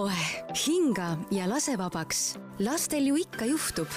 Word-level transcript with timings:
oeh, 0.00 0.44
hinga 0.66 1.16
ja 1.30 1.48
lase 1.48 1.78
vabaks. 1.78 2.38
lastel 2.58 3.06
ju 3.06 3.16
ikka 3.16 3.44
juhtub. 3.44 3.88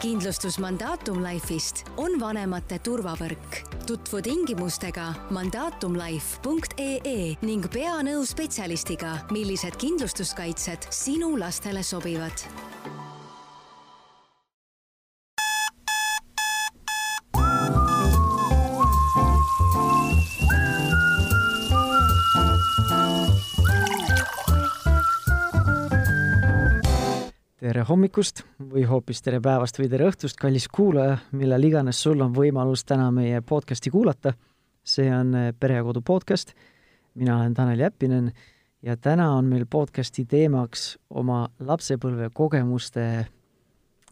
kindlustus 0.00 0.58
Mandatum 0.58 1.24
Life'ist 1.24 1.84
on 1.96 2.20
vanemate 2.20 2.78
turvavõrk. 2.78 3.56
tutvu 3.86 4.22
tingimustega 4.22 5.14
mandatumlife.ee 5.30 7.36
ning 7.42 7.66
pea 7.72 8.02
nõu 8.02 8.26
spetsialistiga, 8.26 9.18
millised 9.30 9.76
kindlustuskaitsed 9.76 10.78
sinu 10.90 11.38
lastele 11.38 11.82
sobivad 11.82 12.75
tere 27.76 27.84
hommikust 27.90 28.40
või 28.72 28.86
hoopis 28.88 29.18
tere 29.20 29.36
päevast 29.44 29.76
või 29.76 29.90
tere 29.92 30.06
õhtust, 30.08 30.38
kallis 30.40 30.64
kuulaja, 30.72 31.18
millal 31.36 31.64
iganes 31.68 31.98
sul 32.00 32.22
on 32.24 32.30
võimalus 32.32 32.86
täna 32.88 33.10
meie 33.12 33.42
podcasti 33.44 33.92
kuulata. 33.92 34.32
see 34.80 35.10
on 35.12 35.34
eh, 35.34 35.52
Pere 35.52 35.74
ja 35.74 35.82
Kodu 35.84 36.00
podcast. 36.00 36.54
mina 37.14 37.36
olen 37.36 37.54
Tanel 37.54 37.80
Jeppinen 37.80 38.32
ja 38.82 38.96
täna 38.96 39.28
on 39.36 39.44
meil 39.44 39.66
podcasti 39.66 40.24
teemaks 40.24 40.96
oma 41.10 41.50
lapsepõlve 41.58 42.30
kogemuste 42.32 43.04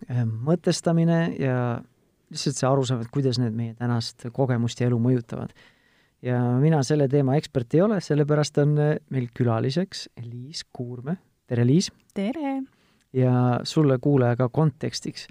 eh, 0.09 0.25
mõtestamine 0.27 1.33
ja 1.39 1.81
lihtsalt 2.31 2.61
see 2.61 2.69
arusaam, 2.69 3.01
et 3.01 3.09
kuidas 3.09 3.39
need 3.39 3.57
meie 3.57 3.75
tänast 3.75 4.29
kogemust 4.33 4.81
ja 4.81 4.91
elu 4.93 4.99
mõjutavad. 4.99 5.57
ja 6.21 6.43
mina 6.61 6.83
selle 6.83 7.09
teema 7.09 7.37
ekspert 7.37 7.75
ei 7.75 7.81
ole, 7.81 8.01
sellepärast 8.01 8.59
on 8.59 8.79
eh, 8.79 8.97
meil 9.09 9.33
külaliseks 9.33 10.11
Liis 10.21 10.67
Kuurme. 10.71 11.17
tere, 11.47 11.65
Liis! 11.65 11.93
tere! 12.13 12.61
Ja 13.15 13.61
sulle, 13.63 13.99
kuulaja, 14.03 14.37
ka 14.37 14.49
kontekstiks, 14.53 15.29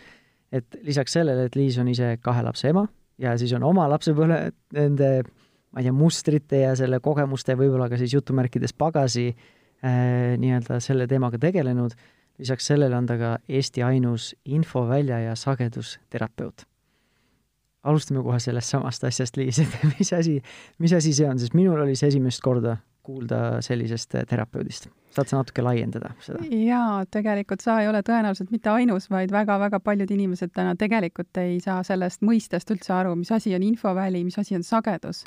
et 0.51 0.77
lisaks 0.87 1.19
sellele, 1.19 1.47
et 1.49 1.55
Liis 1.59 1.77
on 1.81 1.89
ise 1.91 2.15
kahe 2.23 2.43
lapse 2.45 2.69
ema 2.69 2.85
ja 3.21 3.35
siis 3.37 3.53
on 3.57 3.65
oma 3.67 3.87
lapsepõlve 3.91 4.39
nende 4.77 5.09
ma 5.73 5.81
ei 5.81 5.87
tea, 5.87 5.95
mustrite 5.97 6.61
ja 6.61 6.73
selle 6.77 6.99
kogemuste, 7.03 7.57
võib-olla 7.57 7.89
ka 7.89 7.97
siis 7.97 8.13
jutumärkides 8.13 8.75
pagasi 8.77 9.31
äh, 9.33 10.35
nii-öelda 10.41 10.77
selle 10.83 11.07
teemaga 11.09 11.39
tegelenud, 11.41 11.95
lisaks 12.41 12.69
sellele 12.69 12.97
on 12.97 13.09
ta 13.09 13.17
ka 13.17 13.33
Eesti 13.49 13.83
ainus 13.85 14.33
infovälja 14.45 15.19
ja 15.27 15.35
sagedusterapeut. 15.37 16.67
alustame 17.83 18.21
kohe 18.23 18.39
sellest 18.39 18.69
samast 18.69 19.03
asjast, 19.03 19.37
Liis, 19.37 19.59
et 19.59 19.79
mis 19.97 20.13
asi, 20.13 20.39
mis 20.79 20.93
asi 20.93 21.13
see 21.13 21.27
on, 21.29 21.39
sest 21.39 21.57
minul 21.57 21.81
oli 21.81 21.97
see 21.99 22.13
esimest 22.13 22.41
korda 22.41 22.77
kuulda 23.03 23.61
sellisest 23.61 24.15
terapeudist 24.29 24.89
saad 25.13 25.29
sa 25.29 25.39
natuke 25.39 25.63
laiendada 25.65 26.13
seda? 26.23 26.41
jaa, 26.49 27.03
tegelikult 27.13 27.63
sa 27.63 27.79
ei 27.81 27.89
ole 27.89 28.01
tõenäoliselt 28.05 28.53
mitte 28.53 28.71
ainus, 28.73 29.09
vaid 29.13 29.33
väga-väga 29.33 29.79
paljud 29.83 30.11
inimesed 30.13 30.53
täna 30.55 30.75
tegelikult 30.79 31.37
ei 31.41 31.59
saa 31.63 31.81
sellest 31.85 32.23
mõistest 32.25 32.73
üldse 32.73 32.95
aru, 32.95 33.15
mis 33.19 33.31
asi 33.35 33.53
on 33.55 33.65
infoväli, 33.65 34.23
mis 34.25 34.39
asi 34.41 34.57
on 34.57 34.65
sagedus. 34.65 35.23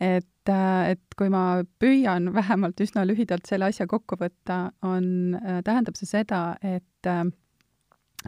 et, 0.00 0.48
äh, 0.48 0.90
et 0.94 1.16
kui 1.16 1.28
ma 1.28 1.62
püüan 1.78 2.32
vähemalt 2.32 2.80
üsna 2.80 3.04
lühidalt 3.04 3.44
selle 3.46 3.68
asja 3.68 3.86
kokku 3.86 4.16
võtta, 4.16 4.70
on, 4.82 5.34
äh, 5.36 5.60
tähendab 5.64 5.98
see 5.98 6.08
seda, 6.08 6.56
et 6.62 7.06
äh, 7.06 7.24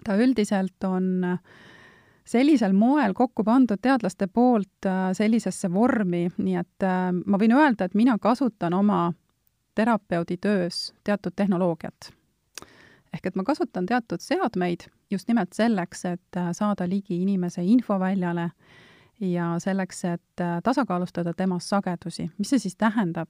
ta 0.05 0.17
üldiselt 0.21 0.85
on 0.85 1.39
sellisel 2.25 2.73
moel 2.73 3.15
kokku 3.15 3.45
pandud 3.45 3.81
teadlaste 3.83 4.27
poolt 4.27 4.89
sellisesse 5.13 5.71
vormi, 5.73 6.29
nii 6.39 6.57
et 6.61 6.87
ma 7.27 7.39
võin 7.39 7.55
öelda, 7.57 7.85
et 7.85 7.95
mina 7.99 8.19
kasutan 8.19 8.75
oma 8.75 9.13
terapeudi 9.75 10.37
töös 10.37 10.93
teatud 11.05 11.33
tehnoloogiat. 11.37 12.13
ehk 13.13 13.27
et 13.27 13.35
ma 13.37 13.45
kasutan 13.45 13.87
teatud 13.87 14.21
seadmeid 14.21 14.87
just 15.13 15.29
nimelt 15.29 15.53
selleks, 15.53 16.05
et 16.05 16.37
äh, 16.37 16.51
saada 16.53 16.89
ligi 16.89 17.23
inimese 17.23 17.65
infoväljale 17.65 18.51
ja 19.21 19.55
selleks, 19.59 20.05
et 20.05 20.41
äh, 20.41 20.61
tasakaalustada 20.63 21.35
tema 21.37 21.59
sagedusi. 21.59 22.31
mis 22.39 22.51
see 22.51 22.59
siis 22.59 22.77
tähendab? 22.77 23.29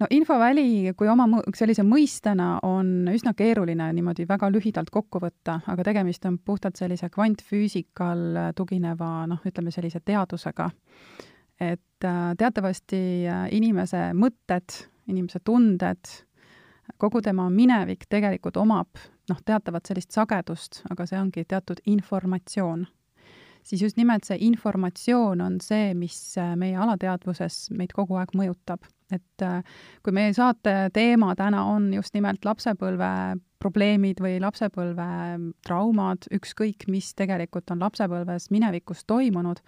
No 0.00 0.06
infoväli 0.10 0.92
kui 0.96 1.08
oma 1.08 1.26
sellise 1.54 1.84
mõistena 1.86 2.56
on 2.66 3.08
üsna 3.12 3.32
keeruline 3.36 3.90
niimoodi 3.96 4.26
väga 4.28 4.50
lühidalt 4.52 4.90
kokku 4.92 5.20
võtta, 5.22 5.60
aga 5.66 5.86
tegemist 5.86 6.26
on 6.28 6.38
puhtalt 6.38 6.76
sellise 6.76 7.08
kvantfüüsikal 7.12 8.52
tugineva 8.56 9.26
noh, 9.30 9.40
ütleme 9.46 9.70
sellise 9.74 10.00
teadusega. 10.04 10.70
et 11.60 12.04
äh, 12.04 12.34
teatavasti 12.38 12.98
inimese 13.50 14.10
mõtted 14.12 14.86
inimese 15.06 15.40
tunded, 15.44 16.10
kogu 16.98 17.22
tema 17.22 17.48
minevik 17.50 18.06
tegelikult 18.10 18.56
omab 18.56 18.98
noh, 19.30 19.40
teatavat 19.44 19.88
sellist 19.88 20.14
sagedust, 20.14 20.82
aga 20.90 21.06
see 21.06 21.18
ongi 21.20 21.44
teatud 21.48 21.82
informatsioon. 21.86 22.86
Siis 23.66 23.82
just 23.82 23.98
nimelt 23.98 24.26
see 24.26 24.38
informatsioon 24.46 25.42
on 25.42 25.58
see, 25.62 25.90
mis 25.98 26.18
äh, 26.38 26.54
meie 26.58 26.76
alateadvuses 26.78 27.66
meid 27.76 27.94
kogu 27.96 28.18
aeg 28.20 28.34
mõjutab. 28.38 28.86
et 29.10 29.42
äh, 29.42 29.62
kui 30.02 30.12
meie 30.14 30.32
saate 30.34 30.88
teema 30.94 31.34
täna 31.38 31.64
on 31.70 31.92
just 31.94 32.14
nimelt 32.14 32.44
lapsepõlve 32.44 33.10
probleemid 33.62 34.18
või 34.22 34.40
lapsepõlve 34.42 35.06
traumad, 35.66 36.26
ükskõik 36.34 36.88
mis 36.90 37.12
tegelikult 37.14 37.70
on 37.70 37.80
lapsepõlves 37.82 38.50
minevikus 38.50 39.04
toimunud, 39.06 39.62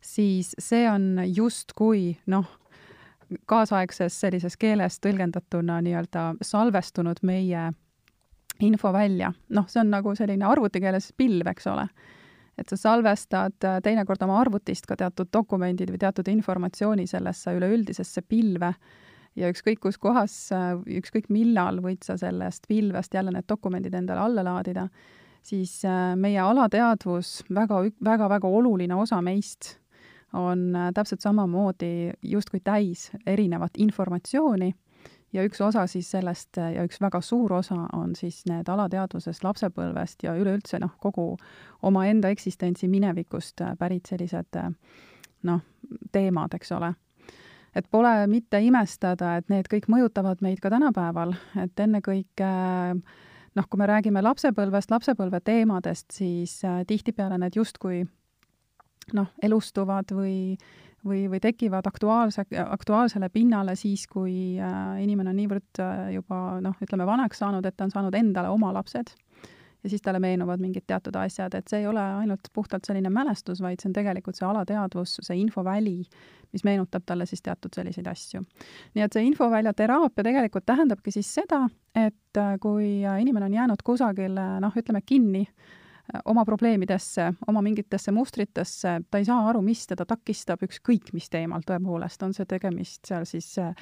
siis 0.00 0.54
see 0.58 0.86
on 0.90 1.18
justkui 1.26 2.16
noh, 2.26 2.46
kaasaegses 3.50 4.14
sellises 4.20 4.56
keeles 4.56 4.98
tõlgendatuna 5.04 5.82
nii-öelda 5.84 6.30
salvestunud 6.42 7.20
meie 7.22 7.68
infovälja. 8.60 9.32
noh, 9.48 9.66
see 9.68 9.82
on 9.82 9.90
nagu 9.92 10.14
selline 10.18 10.46
arvutikeeles 10.46 11.12
pilv, 11.16 11.46
eks 11.50 11.66
ole. 11.70 11.86
Et 12.58 12.70
sa 12.70 12.78
salvestad 12.78 13.64
äh, 13.64 13.78
teinekord 13.84 14.22
oma 14.26 14.40
arvutist 14.42 14.88
ka 14.88 14.96
teatud 14.98 15.30
dokumendid 15.34 15.92
või 15.92 16.00
teatud 16.02 16.28
informatsiooni 16.32 17.06
sellesse 17.06 17.54
üleüldisesse 17.56 18.24
pilve. 18.26 18.72
Ja 19.38 19.50
ükskõik 19.52 19.78
kus 19.84 19.98
kohas, 20.02 20.34
äh, 20.54 20.72
ükskõik 20.98 21.30
millal 21.34 21.78
võid 21.84 22.02
sa 22.06 22.18
sellest 22.18 22.66
pilvest 22.68 23.14
jälle 23.14 23.34
need 23.34 23.46
dokumendid 23.48 23.94
endale 23.94 24.24
alla 24.24 24.44
laadida, 24.46 24.88
siis 25.46 25.78
äh, 25.86 26.16
meie 26.18 26.40
alateadvus, 26.42 27.44
väga, 27.54 27.84
väga-väga 28.04 28.50
oluline 28.50 28.98
osa 28.98 29.22
meist 29.22 29.76
on 30.36 30.74
täpselt 30.92 31.22
samamoodi 31.24 32.10
justkui 32.28 32.60
täis 32.60 33.06
erinevat 33.24 33.78
informatsiooni 33.80 34.74
ja 35.32 35.44
üks 35.44 35.60
osa 35.60 35.86
siis 35.90 36.10
sellest 36.10 36.58
äh, 36.58 36.72
ja 36.76 36.84
üks 36.86 37.00
väga 37.00 37.20
suur 37.24 37.52
osa 37.58 37.76
on 37.96 38.14
siis 38.16 38.42
need 38.48 38.68
alateadvusest, 38.68 39.44
lapsepõlvest 39.44 40.24
ja 40.24 40.34
üleüldse 40.38 40.80
noh, 40.82 40.94
kogu 41.00 41.30
omaenda 41.82 42.32
eksistentsi 42.34 42.88
minevikust 42.88 43.62
äh, 43.64 43.76
pärit 43.78 44.08
sellised 44.08 44.60
noh, 45.48 45.62
teemad, 46.12 46.54
eks 46.54 46.72
ole. 46.72 46.92
et 47.74 47.86
pole 47.90 48.12
mitte 48.26 48.60
imestada, 48.64 49.36
et 49.38 49.48
need 49.48 49.68
kõik 49.70 49.88
mõjutavad 49.88 50.42
meid 50.42 50.60
ka 50.60 50.70
tänapäeval, 50.72 51.34
et 51.62 51.80
ennekõike 51.80 52.52
noh, 53.58 53.66
kui 53.68 53.78
me 53.78 53.86
räägime 53.86 54.22
lapsepõlvest, 54.22 54.90
lapsepõlve 54.90 55.40
teemadest, 55.44 56.10
siis 56.12 56.60
tihtipeale 56.86 57.38
need 57.38 57.56
justkui 57.58 58.02
noh, 59.14 59.30
elustuvad 59.42 60.12
või, 60.14 60.56
või, 61.06 61.26
või 61.30 61.40
tekivad 61.40 61.86
aktuaalse, 61.86 62.44
aktuaalsele 62.64 63.28
pinnale 63.28 63.76
siis, 63.76 64.06
kui 64.10 64.58
äh, 64.60 64.98
inimene 65.02 65.32
on 65.32 65.40
niivõrd 65.40 65.82
äh, 65.82 66.04
juba 66.18 66.58
noh, 66.64 66.76
ütleme 66.82 67.06
vanaks 67.06 67.42
saanud, 67.42 67.66
et 67.66 67.76
ta 67.76 67.86
on 67.86 67.94
saanud 67.94 68.14
endale 68.18 68.50
oma 68.52 68.72
lapsed 68.76 69.14
ja 69.82 69.90
siis 69.90 70.02
talle 70.02 70.18
meenuvad 70.18 70.60
mingid 70.60 70.88
teatud 70.90 71.14
asjad, 71.16 71.54
et 71.54 71.70
see 71.70 71.84
ei 71.84 71.86
ole 71.86 72.02
ainult 72.02 72.50
puhtalt 72.52 72.88
selline 72.88 73.10
mälestus, 73.14 73.60
vaid 73.62 73.78
see 73.78 73.90
on 73.92 73.94
tegelikult 73.94 74.38
see 74.38 74.46
alateadvus, 74.48 75.20
see 75.22 75.38
infoväli, 75.38 76.00
mis 76.52 76.64
meenutab 76.66 77.06
talle 77.06 77.26
siis 77.30 77.44
teatud 77.46 77.74
selliseid 77.76 78.08
asju. 78.10 78.42
nii 78.94 79.04
et 79.06 79.14
see 79.14 79.26
infovälja 79.28 79.72
teraapia 79.78 80.26
tegelikult 80.26 80.66
tähendabki 80.66 81.14
siis 81.14 81.30
seda, 81.40 81.62
et 81.94 82.42
äh, 82.42 82.56
kui 82.60 82.98
inimene 83.06 83.46
on 83.46 83.58
jäänud 83.60 83.84
kusagile 83.86 84.48
noh, 84.64 84.74
ütleme 84.82 85.04
kinni 85.06 85.46
oma 86.24 86.44
probleemidesse, 86.44 87.32
oma 87.46 87.62
mingitesse 87.62 88.12
mustritesse, 88.12 88.94
ta 89.10 89.18
ei 89.18 89.24
saa 89.24 89.48
aru, 89.50 89.60
mis 89.64 89.84
teda 89.86 90.06
takistab, 90.08 90.62
ükskõik 90.64 91.12
mis 91.12 91.28
teemal 91.30 91.64
tõepoolest, 91.66 92.22
on 92.24 92.34
see 92.36 92.48
tegemist 92.48 93.08
seal 93.08 93.26
siis 93.28 93.50
äh, 93.60 93.74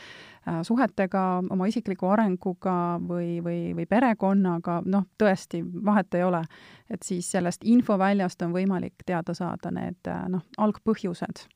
suhetega, 0.66 1.24
oma 1.50 1.68
isikliku 1.70 2.10
arenguga 2.10 2.76
või, 3.02 3.38
või, 3.44 3.60
või 3.78 3.86
perekonnaga, 3.90 4.80
noh, 4.86 5.06
tõesti, 5.18 5.62
vahet 5.62 6.14
ei 6.18 6.24
ole. 6.26 6.42
et 6.90 7.02
siis 7.02 7.30
sellest 7.30 7.64
infoväljast 7.64 8.42
on 8.42 8.54
võimalik 8.54 9.06
teada 9.06 9.34
saada 9.34 9.70
need 9.70 10.10
äh, 10.10 10.26
noh, 10.28 10.42
algpõhjused 10.58 11.46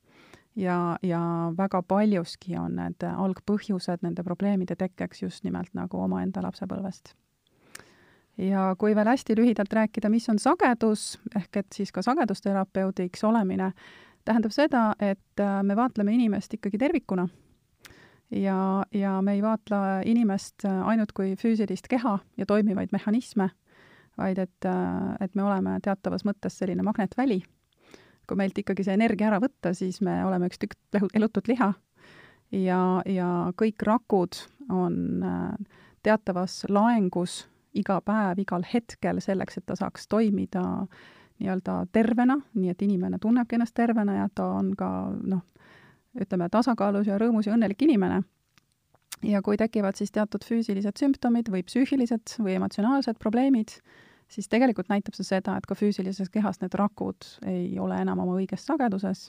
ja, 0.57 0.99
ja 1.03 1.21
väga 1.57 1.83
paljuski 1.83 2.57
on 2.59 2.79
need 2.79 3.07
algpõhjused 3.11 4.07
nende 4.07 4.23
probleemide 4.27 4.77
tekkeks 4.77 5.23
just 5.23 5.45
nimelt 5.45 5.75
nagu 5.75 6.03
omaenda 6.03 6.43
lapsepõlvest 6.47 7.15
ja 8.39 8.75
kui 8.79 8.95
veel 8.97 9.09
hästi 9.09 9.37
lühidalt 9.39 9.73
rääkida, 9.73 10.11
mis 10.11 10.29
on 10.29 10.39
sagedus, 10.39 11.19
ehk 11.37 11.57
et 11.57 11.67
siis 11.75 11.93
ka 11.93 12.03
sagedusterapeudiks 12.03 13.25
olemine, 13.25 13.73
tähendab 14.25 14.55
seda, 14.55 14.91
et 15.01 15.41
äh, 15.41 15.63
me 15.63 15.77
vaatleme 15.77 16.15
inimest 16.15 16.55
ikkagi 16.55 16.79
tervikuna. 16.79 17.29
ja, 18.31 18.85
ja 18.95 19.23
me 19.23 19.33
ei 19.33 19.43
vaatle 19.43 20.03
inimest 20.05 20.65
ainult 20.65 21.13
kui 21.13 21.35
füüsilist 21.37 21.89
keha 21.91 22.19
ja 22.37 22.47
toimivaid 22.47 22.93
mehhanisme, 22.93 23.51
vaid 24.19 24.39
et, 24.39 24.67
et 25.21 25.35
me 25.35 25.43
oleme 25.43 25.79
teatavas 25.83 26.25
mõttes 26.25 26.59
selline 26.59 26.83
magnetväli. 26.83 27.43
kui 28.27 28.37
meilt 28.37 28.59
ikkagi 28.59 28.85
see 28.87 28.95
energia 28.95 29.27
ära 29.27 29.41
võtta, 29.43 29.75
siis 29.75 30.01
me 30.01 30.25
oleme 30.25 30.47
üks 30.47 30.61
tükk 30.63 31.01
elutut 31.15 31.49
liha 31.49 31.73
ja, 32.53 33.03
ja 33.07 33.29
kõik 33.59 33.83
rakud 33.83 34.39
on 34.71 35.25
teatavas 36.03 36.65
laengus 36.69 37.45
iga 37.75 38.01
päev, 38.05 38.43
igal 38.43 38.65
hetkel 38.67 39.21
selleks, 39.23 39.59
et 39.59 39.67
ta 39.67 39.77
saaks 39.79 40.09
toimida 40.09 40.63
nii-öelda 41.41 41.87
tervena, 41.93 42.37
nii 42.55 42.73
et 42.73 42.83
inimene 42.83 43.19
tunnebki 43.21 43.57
ennast 43.57 43.75
tervena 43.75 44.17
ja 44.19 44.29
ta 44.35 44.51
on 44.59 44.75
ka 44.77 44.91
noh, 45.15 45.45
ütleme, 46.21 46.51
tasakaalus 46.53 47.09
ja 47.09 47.19
rõõmus 47.21 47.49
ja 47.49 47.57
õnnelik 47.57 47.83
inimene. 47.87 48.23
ja 49.23 49.43
kui 49.43 49.57
tekivad 49.61 49.97
siis 49.97 50.13
teatud 50.13 50.45
füüsilised 50.45 50.97
sümptomid 50.97 51.51
või 51.53 51.61
psüühilised 51.63 52.39
või 52.41 52.55
emotsionaalsed 52.57 53.19
probleemid, 53.21 53.75
siis 54.29 54.49
tegelikult 54.49 54.89
näitab 54.89 55.15
see 55.15 55.25
seda, 55.25 55.57
et 55.57 55.67
ka 55.67 55.75
füüsilises 55.75 56.31
kehas 56.33 56.61
need 56.63 56.75
rakud 56.75 57.27
ei 57.47 57.79
ole 57.79 57.99
enam 58.01 58.23
oma 58.25 58.39
õiges 58.41 58.65
sageduses 58.65 59.29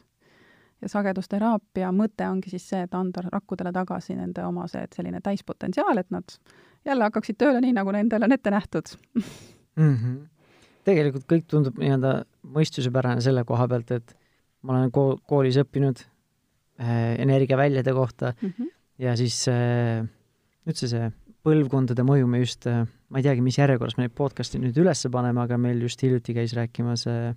ja 0.81 0.89
sagedusteraapia 0.89 1.91
mõte 1.91 2.27
ongi 2.27 2.49
siis 2.53 2.67
see, 2.69 2.81
et 2.85 2.95
anda 2.97 3.23
rakkudele 3.27 3.73
tagasi 3.75 4.15
nende 4.17 4.45
oma 4.45 4.67
see, 4.71 4.83
et 4.85 4.97
selline 4.97 5.21
täispotentsiaal, 5.23 6.01
et 6.01 6.11
nad 6.11 6.38
jälle 6.85 7.07
hakkaksid 7.07 7.37
tööle 7.39 7.61
nii, 7.63 7.73
nagu 7.77 7.93
nendele 7.95 8.27
on 8.27 8.35
ette 8.35 8.53
nähtud 8.53 8.93
mm. 9.15 9.95
-hmm. 9.95 10.17
tegelikult 10.87 11.27
kõik 11.29 11.47
tundub 11.47 11.77
nii-öelda 11.81 12.13
mõistusepärane 12.55 13.21
selle 13.21 13.43
koha 13.47 13.67
pealt, 13.67 13.91
et 13.91 14.15
ma 14.61 14.77
olen 14.77 14.91
kool, 14.91 15.17
koolis 15.27 15.59
õppinud 15.61 16.03
äh, 16.81 17.15
energiaväljade 17.21 17.93
kohta 17.93 18.33
mm 18.41 18.53
-hmm. 18.53 18.71
ja 18.99 19.15
siis 19.17 19.47
äh, 19.47 20.05
üldse 20.65 20.87
see 20.87 21.11
põlvkondade 21.45 22.05
mõju 22.05 22.27
me 22.29 22.43
just 22.43 22.67
äh,, 22.69 22.85
ma 23.09 23.19
ei 23.19 23.25
teagi, 23.25 23.41
mis 23.41 23.57
järjekorras 23.57 23.97
me 23.97 24.05
neid 24.05 24.15
podcast'e 24.17 24.59
nüüd 24.61 24.77
üles 24.77 25.07
paneme, 25.11 25.41
aga 25.41 25.57
meil 25.57 25.81
just 25.81 26.01
hiljuti 26.01 26.33
käis 26.37 26.53
rääkimas 26.53 27.07
äh, 27.07 27.35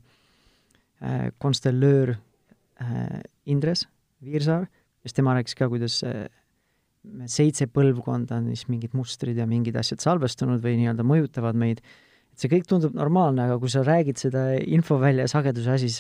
äh, 1.03 1.31
konstellöör 1.39 2.17
äh, 2.81 3.21
Indres 3.47 3.87
Viirsaar, 4.25 4.69
siis 5.03 5.17
tema 5.17 5.35
rääkis 5.37 5.57
ka, 5.57 5.69
kuidas 5.69 6.03
äh, 6.05 6.29
seitse 7.31 7.69
põlvkonda 7.71 8.39
on 8.41 8.51
siis 8.53 8.67
mingid 8.73 8.95
mustrid 8.97 9.39
ja 9.39 9.47
mingid 9.49 9.77
asjad 9.81 10.03
salvestunud 10.05 10.63
või 10.65 10.79
nii-öelda 10.81 11.05
mõjutavad 11.07 11.59
meid, 11.59 11.83
et 12.33 12.41
see 12.41 12.51
kõik 12.53 12.67
tundub 12.71 12.97
normaalne, 12.97 13.47
aga 13.47 13.59
kui 13.63 13.73
sa 13.73 13.85
räägid 13.87 14.21
seda 14.21 14.47
infovälja 14.63 15.27
sageduse 15.31 15.75
asi, 15.75 15.91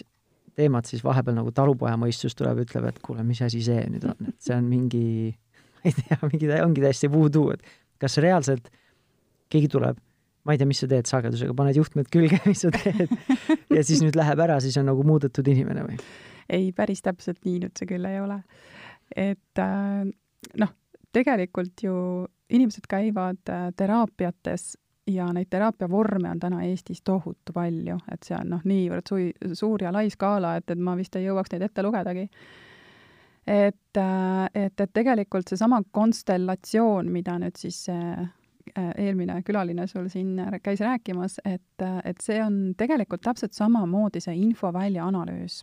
teemat, 0.54 0.88
siis 0.88 1.02
vahepeal 1.04 1.36
nagu 1.36 1.52
talupojamõistus 1.54 2.36
tuleb, 2.38 2.62
ütleb, 2.64 2.88
et 2.90 3.00
kuule, 3.04 3.24
mis 3.26 3.42
asi 3.44 3.62
see 3.64 3.84
nüüd 3.90 4.06
on, 4.10 4.30
et 4.30 4.36
see 4.42 4.54
on 4.56 4.66
mingi, 4.70 5.06
ma 5.82 5.84
ei 5.90 5.96
tea, 5.98 6.18
mingi, 6.22 6.50
ongi 6.62 6.84
täiesti 6.84 7.10
voodoo, 7.12 7.54
et 7.56 7.64
kas 8.02 8.18
reaalselt 8.22 8.70
keegi 9.52 9.70
tuleb, 9.72 9.98
ma 10.44 10.54
ei 10.54 10.60
tea, 10.60 10.68
mis 10.68 10.82
sa 10.84 10.88
teed 10.90 11.10
sagedusega, 11.10 11.56
paned 11.58 11.80
juhtmed 11.80 12.10
külge, 12.12 12.38
mis 12.50 12.62
sa 12.64 12.70
teed 12.74 13.10
ja 13.74 13.82
siis 13.82 14.04
nüüd 14.04 14.16
läheb 14.18 14.44
ära, 14.46 14.60
siis 14.62 14.78
on 14.80 14.88
nagu 14.90 15.04
muudetud 15.06 15.50
inimene 15.50 15.86
või? 15.88 15.98
ei, 16.52 16.70
päris 16.76 17.02
täpselt 17.02 17.40
nii 17.46 17.64
nüüd 17.64 17.78
see 17.78 17.88
küll 17.88 18.06
ei 18.08 18.20
ole. 18.20 18.42
et 19.16 19.62
äh, 19.62 20.06
noh, 20.60 20.74
tegelikult 21.14 21.82
ju 21.82 21.96
inimesed 22.50 22.88
käivad 22.90 23.50
äh, 23.50 23.68
teraapiates 23.76 24.74
ja 25.10 25.28
neid 25.32 25.50
teraapiavorme 25.52 26.30
on 26.30 26.40
täna 26.40 26.62
Eestis 26.64 27.02
tohutu 27.04 27.52
palju, 27.54 27.98
et 28.12 28.22
see 28.24 28.36
on 28.38 28.54
noh, 28.54 28.62
niivõrd 28.64 29.08
sui-, 29.08 29.32
suur 29.52 29.84
ja 29.84 29.92
lai 29.92 30.08
skaala, 30.12 30.54
et, 30.60 30.70
et 30.70 30.80
ma 30.80 30.96
vist 30.96 31.16
ei 31.16 31.26
jõuaks 31.26 31.52
neid 31.52 31.66
ette 31.66 31.84
lugedagi. 31.84 32.28
et, 33.46 33.96
äh, 34.00 34.46
et, 34.54 34.80
et 34.80 34.92
tegelikult 34.92 35.48
seesama 35.48 35.82
konstellatsioon, 35.90 37.12
mida 37.12 37.38
nüüd 37.38 37.60
siis 37.60 37.84
äh, 37.92 38.24
eelmine 38.96 39.42
külaline 39.44 39.86
sul 39.86 40.08
siin 40.08 40.40
käis 40.62 40.80
rääkimas, 40.80 41.36
et, 41.44 41.84
et 42.04 42.20
see 42.24 42.40
on 42.42 42.74
tegelikult 42.76 43.20
täpselt 43.22 43.52
samamoodi 43.52 44.24
see 44.24 44.34
infovälja 44.40 45.04
analüüs 45.04 45.60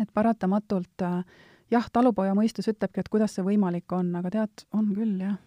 et 0.00 0.08
paratamatult 0.14 1.02
äh, 1.02 1.24
jah, 1.72 1.88
talupoja 1.92 2.36
mõistus 2.38 2.68
ütlebki, 2.72 3.02
et 3.02 3.10
kuidas 3.12 3.36
see 3.36 3.46
võimalik 3.46 3.92
on, 3.96 4.12
aga 4.18 4.32
tead, 4.32 4.64
on 4.76 4.92
küll, 4.96 5.16
jah. 5.22 5.38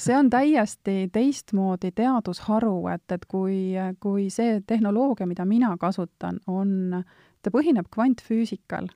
see 0.00 0.16
on 0.16 0.30
täiesti 0.32 1.08
teistmoodi 1.12 1.90
teadusharu, 1.96 2.76
et, 2.94 3.06
et 3.12 3.24
kui, 3.28 3.74
kui 4.00 4.28
see 4.32 4.60
tehnoloogia, 4.66 5.28
mida 5.30 5.46
mina 5.48 5.74
kasutan, 5.80 6.40
on, 6.46 7.02
ta 7.42 7.52
põhineb 7.54 7.90
kvantfüüsikal, 7.92 8.88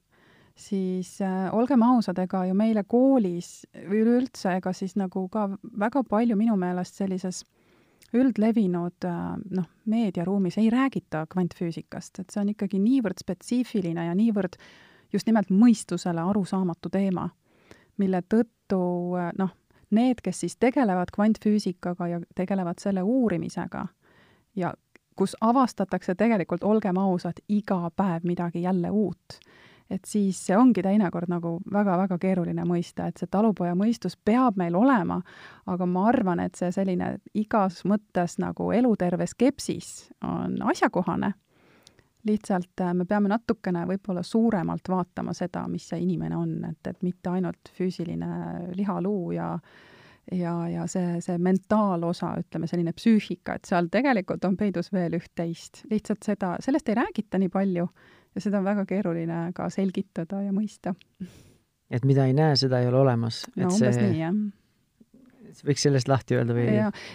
siis 0.59 1.19
äh, 1.23 1.47
olgem 1.55 1.83
ausad, 1.87 2.19
ega 2.19 2.43
ju 2.49 2.57
meile 2.59 2.83
koolis 2.89 3.63
või 3.75 4.03
üleüldse, 4.03 4.57
ega 4.59 4.73
siis 4.75 4.97
nagu 4.99 5.29
ka 5.31 5.47
väga 5.79 6.03
palju 6.09 6.37
minu 6.39 6.57
meelest 6.59 6.99
sellises 6.99 7.45
üldlevinud 8.17 9.07
äh, 9.07 9.23
noh, 9.55 9.69
meediaruumis 9.91 10.59
ei 10.59 10.71
räägita 10.73 11.27
kvantfüüsikast, 11.31 12.23
et 12.23 12.35
see 12.35 12.43
on 12.43 12.53
ikkagi 12.55 12.81
niivõrd 12.83 13.23
spetsiifiline 13.23 14.09
ja 14.09 14.17
niivõrd 14.19 14.59
just 15.13 15.27
nimelt 15.27 15.51
mõistusele 15.51 16.21
arusaamatu 16.21 16.91
teema, 16.93 17.29
mille 17.99 18.23
tõttu 18.23 18.83
äh, 19.19 19.31
noh, 19.39 19.55
need, 19.91 20.21
kes 20.25 20.45
siis 20.45 20.57
tegelevad 20.61 21.13
kvantfüüsikaga 21.15 22.09
ja 22.09 22.21
tegelevad 22.35 22.83
selle 22.83 23.03
uurimisega 23.03 23.87
ja 24.57 24.75
kus 25.17 25.35
avastatakse 25.41 26.15
tegelikult, 26.15 26.65
olgem 26.65 26.99
ausad, 26.99 27.41
iga 27.49 27.91
päev 27.97 28.27
midagi 28.29 28.63
jälle 28.63 28.91
uut 28.91 29.41
et 29.91 30.05
siis 30.05 30.39
see 30.47 30.57
ongi 30.57 30.83
teinekord 30.85 31.31
nagu 31.33 31.55
väga-väga 31.73 32.19
keeruline 32.21 32.65
mõista, 32.69 33.09
et 33.09 33.21
see 33.21 33.31
talupoja 33.31 33.75
mõistus 33.79 34.19
peab 34.25 34.59
meil 34.61 34.77
olema, 34.77 35.21
aga 35.67 35.87
ma 35.89 36.07
arvan, 36.11 36.43
et 36.45 36.59
see 36.59 36.71
selline 36.75 37.15
igas 37.39 37.83
mõttes 37.89 38.39
nagu 38.43 38.71
eluterve 38.77 39.27
skepsis 39.27 40.11
on 40.25 40.59
asjakohane. 40.73 41.33
Lihtsalt 42.27 42.81
äh, 42.81 42.95
me 42.95 43.05
peame 43.09 43.31
natukene 43.31 43.85
võib-olla 43.89 44.23
suuremalt 44.27 44.89
vaatama 44.89 45.35
seda, 45.37 45.67
mis 45.71 45.89
see 45.91 46.03
inimene 46.03 46.37
on, 46.37 46.57
et, 46.71 46.91
et 46.91 47.03
mitte 47.07 47.31
ainult 47.31 47.71
füüsiline 47.77 48.75
lihaluu 48.77 49.33
ja 49.37 49.53
ja, 50.33 50.53
ja 50.69 50.85
see, 50.91 51.19
see 51.25 51.39
mentaalosa, 51.41 52.35
ütleme 52.43 52.69
selline 52.69 52.93
psüühika, 52.93 53.57
et 53.57 53.69
seal 53.69 53.89
tegelikult 53.93 54.45
on 54.45 54.59
peidus 54.61 54.93
veel 54.93 55.17
üht-teist. 55.17 55.85
lihtsalt 55.91 56.27
seda, 56.27 56.57
sellest 56.61 56.89
ei 56.89 56.99
räägita 56.99 57.41
nii 57.41 57.53
palju 57.53 57.87
ja 58.35 58.43
seda 58.45 58.61
on 58.61 58.69
väga 58.69 58.85
keeruline 58.89 59.47
ka 59.57 59.71
selgitada 59.73 60.43
ja 60.45 60.53
mõista. 60.53 60.95
et 61.91 62.05
mida 62.05 62.27
ei 62.29 62.37
näe, 62.37 62.57
seda 62.57 62.83
ei 62.83 62.91
ole 62.91 63.05
olemas. 63.07 63.47
no 63.57 63.71
umbes 63.71 63.97
see... 63.97 64.11
nii, 64.11 64.21
jah 64.21 64.41
võiks 65.67 65.87
sellest 65.87 66.11
lahti 66.11 66.39
öelda 66.39 66.57
või? 66.57 66.67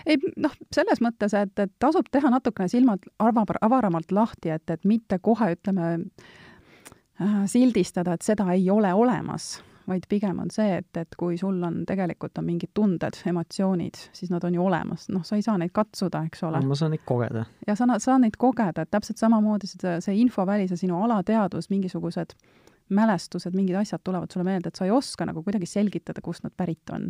ei 0.06 0.18
noh, 0.38 0.56
selles 0.74 1.04
mõttes, 1.04 1.36
et, 1.38 1.54
et 1.60 1.74
tasub 1.82 2.10
teha 2.12 2.32
natukene 2.34 2.72
silmad 2.72 3.06
avar, 3.24 3.60
avaramalt 3.62 4.12
lahti, 4.16 4.54
et, 4.54 4.66
et 4.70 4.88
mitte 4.90 5.20
kohe 5.24 5.54
ütleme 5.56 5.92
äh, 5.98 7.44
sildistada, 7.52 8.18
et 8.18 8.26
seda 8.26 8.50
ei 8.56 8.70
ole 8.74 8.94
olemas 8.94 9.56
vaid 9.88 10.06
pigem 10.10 10.38
on 10.40 10.52
see, 10.54 10.78
et, 10.80 10.98
et 10.98 11.16
kui 11.20 11.38
sul 11.40 11.58
on 11.66 11.82
tegelikult 11.88 12.40
on 12.40 12.46
mingid 12.48 12.72
tunded, 12.78 13.18
emotsioonid, 13.28 14.00
siis 14.16 14.32
nad 14.32 14.44
on 14.48 14.56
ju 14.56 14.64
olemas, 14.64 15.10
noh, 15.12 15.26
sa 15.28 15.36
ei 15.36 15.44
saa 15.46 15.58
neid 15.60 15.74
katsuda, 15.76 16.24
eks 16.30 16.46
ole. 16.48 16.62
ma 16.64 16.78
saan 16.80 16.94
neid 16.96 17.04
kogeda. 17.08 17.46
ja 17.68 17.76
sa 17.76 17.88
saad 18.00 18.24
neid 18.24 18.38
kogeda, 18.40 18.86
et 18.86 18.92
täpselt 18.94 19.20
samamoodi 19.22 19.70
seda, 19.70 19.98
see 20.04 20.16
infoväli, 20.24 20.70
see 20.72 20.86
sinu 20.86 21.02
alateadvus, 21.04 21.68
mingisugused 21.74 22.38
mälestused, 22.94 23.56
mingid 23.56 23.76
asjad 23.80 24.04
tulevad 24.04 24.32
sulle 24.32 24.48
meelde, 24.48 24.72
et 24.72 24.80
sa 24.80 24.88
ei 24.88 24.92
oska 24.92 25.28
nagu 25.28 25.44
kuidagi 25.44 25.68
selgitada, 25.70 26.24
kust 26.24 26.46
nad 26.46 26.54
pärit 26.58 26.94
on. 26.94 27.10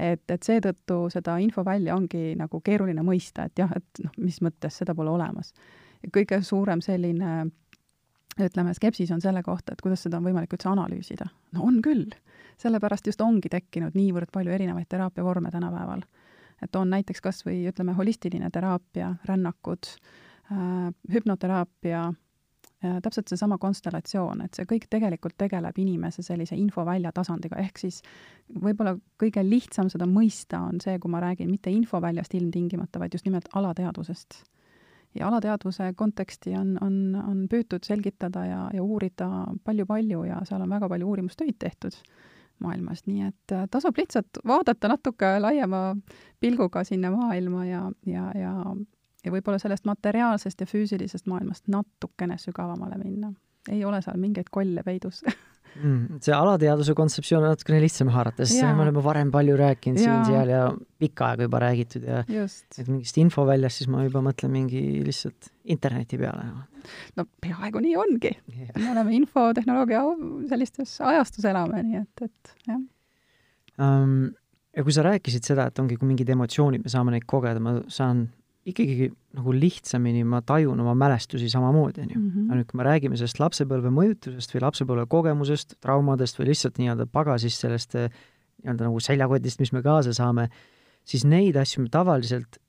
Et, 0.00 0.24
et 0.30 0.42
seetõttu 0.42 1.02
seda 1.12 1.36
infovälja 1.42 1.96
ongi 1.96 2.34
nagu 2.38 2.60
keeruline 2.64 3.04
mõista, 3.06 3.46
et 3.48 3.60
jah, 3.60 3.72
et 3.76 4.04
noh, 4.04 4.14
mis 4.18 4.40
mõttes, 4.44 4.80
seda 4.82 4.94
pole 4.96 5.12
olemas. 5.12 5.52
kõige 6.14 6.40
suurem 6.42 6.80
selline 6.80 7.50
ütleme, 8.40 8.74
skepsis 8.74 9.10
on 9.12 9.20
selle 9.20 9.42
kohta, 9.42 9.74
et 9.74 9.82
kuidas 9.84 10.06
seda 10.06 10.20
on 10.20 10.24
võimalik 10.24 10.52
üldse 10.54 10.70
analüüsida. 10.70 11.26
no 11.52 11.66
on 11.66 11.82
küll, 11.82 12.08
sellepärast 12.58 13.06
just 13.06 13.20
ongi 13.20 13.48
tekkinud 13.52 13.94
niivõrd 13.94 14.30
palju 14.32 14.52
erinevaid 14.52 14.88
teraapiavorme 14.88 15.50
tänapäeval. 15.50 16.02
et 16.62 16.76
on 16.76 16.90
näiteks 16.90 17.20
kas 17.20 17.44
või 17.46 17.66
ütleme, 17.68 17.92
holistiline 17.92 18.50
teraapia, 18.50 19.14
rännakud 19.24 19.86
äh,, 20.52 20.92
hüpnoteraapia 21.12 22.12
täpselt 22.80 23.28
seesama 23.28 23.58
konstellatsioon, 23.60 24.40
et 24.44 24.56
see 24.56 24.68
kõik 24.68 24.86
tegelikult 24.90 25.36
tegeleb 25.38 25.76
inimese 25.82 26.22
sellise 26.24 26.56
infovälja 26.56 27.12
tasandiga, 27.12 27.58
ehk 27.60 27.78
siis 27.78 28.00
võib-olla 28.48 28.94
kõige 29.20 29.44
lihtsam 29.44 29.90
seda 29.92 30.08
mõista 30.08 30.62
on 30.68 30.80
see, 30.80 30.96
kui 30.98 31.12
ma 31.12 31.20
räägin 31.20 31.50
mitte 31.50 31.72
infoväljast 31.74 32.34
ilmtingimata, 32.38 33.02
vaid 33.02 33.14
just 33.14 33.28
nimelt 33.28 33.50
alateadvusest. 33.54 34.42
Ja 35.14 35.26
alateadvuse 35.28 35.92
konteksti 35.98 36.54
on, 36.54 36.76
on, 36.80 36.98
on 37.18 37.46
püütud 37.50 37.84
selgitada 37.84 38.44
ja, 38.46 38.60
ja 38.74 38.82
uurida 38.82 39.28
palju-palju 39.66 40.22
ja 40.28 40.38
seal 40.46 40.62
on 40.62 40.70
väga 40.70 40.88
palju 40.88 41.08
uurimustöid 41.10 41.58
tehtud 41.58 41.96
maailmas, 42.60 43.02
nii 43.08 43.26
et 43.26 43.54
äh, 43.56 43.66
tasub 43.72 43.98
lihtsalt 43.98 44.40
vaadata 44.46 44.90
natuke 44.92 45.32
laiema 45.40 45.96
pilguga 46.40 46.84
sinna 46.84 47.10
maailma 47.14 47.64
ja, 47.66 47.82
ja, 48.06 48.30
ja, 48.36 48.54
ja 49.24 49.34
võib-olla 49.34 49.60
sellest 49.62 49.86
materiaalsest 49.88 50.64
ja 50.64 50.68
füüsilisest 50.70 51.28
maailmast 51.30 51.68
natukene 51.68 52.38
sügavamale 52.40 52.98
minna. 53.02 53.32
ei 53.68 53.84
ole 53.84 54.00
seal 54.02 54.16
mingeid 54.20 54.48
kolle 54.50 54.82
peidus 54.82 55.20
mm,. 55.76 56.20
see 56.24 56.34
alateadvuse 56.34 56.94
kontseptsioon 56.98 57.44
on 57.44 57.52
natukene 57.54 57.80
lihtsam 57.84 58.10
haarata, 58.14 58.46
sest 58.48 58.64
me 58.64 58.84
oleme 58.86 59.02
varem 59.04 59.30
palju 59.34 59.56
rääkinud 59.60 60.00
siin-seal 60.00 60.52
ja 60.52 60.62
pikka 61.02 61.30
aega 61.32 61.46
juba 61.48 61.62
räägitud 61.64 62.06
ja 62.08 62.22
just. 62.28 62.66
et 62.78 62.88
mingist 62.88 63.20
infoväljast, 63.22 63.82
siis 63.82 63.92
ma 63.92 64.04
juba 64.06 64.22
mõtlen 64.24 64.52
mingi 64.54 64.82
lihtsalt 65.06 65.50
interneti 65.76 66.18
peale. 66.20 66.48
no 67.18 67.26
peaaegu 67.44 67.84
nii 67.84 67.96
ongi. 68.00 68.34
me 68.78 68.90
oleme 68.94 69.16
infotehnoloogia 69.20 70.02
sellistes 70.50 70.96
ajastus 71.12 71.48
elame, 71.52 71.84
nii 71.86 72.02
et, 72.02 72.26
et 72.30 72.54
jah. 72.72 72.82
um, 73.78 74.18
ja 74.76 74.86
kui 74.86 74.94
sa 74.94 75.04
rääkisid 75.06 75.46
seda, 75.46 75.68
et 75.70 75.82
ongi, 75.82 75.98
kui 76.00 76.08
mingid 76.08 76.30
emotsioonid, 76.32 76.84
me 76.84 76.92
saame 76.92 77.14
neid 77.14 77.26
kogeda, 77.30 77.62
ma 77.62 77.80
saan 77.90 78.28
ikkagi 78.68 79.08
nagu 79.38 79.52
lihtsamini, 79.56 80.24
ma 80.28 80.42
tajun 80.44 80.80
oma 80.82 80.92
mälestusi 80.98 81.48
samamoodi, 81.52 82.02
on 82.04 82.10
ju. 82.10 82.18
Mhm. 82.20 82.48
aga 82.50 82.58
nüüd, 82.58 82.68
kui 82.70 82.78
me 82.78 82.84
räägime 82.84 83.16
sellest 83.16 83.40
lapsepõlve 83.40 83.92
mõjutusest 83.94 84.52
või 84.54 84.64
lapsepõlve 84.66 85.06
kogemusest, 85.08 85.78
traumadest 85.80 86.38
või 86.38 86.50
lihtsalt 86.50 86.80
nii-öelda 86.80 87.06
pagasist, 87.06 87.64
sellest 87.64 87.96
eh, 87.96 88.10
nii-öelda 88.62 88.90
nagu 88.90 89.00
seljakotist, 89.00 89.60
mis 89.60 89.72
me 89.72 89.82
kaasa 89.82 90.12
saame, 90.12 90.50
siis 91.08 91.24
neid 91.24 91.56
asju 91.56 91.86
me 91.86 91.88
tavaliselt 91.92 92.60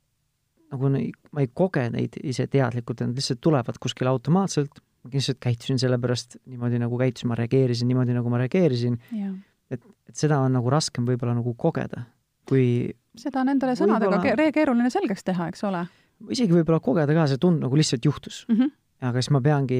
nagu 0.71 0.87
ma 1.35 1.43
ei 1.43 1.49
koge 1.53 1.83
neid 1.91 2.15
ise 2.23 2.47
teadlikult, 2.47 3.03
nad 3.03 3.17
lihtsalt 3.17 3.41
tulevad 3.43 3.77
kuskile 3.81 4.11
automaatselt, 4.13 4.79
ma 5.03 5.11
lihtsalt 5.11 5.41
käitusin 5.43 5.81
sellepärast 5.81 6.37
niimoodi, 6.45 6.79
nagu 6.79 6.99
käitusin, 7.01 7.27
ma 7.27 7.35
reageerisin 7.35 7.89
niimoodi, 7.91 8.15
nagu 8.15 8.31
ma 8.31 8.39
reageerisin, 8.39 8.95
jah. 9.17 9.35
et 9.71 9.83
seda 10.15 10.39
on 10.39 10.55
nagu 10.55 10.71
raskem 10.71 11.03
võib-olla 11.07 11.35
nagu 11.35 11.53
kogeda, 11.59 12.05
kui 12.47 12.93
seda 13.17 13.41
on 13.41 13.49
endale 13.49 13.75
sõnadega 13.75 14.21
ke- 14.23 14.51
keeruline 14.55 14.89
selgeks 14.93 15.23
teha, 15.27 15.49
eks 15.51 15.63
ole 15.67 15.85
isegi 16.29 16.53
võib-olla 16.55 16.81
kogeda 16.83 17.15
ka, 17.15 17.27
see 17.29 17.41
tund 17.41 17.63
nagu 17.63 17.77
lihtsalt 17.77 18.05
juhtus 18.05 18.43
mm. 18.47 18.57
-hmm. 18.57 18.73
aga 19.09 19.21
siis 19.21 19.31
ma 19.33 19.41
peangi, 19.41 19.79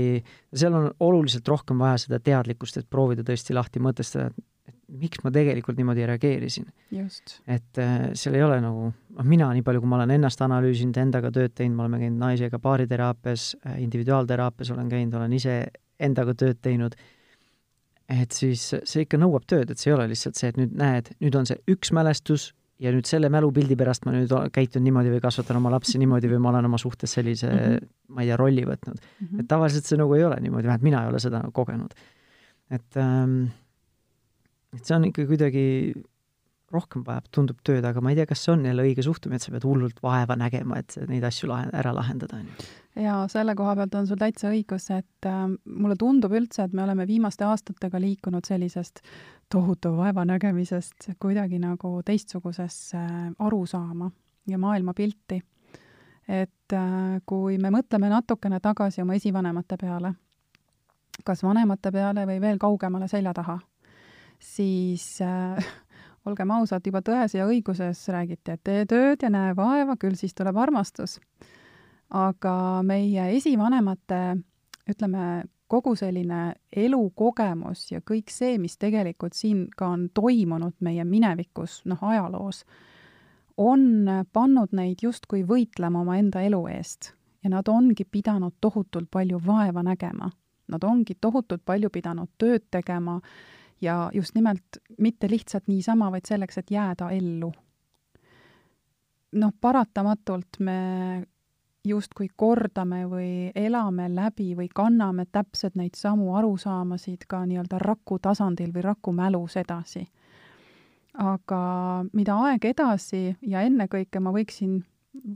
seal 0.53 0.77
on 0.77 0.87
oluliselt 0.99 1.47
rohkem 1.47 1.81
vaja 1.81 1.99
seda 2.05 2.19
teadlikkust, 2.19 2.77
et 2.77 2.89
proovida 2.89 3.25
tõesti 3.27 3.55
lahti 3.57 3.83
mõtestada, 3.83 4.31
et 4.31 4.79
miks 5.01 5.21
ma 5.23 5.31
tegelikult 5.31 5.77
niimoodi 5.77 6.05
reageerisin. 6.07 6.67
just. 6.91 7.39
et 7.47 7.77
äh, 7.77 8.11
seal 8.13 8.35
ei 8.35 8.43
ole 8.43 8.59
nagu, 8.61 8.91
noh, 8.91 9.25
mina 9.25 9.51
nii 9.53 9.63
palju, 9.63 9.83
kui 9.83 9.89
ma 9.89 10.01
olen 10.01 10.17
ennast 10.17 10.41
analüüsinud, 10.41 10.97
endaga 10.97 11.31
tööd 11.31 11.55
teinud, 11.55 11.77
me 11.77 11.87
oleme 11.87 12.03
käinud 12.03 12.19
naisega 12.19 12.59
baariteraapias, 12.59 13.55
individuaalteraapias 13.77 14.71
olen 14.71 14.89
käinud, 14.89 15.17
olen 15.19 15.33
ise 15.33 15.63
endaga 15.99 16.33
tööd 16.33 16.59
teinud, 16.61 16.95
et 18.09 18.31
siis 18.35 18.73
see 18.83 19.05
ikka 19.05 19.17
nõuab 19.21 19.45
tööd, 19.47 19.71
et 19.71 19.79
see 19.79 19.91
ei 19.91 19.95
ole 19.95 20.09
lihtsalt 20.11 20.35
see, 20.35 20.49
et 20.49 20.57
nüüd 20.59 20.73
näed, 20.75 21.13
nüüd 21.21 21.37
on 21.37 21.47
see 21.47 21.61
üks 21.71 21.93
mälestus 21.95 22.51
ja 22.81 22.91
nüüd 22.93 23.07
selle 23.09 23.29
mälupildi 23.33 23.77
pärast 23.77 24.05
ma 24.07 24.13
nüüd 24.15 24.31
käitun 24.55 24.83
niimoodi 24.85 25.13
või 25.13 25.21
kasvatan 25.23 25.59
oma 25.59 25.71
lapsi 25.75 25.99
niimoodi 26.01 26.31
või 26.31 26.41
ma 26.43 26.53
olen 26.53 26.69
oma 26.71 26.79
suhtes 26.81 27.13
sellise 27.17 27.49
mm. 27.49 27.59
-hmm. 27.59 27.89
ma 28.15 28.23
ei 28.23 28.31
tea, 28.31 28.37
rolli 28.41 28.65
võtnud. 28.67 29.01
Mhm. 29.01 29.43
et 29.43 29.49
tavaliselt 29.51 29.89
see 29.89 29.99
nagu 30.01 30.15
ei 30.17 30.25
ole 30.27 30.39
niimoodi, 30.41 30.67
vähemalt 30.69 30.87
mina 30.89 31.03
ei 31.03 31.11
ole 31.13 31.19
seda 31.23 31.43
kogenud. 31.53 31.93
et 32.71 32.97
ähm, 32.97 33.43
et 34.73 34.85
see 34.85 34.95
on 34.95 35.05
ikka 35.09 35.27
kuidagi 35.27 35.65
rohkem 36.73 37.03
vajab, 37.07 37.27
tundub 37.35 37.59
tööd, 37.67 37.85
aga 37.87 38.01
ma 38.03 38.11
ei 38.11 38.19
tea, 38.19 38.27
kas 38.29 38.45
see 38.45 38.53
on 38.53 38.65
jälle 38.65 38.85
õige 38.85 39.03
suhtumine, 39.05 39.39
et 39.39 39.45
sa 39.45 39.53
pead 39.53 39.65
hullult 39.67 39.99
vaeva 40.03 40.37
nägema, 40.39 40.79
et 40.81 40.95
neid 41.09 41.25
asju 41.27 41.49
lahe, 41.51 41.67
ära 41.77 41.93
lahendada, 41.95 42.39
on 42.39 42.47
ju. 42.47 42.69
ja 43.03 43.17
selle 43.31 43.55
koha 43.59 43.75
pealt 43.79 43.99
on 43.99 44.09
sul 44.09 44.19
täitsa 44.21 44.49
õigus, 44.51 44.87
et 44.95 45.29
äh, 45.29 45.43
mulle 45.65 45.97
tundub 45.99 46.33
üldse, 46.37 46.65
et 46.65 46.73
me 46.77 46.85
oleme 46.85 47.07
viimaste 47.09 47.45
aastatega 47.47 48.01
liikunud 48.01 48.47
sellisest 48.47 49.03
tohutu 49.51 49.95
vaevanägemisest 49.97 51.11
kuidagi 51.19 51.59
nagu 51.59 51.97
teistsugusesse 52.05 53.05
arusaama 53.39 54.11
ja 54.47 54.57
maailmapilti. 54.57 55.41
et 56.27 56.73
äh, 56.73 57.21
kui 57.25 57.57
me 57.57 57.71
mõtleme 57.73 58.09
natukene 58.09 58.59
tagasi 58.59 59.01
oma 59.01 59.17
esivanemate 59.17 59.77
peale, 59.77 60.13
kas 61.25 61.43
vanemate 61.43 61.91
peale 61.91 62.25
või 62.29 62.41
veel 62.41 62.57
kaugemale 62.61 63.07
selja 63.07 63.33
taha, 63.33 63.59
siis 64.39 65.21
äh, 65.21 65.71
olgem 66.25 66.51
ausad, 66.51 66.85
juba 66.85 67.01
tões 67.05 67.35
ja 67.35 67.47
õiguses 67.49 68.03
räägiti, 68.13 68.53
et 68.53 68.63
tee 68.63 68.85
tööd 68.89 69.23
ja 69.23 69.31
näe 69.33 69.55
vaeva, 69.57 69.97
küll 69.97 70.17
siis 70.19 70.35
tuleb 70.37 70.57
armastus. 70.57 71.19
aga 72.11 72.81
meie 72.83 73.29
esivanemate, 73.37 74.37
ütleme, 74.91 75.43
kogu 75.71 75.93
selline 75.95 76.53
elukogemus 76.75 77.85
ja 77.93 78.01
kõik 78.03 78.27
see, 78.29 78.57
mis 78.59 78.75
tegelikult 78.77 79.33
siin 79.33 79.69
ka 79.77 79.87
on 79.87 80.09
toimunud 80.13 80.73
meie 80.83 81.05
minevikus, 81.07 81.81
noh, 81.85 82.03
ajaloos, 82.03 82.65
on 83.57 84.09
pannud 84.33 84.75
neid 84.75 84.99
justkui 85.03 85.45
võitlema 85.47 86.01
omaenda 86.03 86.43
elu 86.43 86.65
eest 86.73 87.13
ja 87.43 87.49
nad 87.49 87.67
ongi 87.71 88.03
pidanud 88.03 88.57
tohutult 88.61 89.07
palju 89.11 89.39
vaeva 89.45 89.83
nägema. 89.83 90.29
Nad 90.67 90.83
ongi 90.83 91.15
tohutult 91.21 91.63
palju 91.65 91.89
pidanud 91.89 92.29
tööd 92.37 92.67
tegema 92.71 93.19
ja 93.81 94.09
just 94.13 94.35
nimelt 94.35 94.79
mitte 94.97 95.29
lihtsalt 95.29 95.67
niisama, 95.67 96.11
vaid 96.11 96.27
selleks, 96.27 96.57
et 96.57 96.71
jääda 96.71 97.09
ellu. 97.11 97.51
noh, 99.31 99.53
paratamatult 99.61 100.59
me 100.59 100.77
justkui 101.87 102.27
kordame 102.35 103.05
või 103.09 103.51
elame 103.55 104.09
läbi 104.11 104.51
või 104.57 104.67
kanname 104.75 105.25
täpselt 105.31 105.75
neid 105.79 105.95
samu 105.97 106.35
arusaamasid 106.35 107.25
ka 107.27 107.45
nii-öelda 107.45 107.79
raku 107.81 108.19
tasandil 108.19 108.73
või 108.73 108.83
raku 108.85 109.11
mälus 109.11 109.57
edasi. 109.57 110.07
aga 111.13 111.61
mida 112.13 112.35
aeg 112.35 112.65
edasi 112.65 113.35
ja 113.41 113.61
ennekõike 113.61 114.19
ma 114.19 114.31
võiksin 114.31 114.83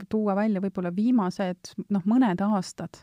tuua 0.08 0.36
välja 0.36 0.60
võib-olla 0.60 0.94
viimased 0.94 1.74
noh, 1.88 2.02
mõned 2.04 2.40
aastad, 2.40 3.02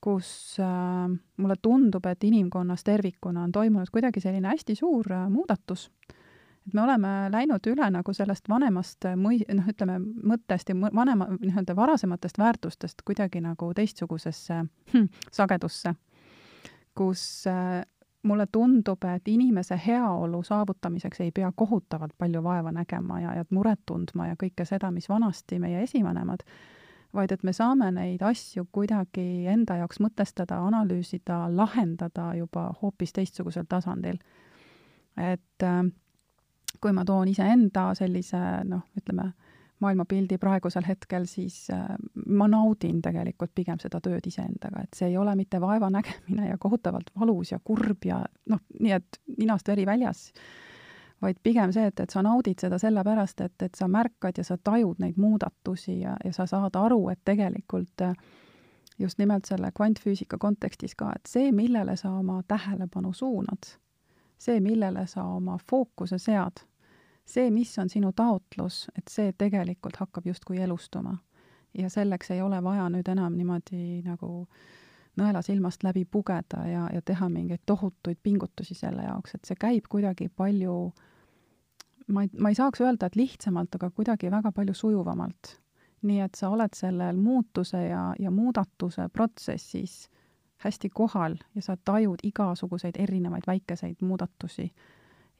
kus 0.00 0.56
äh, 0.60 1.18
mulle 1.36 1.54
tundub, 1.62 2.06
et 2.06 2.24
inimkonnas 2.24 2.84
tervikuna 2.84 3.42
on 3.42 3.52
toimunud 3.52 3.92
kuidagi 3.92 4.20
selline 4.20 4.48
hästi 4.48 4.74
suur 4.74 5.12
äh, 5.12 5.28
muudatus. 5.30 5.90
et 6.66 6.74
me 6.74 6.82
oleme 6.82 7.08
läinud 7.32 7.66
üle 7.66 7.90
nagu 7.90 8.12
sellest 8.12 8.48
vanemast 8.48 9.04
äh, 9.04 9.16
mõi-, 9.16 9.44
noh, 9.54 9.68
ütleme, 9.68 9.98
mõttest 10.00 10.72
ja 10.72 10.76
vanema, 10.94 11.28
nii-öelda 11.36 11.76
varasematest 11.76 12.38
väärtustest 12.38 13.02
kuidagi 13.04 13.40
nagu 13.40 13.72
teistsugusesse 13.74 14.64
hm, 14.92 15.08
sagedusse, 15.32 15.94
kus 16.94 17.46
äh, 17.46 17.82
mulle 18.22 18.46
tundub, 18.52 19.04
et 19.04 19.28
inimese 19.28 19.80
heaolu 19.86 20.42
saavutamiseks 20.42 21.20
ei 21.20 21.30
pea 21.32 21.52
kohutavalt 21.56 22.12
palju 22.18 22.42
vaeva 22.42 22.72
nägema 22.72 23.20
ja, 23.20 23.34
ja 23.34 23.44
muret 23.50 23.80
tundma 23.86 24.26
ja 24.26 24.36
kõike 24.40 24.64
seda, 24.68 24.90
mis 24.90 25.08
vanasti 25.08 25.58
meie 25.58 25.82
esivanemad, 25.82 26.44
vaid 27.14 27.32
et 27.32 27.42
me 27.42 27.52
saame 27.52 27.90
neid 27.94 28.22
asju 28.22 28.66
kuidagi 28.72 29.46
enda 29.50 29.80
jaoks 29.80 30.00
mõtestada, 30.02 30.60
analüüsida, 30.66 31.42
lahendada 31.56 32.30
juba 32.38 32.68
hoopis 32.82 33.12
teistsugusel 33.16 33.66
tasandil. 33.68 34.18
et 35.16 35.62
äh, 35.62 35.84
kui 36.80 36.92
ma 36.92 37.04
toon 37.04 37.28
iseenda 37.28 37.90
sellise 37.98 38.38
noh, 38.64 38.84
ütleme, 38.96 39.32
maailmapildi 39.80 40.36
praegusel 40.38 40.84
hetkel, 40.86 41.24
siis 41.28 41.64
äh, 41.72 41.86
ma 42.26 42.48
naudin 42.48 43.00
tegelikult 43.02 43.52
pigem 43.56 43.80
seda 43.80 44.00
tööd 44.04 44.26
iseendaga, 44.28 44.84
et 44.84 44.96
see 44.96 45.08
ei 45.10 45.16
ole 45.16 45.34
mitte 45.38 45.60
vaeva 45.60 45.90
nägemine 45.92 46.50
ja 46.50 46.58
kohutavalt 46.60 47.10
valus 47.18 47.54
ja 47.54 47.60
kurb 47.64 48.04
ja 48.04 48.20
noh, 48.52 48.62
nii 48.78 48.96
et 48.96 49.20
ninast 49.38 49.68
veri 49.72 49.86
väljas, 49.88 50.28
vaid 51.22 51.36
pigem 51.42 51.72
see, 51.72 51.86
et, 51.86 52.00
et 52.00 52.10
sa 52.10 52.22
naudid 52.22 52.60
seda 52.62 52.78
sellepärast, 52.78 53.40
et, 53.40 53.62
et 53.62 53.74
sa 53.74 53.88
märkad 53.88 54.38
ja 54.38 54.44
sa 54.44 54.56
tajud 54.56 55.02
neid 55.02 55.18
muudatusi 55.20 56.00
ja, 56.00 56.16
ja 56.24 56.32
sa 56.32 56.46
saad 56.46 56.76
aru, 56.76 57.08
et 57.12 57.20
tegelikult 57.24 58.06
äh, 58.06 58.14
just 59.00 59.18
nimelt 59.18 59.44
selle 59.44 59.72
kvantfüüsika 59.76 60.38
kontekstis 60.38 60.94
ka, 60.94 61.12
et 61.16 61.28
see, 61.28 61.52
millele 61.52 61.96
sa 61.96 62.12
oma 62.16 62.42
tähelepanu 62.48 63.12
suunad, 63.12 63.72
see, 64.38 64.60
millele 64.60 65.06
sa 65.06 65.24
oma 65.24 65.58
fookuse 65.70 66.18
sead, 66.18 66.64
see, 67.24 67.50
mis 67.50 67.72
on 67.78 67.88
sinu 67.88 68.12
taotlus, 68.16 68.86
et 68.98 69.08
see 69.08 69.32
tegelikult 69.38 69.96
hakkab 70.00 70.26
justkui 70.26 70.60
elustuma. 70.60 71.18
ja 71.78 71.90
selleks 71.90 72.30
ei 72.30 72.40
ole 72.42 72.62
vaja 72.62 72.88
nüüd 72.90 73.08
enam 73.08 73.36
niimoodi 73.38 74.02
nagu 74.02 74.48
nõela 75.20 75.42
silmast 75.42 75.84
läbi 75.86 76.04
pugeda 76.04 76.64
ja, 76.66 76.88
ja 76.92 77.02
teha 77.02 77.28
mingeid 77.28 77.62
tohutuid 77.66 78.18
pingutusi 78.22 78.74
selle 78.74 79.02
jaoks, 79.02 79.34
et 79.34 79.44
see 79.44 79.56
käib 79.60 79.86
kuidagi 79.88 80.28
palju, 80.28 80.92
ma 82.12 82.22
ei, 82.26 82.30
ma 82.38 82.50
ei 82.52 82.58
saaks 82.58 82.80
öelda, 82.84 83.06
et 83.06 83.16
lihtsamalt, 83.16 83.74
aga 83.74 83.90
kuidagi 83.90 84.30
väga 84.30 84.52
palju 84.52 84.74
sujuvamalt. 84.74 85.56
nii 86.00 86.20
et 86.24 86.34
sa 86.34 86.48
oled 86.48 86.72
sellel 86.72 87.16
muutuse 87.20 87.76
ja, 87.76 88.14
ja 88.18 88.30
muudatuse 88.32 89.08
protsessis 89.12 90.08
hästi 90.64 90.88
kohal 90.88 91.36
ja 91.54 91.62
sa 91.62 91.76
tajud 91.84 92.22
igasuguseid 92.24 92.96
erinevaid 92.98 93.44
väikeseid 93.46 94.00
muudatusi 94.00 94.70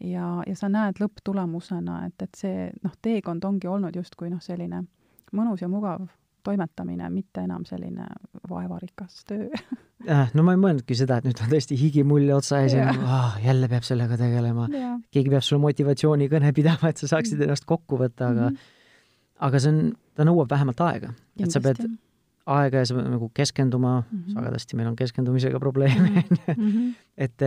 ja, 0.00 0.42
ja 0.46 0.56
sa 0.56 0.68
näed 0.68 1.00
lõpptulemusena, 1.00 2.02
et, 2.06 2.22
et 2.22 2.36
see 2.36 2.68
noh, 2.84 2.92
teekond 3.02 3.44
ongi 3.44 3.68
olnud 3.72 3.96
justkui 3.96 4.28
noh, 4.30 4.40
selline 4.44 4.84
mõnus 5.32 5.64
ja 5.64 5.68
mugav 5.68 6.04
toimetamine, 6.42 7.10
mitte 7.10 7.40
enam 7.46 7.64
selline 7.68 8.06
vaevarikas 8.50 9.24
töö 9.28 9.48
äh, 10.08 10.30
no 10.34 10.42
ma 10.46 10.52
ei 10.56 10.60
mõelnudki 10.62 10.96
seda, 10.98 11.18
et 11.20 11.24
nüüd 11.28 11.40
on 11.44 11.50
tõesti 11.52 11.76
higimulje 11.80 12.34
otsa 12.34 12.60
ees 12.64 12.74
ja 12.74 12.84
Jah. 12.84 12.92
nagu, 12.96 13.06
ah, 13.06 13.38
jälle 13.44 13.68
peab 13.68 13.82
sellega 13.88 14.16
tegelema. 14.20 14.68
ja, 14.74 14.92
keegi 15.10 15.30
peab 15.30 15.42
sulle 15.46 15.60
motivatsioonikõne 15.64 16.52
pidama, 16.56 16.88
et 16.92 16.96
sa 17.02 17.06
saaksid 17.16 17.40
ennast 17.46 17.64
kokku 17.68 17.98
võtta, 18.00 18.30
aga 18.34 18.50
Mhm. 18.50 18.56
aga 19.40 19.58
see 19.60 19.70
on, 19.72 19.82
ta 20.14 20.24
nõuab 20.24 20.48
vähemalt 20.50 20.80
aega. 20.80 21.12
et 21.38 21.50
sa 21.50 21.60
pead 21.60 21.78
aega 22.46 22.78
ja 22.78 22.84
sa 22.88 22.94
pead 22.94 23.10
nagu 23.10 23.28
keskenduma 23.34 24.00
mm. 24.00 24.18
-hmm. 24.18 24.32
sagedasti 24.34 24.76
meil 24.76 24.88
on 24.88 24.96
keskendumisega 24.96 25.58
probleeme, 25.60 26.08
Mhm. 26.10 26.16
on 26.16 26.56
ju, 26.56 26.62
Mhm. 26.64 26.90
et, 27.16 27.42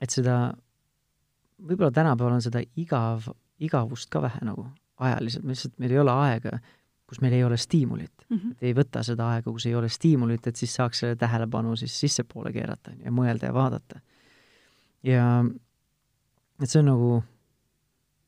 et 0.00 0.10
seda, 0.10 0.52
võib-olla 1.60 1.90
tänapäeval 1.92 2.32
on 2.38 2.42
seda 2.42 2.62
igav, 2.76 3.28
igavust 3.60 4.08
ka 4.10 4.22
vähe 4.22 4.38
nagu 4.46 4.66
ajaliselt, 5.00 5.44
lihtsalt 5.48 5.78
meil 5.78 5.92
ei 5.94 5.98
ole 5.98 6.10
aega, 6.12 6.58
kus 7.10 7.20
meil 7.24 7.34
ei 7.34 7.44
ole 7.44 7.56
stiimulit 7.58 8.26
mm. 8.28 8.36
-hmm. 8.36 8.52
et 8.52 8.68
ei 8.68 8.74
võta 8.76 9.02
seda 9.06 9.32
aega, 9.34 9.50
kus 9.50 9.66
ei 9.66 9.74
ole 9.74 9.88
stiimulit, 9.90 10.46
et 10.46 10.56
siis 10.56 10.74
saaks 10.78 11.02
selle 11.02 11.16
tähelepanu 11.18 11.74
siis 11.76 11.96
sissepoole 12.00 12.52
keerata 12.54 12.94
ja 13.04 13.10
mõelda 13.10 13.50
ja 13.50 13.54
vaadata. 13.54 14.00
ja 15.02 15.24
et 16.62 16.70
see 16.70 16.82
on 16.82 16.90
nagu 16.92 17.10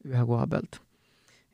ühe 0.08 0.26
koha 0.26 0.46
pealt. 0.46 0.80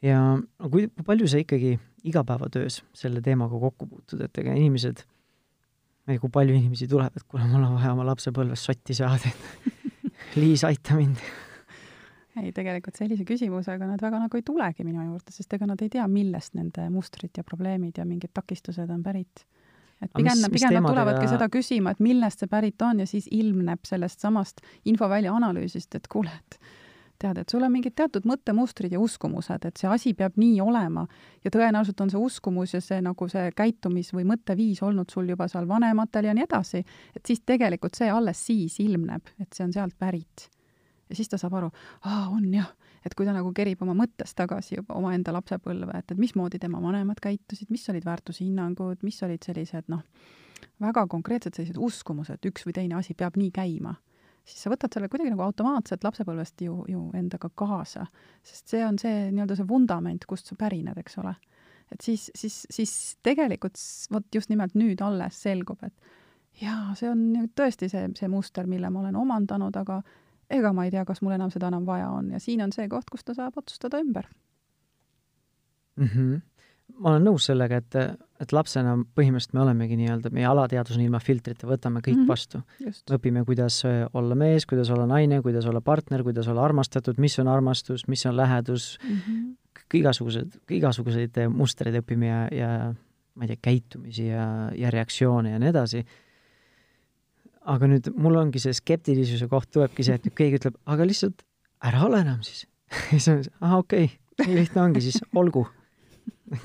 ja 0.03 0.23
no 0.39 0.71
kui, 0.73 0.89
palju 1.05 1.29
sa 1.29 1.43
ikkagi 1.43 1.77
igapäevatöös 2.09 2.83
selle 2.95 3.21
teemaga 3.21 3.59
kokku 3.59 3.87
puutud, 3.87 4.21
et 4.25 4.39
ega 4.39 4.55
inimesed, 4.55 5.03
ma 6.07 6.15
ei 6.15 6.17
tea, 6.17 6.23
kui 6.23 6.31
palju 6.33 6.55
inimesi 6.55 6.89
tuleb, 6.89 7.17
et 7.17 7.27
kuule, 7.29 7.45
mul 7.51 7.67
on 7.67 7.75
vaja 7.75 7.93
oma 7.93 8.07
lapsepõlvest 8.07 8.71
sotti 8.71 8.95
saada, 8.95 9.29
et 9.29 9.75
Liis, 10.41 10.65
aita 10.65 10.97
mind 10.97 11.21
ei, 12.43 12.53
tegelikult 12.55 12.99
sellise 12.99 13.27
küsimusega 13.29 13.87
nad 13.89 14.03
väga 14.03 14.21
nagu 14.23 14.39
ei 14.39 14.45
tulegi 14.47 14.87
minu 14.87 15.05
juurde, 15.05 15.35
sest 15.35 15.55
ega 15.57 15.69
nad 15.69 15.83
ei 15.85 15.93
tea, 15.93 16.07
millest 16.11 16.57
nende 16.59 16.89
mustrid 16.95 17.37
ja 17.39 17.45
probleemid 17.47 17.99
ja 17.99 18.07
mingid 18.09 18.35
takistused 18.35 18.91
on 18.91 19.03
pärit. 19.03 19.45
et 20.03 20.11
pigem, 20.15 20.45
pigem 20.53 20.77
nad 20.79 20.87
tulevadki 20.87 21.27
ja... 21.27 21.31
seda 21.35 21.49
küsima, 21.51 21.91
et 21.95 22.03
millest 22.05 22.45
see 22.45 22.51
pärit 22.51 22.83
on 22.87 23.01
ja 23.03 23.07
siis 23.07 23.27
ilmneb 23.35 23.87
sellest 23.89 24.21
samast 24.21 24.61
infovälja 24.87 25.33
analüüsist, 25.35 25.95
et 25.99 26.07
kuule, 26.07 26.31
et 26.31 26.61
tead, 27.19 27.41
et 27.41 27.51
sul 27.51 27.65
on 27.67 27.73
mingid 27.75 27.97
teatud 27.99 28.27
mõttemustrid 28.31 28.95
ja 28.95 29.01
uskumused, 29.03 29.65
et 29.67 29.81
see 29.81 29.91
asi 29.91 30.13
peab 30.15 30.39
nii 30.39 30.61
olema 30.63 31.03
ja 31.45 31.51
tõenäoliselt 31.51 32.05
on 32.05 32.13
see 32.13 32.21
uskumus 32.23 32.77
ja 32.77 32.83
see 32.85 33.01
nagu 33.03 33.29
see 33.29 33.51
käitumis- 33.59 34.13
või 34.15 34.29
mõtteviis 34.29 34.85
olnud 34.87 35.11
sul 35.11 35.29
juba 35.35 35.49
seal 35.51 35.67
vanematel 35.69 36.31
ja 36.31 36.37
nii 36.37 36.47
edasi, 36.47 36.85
et 37.17 37.27
siis 37.27 37.43
tegelikult 37.47 37.99
see 37.99 38.11
alles 38.11 38.47
siis 38.47 38.79
ilmneb, 38.85 39.35
et 39.43 39.51
see 39.53 39.67
on 39.67 39.75
sealt 39.75 39.99
pärit 39.99 40.47
ja 41.09 41.17
siis 41.17 41.31
ta 41.31 41.39
saab 41.41 41.57
aru, 41.59 41.71
aa, 42.05 42.27
on 42.35 42.49
jah, 42.55 42.69
et 43.07 43.15
kui 43.17 43.27
ta 43.27 43.35
nagu 43.37 43.53
kerib 43.57 43.83
oma 43.85 43.95
mõttes 43.99 44.35
tagasi 44.37 44.79
juba 44.79 44.97
omaenda 44.99 45.33
lapsepõlve, 45.37 45.99
et, 45.99 46.13
et 46.13 46.21
mismoodi 46.21 46.61
tema 46.63 46.81
vanemad 46.83 47.21
käitusid, 47.25 47.71
mis 47.75 47.87
olid 47.93 48.07
väärtushinnangud, 48.09 49.05
mis 49.07 49.23
olid 49.27 49.47
sellised 49.47 49.89
noh, 49.93 50.05
väga 50.83 51.07
konkreetsed 51.11 51.57
sellised 51.57 51.79
uskumused, 51.81 52.45
üks 52.51 52.67
või 52.67 52.77
teine 52.77 52.99
asi 52.99 53.17
peab 53.19 53.39
nii 53.41 53.51
käima, 53.55 53.95
siis 54.49 54.65
sa 54.65 54.73
võtad 54.73 54.95
selle 54.95 55.11
kuidagi 55.13 55.33
nagu 55.33 55.45
automaatselt 55.47 56.05
lapsepõlvest 56.07 56.65
ju, 56.65 56.81
ju 56.91 57.09
endaga 57.19 57.51
kaasa, 57.55 58.07
sest 58.47 58.75
see 58.75 58.85
on 58.87 58.99
see 59.01 59.29
nii-öelda 59.33 59.59
see 59.59 59.69
vundament, 59.69 60.27
kust 60.29 60.51
sa 60.51 60.59
pärined, 60.59 60.99
eks 61.01 61.19
ole. 61.23 61.35
et 61.93 62.05
siis, 62.05 62.31
siis, 62.37 62.67
siis 62.71 62.93
tegelikult 63.25 63.81
vot 64.13 64.35
just 64.35 64.51
nimelt 64.53 64.75
nüüd 64.77 65.01
alles 65.01 65.41
selgub, 65.43 65.81
et 65.87 65.95
jaa, 66.61 66.95
see 66.99 67.11
on 67.11 67.29
nüüd 67.33 67.55
tõesti 67.57 67.89
see, 67.89 68.09
see 68.19 68.29
muster, 68.29 68.67
mille 68.69 68.91
ma 68.91 69.05
olen 69.05 69.17
omandanud, 69.17 69.77
aga 69.77 70.03
ega 70.51 70.73
ma 70.73 70.87
ei 70.87 70.93
tea, 70.95 71.05
kas 71.09 71.23
mul 71.23 71.37
enam 71.37 71.53
seda 71.55 71.71
enam 71.73 71.87
vaja 71.89 72.11
on 72.15 72.33
ja 72.35 72.41
siin 72.43 72.63
on 72.65 72.73
see 72.75 72.89
koht, 72.89 73.11
kus 73.13 73.25
ta 73.25 73.37
saab 73.37 73.59
otsustada 73.61 74.01
ümber 74.03 74.29
mm. 75.97 76.09
-hmm. 76.09 76.41
ma 76.99 77.11
olen 77.13 77.27
nõus 77.29 77.49
sellega, 77.51 77.81
et, 77.83 77.97
et 78.41 78.53
lapsena 78.53 78.95
põhimõtteliselt 79.19 79.55
me 79.55 79.65
olemegi 79.65 79.99
nii-öelda, 80.01 80.33
meie 80.35 80.47
alateadvus 80.49 80.97
on 80.97 81.05
ilma 81.05 81.21
filtrita, 81.23 81.69
võtame 81.69 82.03
kõik 82.05 82.17
mm 82.17 82.23
-hmm. 82.23 82.29
vastu. 82.29 82.63
me 82.81 83.19
õpime, 83.19 83.45
kuidas 83.45 83.83
olla 84.13 84.35
mees, 84.35 84.67
kuidas 84.67 84.91
olla 84.91 85.07
naine, 85.07 85.43
kuidas 85.43 85.67
olla 85.67 85.81
partner, 85.81 86.23
kuidas 86.23 86.49
olla 86.49 86.65
armastatud, 86.65 87.19
mis 87.19 87.39
on 87.39 87.49
armastus, 87.49 88.09
mis 88.09 88.27
on 88.27 88.37
lähedus 88.37 88.99
mm, 89.05 89.17
-hmm. 89.17 89.57
igasugused, 89.95 90.61
igasuguseid 90.71 91.37
mustreid 91.49 91.95
õpime 92.03 92.27
ja, 92.27 92.49
ja 92.53 92.95
ma 93.35 93.45
ei 93.45 93.49
tea, 93.49 93.57
käitumisi 93.63 94.27
ja, 94.27 94.71
ja 94.75 94.91
reaktsioone 94.91 95.51
ja 95.51 95.59
nii 95.59 95.69
edasi 95.69 96.05
aga 97.69 97.91
nüüd 97.91 98.09
mul 98.17 98.39
ongi 98.41 98.63
see 98.63 98.77
skeptilisuse 98.77 99.49
koht 99.51 99.71
tulebki 99.75 100.07
see, 100.07 100.17
et 100.19 100.31
keegi 100.37 100.61
ütleb, 100.61 100.79
aga 100.89 101.07
lihtsalt 101.09 101.45
ära 101.89 102.07
ole 102.07 102.23
enam 102.25 102.41
siis 102.47 102.65
siis 103.11 103.29
on, 103.33 103.43
ahah, 103.61 103.83
okei 103.83 104.09
okay,, 104.09 104.47
nii 104.47 104.63
lihtne 104.63 104.85
ongi 104.87 105.05
siis, 105.05 105.21
olgu 105.37 105.67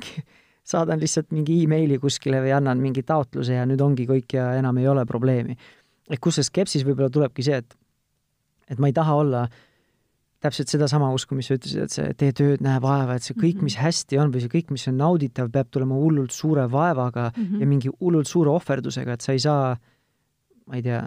saadan 0.73 1.01
lihtsalt 1.01 1.33
mingi 1.35 1.59
emaili 1.65 1.99
kuskile 1.99 2.39
või 2.43 2.55
annan 2.55 2.79
mingi 2.79 3.03
taotluse 3.07 3.59
ja 3.59 3.67
nüüd 3.67 3.83
ongi 3.83 4.07
kõik 4.09 4.37
ja 4.37 4.53
enam 4.59 4.79
ei 4.79 4.87
ole 4.87 5.05
probleemi. 5.09 5.57
et 6.09 6.23
kus 6.23 6.39
see 6.39 6.47
skepsis 6.47 6.87
võib-olla 6.87 7.11
tulebki 7.11 7.45
see, 7.45 7.59
et, 7.59 7.77
et 8.71 8.79
ma 8.79 8.89
ei 8.91 8.95
taha 8.95 9.19
olla 9.19 9.45
täpselt 10.43 10.67
sedasama 10.67 11.07
usku, 11.15 11.35
mis 11.39 11.47
sa 11.47 11.55
ütlesid, 11.55 11.83
et 11.85 11.93
see 11.93 12.15
tee 12.19 12.33
tööd, 12.35 12.63
näe 12.63 12.79
vaeva, 12.83 13.15
et 13.15 13.23
see 13.23 13.35
kõik, 13.35 13.61
mis 13.63 13.77
mhm. 13.77 13.83
hästi 13.85 14.19
on 14.19 14.31
või 14.31 14.43
see 14.43 14.51
kõik, 14.51 14.73
mis 14.75 14.87
on 14.91 14.97
nauditav, 14.99 15.47
peab 15.51 15.69
tulema 15.71 15.95
hullult 15.95 16.35
suure 16.35 16.65
vaevaga 16.71 17.29
mm 17.29 17.43
-hmm. 17.43 17.59
ja 17.63 17.67
mingi 17.67 17.91
hullult 17.99 18.27
suure 18.27 18.51
ohverdusega, 18.51 19.15
et 19.15 19.23
sa 19.23 19.31
ei 19.31 19.39
saa 19.39 19.71
äh, 19.71 19.92
ma 20.67 20.79
ei 20.79 20.85
tea, 20.85 21.03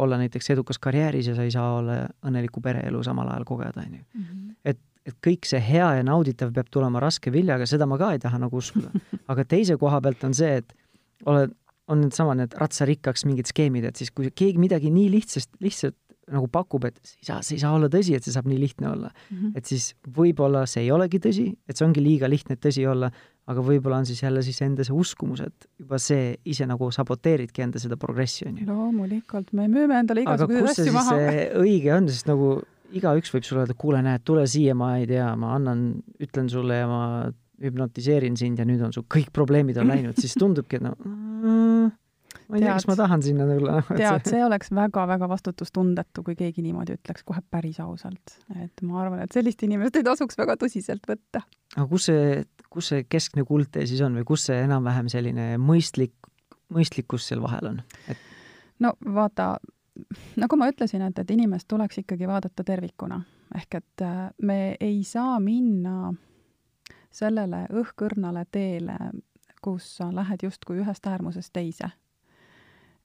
olla 0.00 0.18
näiteks 0.20 0.50
edukas 0.54 0.78
karjääris 0.78 1.30
ja 1.30 1.34
sa 1.36 1.46
ei 1.46 1.50
saa 1.54 1.74
olla 1.78 2.02
õnnelikku 2.26 2.62
pereelu 2.64 3.02
samal 3.04 3.28
ajal 3.32 3.44
kogeda, 3.48 3.84
on 3.86 3.98
ju. 3.98 4.04
Mhm. 4.14 4.50
et, 4.64 4.78
et 5.06 5.16
kõik 5.26 5.48
see 5.48 5.60
hea 5.64 5.88
ja 5.98 6.04
nauditav 6.06 6.52
peab 6.54 6.68
tulema 6.70 7.00
raske 7.00 7.32
viljaga, 7.32 7.66
seda 7.66 7.86
ma 7.88 7.98
ka 7.98 8.12
ei 8.14 8.22
taha 8.22 8.38
nagu 8.38 8.56
uskuda. 8.56 8.92
aga 9.32 9.44
teise 9.44 9.76
koha 9.80 10.00
pealt 10.00 10.24
on 10.28 10.36
see, 10.36 10.60
et 10.62 10.74
oled, 11.26 11.56
on 11.90 12.04
needsama 12.04 12.36
need 12.38 12.54
ratsarikkaks 12.60 13.26
mingid 13.26 13.50
skeemid, 13.50 13.88
et 13.90 13.98
siis 13.98 14.12
kui 14.14 14.30
keegi 14.30 14.60
midagi 14.62 14.92
nii 14.94 15.10
lihtsast, 15.16 15.52
lihtsalt 15.64 15.98
nagu 16.30 16.46
pakub, 16.52 16.84
et 16.86 16.98
see 17.02 17.18
ei 17.18 17.26
saa, 17.26 17.40
see 17.42 17.56
ei 17.56 17.62
saa 17.64 17.72
olla 17.74 17.88
tõsi, 17.90 18.14
et 18.14 18.26
see 18.26 18.34
saab 18.34 18.46
nii 18.50 18.60
lihtne 18.60 18.86
olla 18.90 19.08
mm. 19.10 19.36
-hmm. 19.36 19.52
et 19.58 19.66
siis 19.66 19.94
võib-olla 20.18 20.62
see 20.70 20.84
ei 20.84 20.92
olegi 20.94 21.18
tõsi, 21.18 21.46
et 21.66 21.76
see 21.76 21.86
ongi 21.86 22.02
liiga 22.04 22.30
lihtne, 22.30 22.54
et 22.54 22.62
tõsi 22.62 22.86
olla, 22.86 23.10
aga 23.50 23.62
võib-olla 23.66 24.00
on 24.02 24.08
siis 24.08 24.22
jälle 24.22 24.42
siis 24.46 24.60
enda 24.64 24.84
see 24.86 24.94
uskumus, 24.96 25.42
et 25.44 25.68
juba 25.80 25.98
see 26.02 26.34
ise 26.50 26.66
nagu 26.70 26.90
saboteeridki 26.94 27.64
enda 27.64 27.82
seda 27.82 27.98
progressi, 28.00 28.46
on 28.48 28.60
ju. 28.60 28.66
loomulikult, 28.68 29.52
me 29.58 29.66
müüme 29.72 29.98
endale 30.02 30.24
igasuguseid 30.24 30.70
asju 30.74 30.94
maha. 30.94 31.18
õige 31.62 31.94
on, 31.96 32.08
sest 32.12 32.30
nagu 32.30 32.54
igaüks 32.96 33.32
võib 33.34 33.46
sulle 33.46 33.64
öelda, 33.64 33.76
kuule, 33.78 34.02
näed, 34.06 34.24
tule 34.26 34.46
siia, 34.50 34.74
ma 34.78 34.96
ei 34.98 35.06
tea, 35.10 35.28
ma 35.38 35.54
annan, 35.56 35.84
ütlen 36.22 36.50
sulle 36.50 36.80
ja 36.82 36.90
ma 36.90 37.02
hüpnotiseerin 37.60 38.38
sind 38.40 38.60
ja 38.60 38.66
nüüd 38.66 38.82
on 38.86 38.94
su 38.94 39.04
kõik 39.04 39.32
probleemid 39.36 39.78
on 39.80 39.90
läinud, 39.90 40.18
siis 40.20 40.34
tundubki, 40.40 40.78
et 40.80 40.84
no 40.86 40.94
mm, 40.96 41.90
ma 42.50 42.58
ei 42.58 42.64
tea, 42.64 42.74
kas 42.76 42.86
ma 42.88 42.96
tahan 42.98 43.22
sinna 43.24 43.46
tulla. 43.48 43.80
tead, 44.00 44.26
see 44.28 44.42
oleks 44.44 44.72
väga-väga 44.74 45.28
vastutustundetu, 45.30 46.24
kui 46.26 46.36
keegi 46.38 46.64
niimoodi 46.64 46.96
ütleks 46.98 47.24
kohe 47.26 47.42
päris 47.50 47.80
ausalt. 47.82 48.36
et 48.56 48.84
ma 48.86 49.02
arvan, 49.04 49.22
et 49.24 49.34
sellist 49.36 49.62
inimest 49.66 50.00
ei 50.00 50.06
tasuks 50.06 50.38
väga 50.40 50.56
tõsiselt 50.60 51.06
võtta. 51.08 51.44
aga 51.76 51.86
kus 51.90 52.08
see, 52.10 52.44
kus 52.70 52.92
see 52.92 53.04
keskne 53.08 53.44
kuldtee 53.48 53.86
siis 53.90 54.02
on 54.06 54.18
või 54.18 54.26
kus 54.28 54.48
see 54.50 54.58
enam-vähem 54.64 55.10
selline 55.12 55.52
mõistlik, 55.62 56.16
mõistlikkus 56.74 57.30
seal 57.30 57.42
vahel 57.44 57.72
on 57.74 57.82
et...? 58.08 58.26
no 58.82 58.94
vaata, 59.14 59.54
nagu 60.40 60.58
ma 60.58 60.70
ütlesin, 60.72 61.04
et, 61.06 61.22
et 61.22 61.30
inimest 61.36 61.68
tuleks 61.70 62.02
ikkagi 62.02 62.28
vaadata 62.28 62.66
tervikuna. 62.66 63.22
ehk 63.54 63.80
et 63.82 64.06
äh, 64.06 64.26
me 64.42 64.76
ei 64.80 65.02
saa 65.04 65.38
minna 65.40 66.12
sellele 67.10 67.66
õhkõrnale 67.74 68.44
teele, 68.50 68.96
kus 69.62 69.96
sa 69.98 70.08
lähed 70.14 70.46
justkui 70.46 70.78
ühest 70.80 71.06
äärmusest 71.06 71.52
teise 71.52 71.90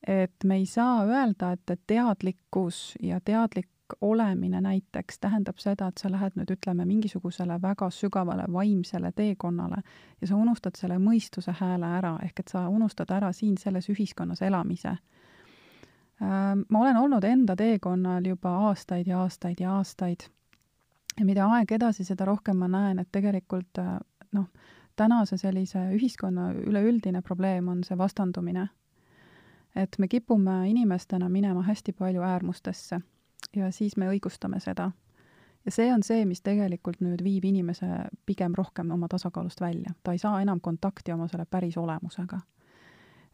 et 0.07 0.43
me 0.43 0.55
ei 0.55 0.65
saa 0.65 1.05
öelda, 1.05 1.51
et, 1.51 1.69
et 1.69 1.81
teadlikkus 1.87 2.95
ja 3.01 3.19
teadlik 3.21 3.69
olemine 4.01 4.61
näiteks 4.61 5.19
tähendab 5.19 5.57
seda, 5.57 5.87
et 5.87 6.01
sa 6.01 6.09
lähed 6.11 6.37
nüüd 6.37 6.51
ütleme 6.55 6.85
mingisugusele 6.85 7.59
väga 7.61 7.89
sügavale 7.93 8.45
vaimsele 8.53 9.11
teekonnale 9.11 9.81
ja 10.21 10.27
sa 10.27 10.35
unustad 10.35 10.77
selle 10.77 10.97
mõistuse 11.01 11.53
hääle 11.59 11.89
ära, 11.99 12.15
ehk 12.25 12.39
et 12.39 12.53
sa 12.53 12.67
unustad 12.69 13.11
ära 13.13 13.31
siin 13.33 13.57
selles 13.61 13.89
ühiskonnas 13.93 14.41
elamise. 14.41 14.95
Ähm, 16.21 16.65
ma 16.69 16.81
olen 16.81 16.97
olnud 16.97 17.23
enda 17.23 17.55
teekonnal 17.55 18.25
juba 18.25 18.55
aastaid 18.69 19.07
ja 19.07 19.19
aastaid 19.21 19.61
ja 19.61 19.75
aastaid 19.77 20.29
ja 21.19 21.25
mida 21.25 21.45
aeg 21.57 21.71
edasi, 21.71 22.03
seda 22.03 22.25
rohkem 22.25 22.57
ma 22.57 22.67
näen, 22.71 22.99
et 22.99 23.11
tegelikult 23.11 23.79
äh, 23.79 23.99
noh, 24.33 24.47
tänase 24.95 25.37
sellise 25.37 25.89
ühiskonna 25.93 26.53
üleüldine 26.53 27.21
probleem 27.21 27.67
on 27.67 27.83
see 27.83 27.97
vastandumine 27.97 28.69
et 29.75 29.95
me 29.99 30.07
kipume 30.07 30.69
inimestena 30.69 31.29
minema 31.29 31.63
hästi 31.63 31.93
palju 31.93 32.21
äärmustesse 32.21 32.99
ja 33.55 33.71
siis 33.71 33.97
me 33.97 34.09
õigustame 34.09 34.59
seda. 34.59 34.91
ja 35.65 35.71
see 35.71 35.93
on 35.93 36.03
see, 36.03 36.25
mis 36.25 36.41
tegelikult 36.45 37.01
nüüd 37.01 37.23
viib 37.23 37.45
inimese 37.45 37.87
pigem 38.25 38.53
rohkem 38.55 38.91
oma 38.91 39.07
tasakaalust 39.11 39.61
välja. 39.61 39.93
ta 40.03 40.11
ei 40.11 40.17
saa 40.17 40.41
enam 40.41 40.61
kontakti 40.61 41.13
oma 41.13 41.27
selle 41.27 41.45
päris 41.45 41.77
olemusega. 41.77 42.39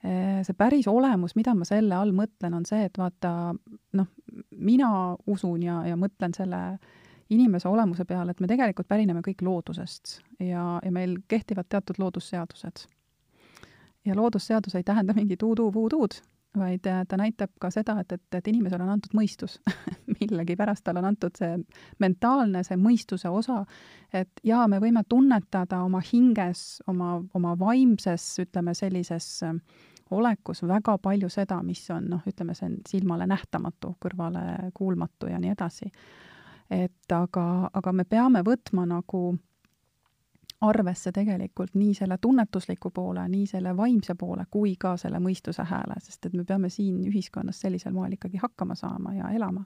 See 0.01 0.53
päris 0.57 0.87
olemus, 0.87 1.35
mida 1.35 1.53
ma 1.53 1.65
selle 1.65 1.93
all 1.93 2.09
mõtlen, 2.17 2.55
on 2.57 2.63
see, 2.65 2.87
et 2.87 2.97
vaata, 2.97 3.53
noh, 3.93 4.07
mina 4.57 4.87
usun 5.29 5.61
ja, 5.61 5.83
ja 5.85 5.97
mõtlen 5.99 6.33
selle 6.33 6.61
inimese 7.29 7.69
olemuse 7.69 8.05
peale, 8.09 8.33
et 8.33 8.41
me 8.41 8.49
tegelikult 8.49 8.89
pärineme 8.89 9.21
kõik 9.21 9.43
loodusest 9.45 10.17
ja, 10.39 10.79
ja 10.81 10.91
meil 10.91 11.19
kehtivad 11.29 11.69
teatud 11.69 12.01
loodusseadused 12.01 12.87
ja 14.05 14.15
loodusseadus 14.15 14.75
ei 14.75 14.83
tähenda 14.83 15.13
mingit 15.13 15.43
udu-vuuduud, 15.43 16.17
vaid 16.57 16.87
äh, 16.87 17.03
ta 17.07 17.17
näitab 17.17 17.51
ka 17.59 17.69
seda, 17.71 17.99
et, 18.01 18.11
et, 18.11 18.23
et 18.35 18.47
inimesele 18.47 18.83
on 18.83 18.95
antud 18.95 19.13
mõistus 19.17 19.59
millegipärast 20.19 20.83
talle 20.83 20.99
on 20.99 21.11
antud 21.11 21.37
see 21.37 21.55
mentaalne, 21.99 22.63
see 22.67 22.79
mõistuse 22.79 23.29
osa, 23.29 23.61
et 24.13 24.43
jaa, 24.43 24.67
me 24.67 24.81
võime 24.83 25.03
tunnetada 25.09 25.83
oma 25.85 26.01
hinges, 26.11 26.81
oma, 26.87 27.21
oma 27.33 27.55
vaimses, 27.59 28.25
ütleme 28.43 28.75
sellises 28.77 29.29
äh, 29.47 29.55
olekus 30.11 30.63
väga 30.67 30.97
palju 30.97 31.29
seda, 31.29 31.61
mis 31.63 31.83
on 31.93 32.09
noh, 32.11 32.25
ütleme, 32.27 32.55
see 32.57 32.67
on 32.67 32.75
silmale 32.87 33.27
nähtamatu, 33.29 33.95
kõrvale 34.03 34.71
kuulmatu 34.75 35.31
ja 35.31 35.39
nii 35.39 35.53
edasi. 35.55 35.91
et 36.71 37.11
aga, 37.11 37.69
aga 37.73 37.91
me 37.91 38.03
peame 38.05 38.43
võtma 38.47 38.85
nagu 38.87 39.35
arvesse 40.61 41.11
tegelikult 41.11 41.73
nii 41.73 41.93
selle 41.97 42.17
tunnetusliku 42.21 42.91
poole, 42.93 43.27
nii 43.29 43.45
selle 43.49 43.75
vaimse 43.77 44.15
poole 44.15 44.45
kui 44.51 44.75
ka 44.79 44.95
selle 44.97 45.19
mõistuse 45.19 45.65
hääle, 45.65 45.97
sest 45.99 46.25
et 46.25 46.33
me 46.37 46.45
peame 46.45 46.69
siin 46.69 47.01
ühiskonnas 47.09 47.61
sellisel 47.61 47.93
moel 47.93 48.13
ikkagi 48.17 48.37
hakkama 48.41 48.75
saama 48.75 49.13
ja 49.17 49.29
elama. 49.29 49.65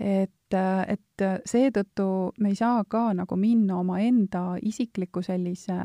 et, 0.00 0.54
et 0.88 1.22
seetõttu 1.44 2.32
me 2.40 2.48
ei 2.52 2.54
saa 2.54 2.84
ka 2.84 3.12
nagu 3.16 3.36
minna 3.36 3.78
omaenda 3.80 4.58
isikliku 4.62 5.22
sellise 5.22 5.76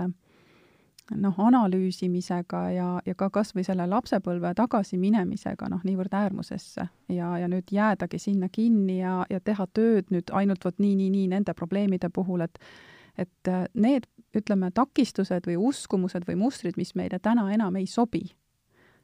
noh, 1.15 1.39
analüüsimisega 1.39 2.61
ja, 2.71 2.87
ja 3.05 3.15
ka 3.15 3.29
kas 3.29 3.55
või 3.55 3.63
selle 3.67 3.87
lapsepõlve 3.89 4.53
tagasiminemisega 4.55 5.69
noh, 5.71 5.83
niivõrd 5.87 6.13
äärmusesse 6.13 6.87
ja, 7.09 7.31
ja 7.39 7.47
nüüd 7.51 7.71
jäädagi 7.71 8.19
sinna 8.19 8.49
kinni 8.51 8.99
ja, 8.99 9.21
ja 9.29 9.39
teha 9.39 9.67
tööd 9.73 10.11
nüüd 10.11 10.31
ainult 10.35 10.65
vot 10.65 10.79
nii, 10.79 10.95
nii, 10.95 11.09
nii 11.15 11.27
nende 11.31 11.55
probleemide 11.57 12.11
puhul, 12.13 12.43
et 12.45 12.59
et 13.21 13.49
äh, 13.49 13.65
need, 13.73 14.07
ütleme, 14.37 14.71
takistused 14.75 15.47
või 15.49 15.57
uskumused 15.71 16.27
või 16.27 16.37
mustrid, 16.39 16.77
mis 16.79 16.95
meile 16.95 17.19
täna 17.19 17.49
enam 17.53 17.75
ei 17.79 17.87
sobi, 17.89 18.23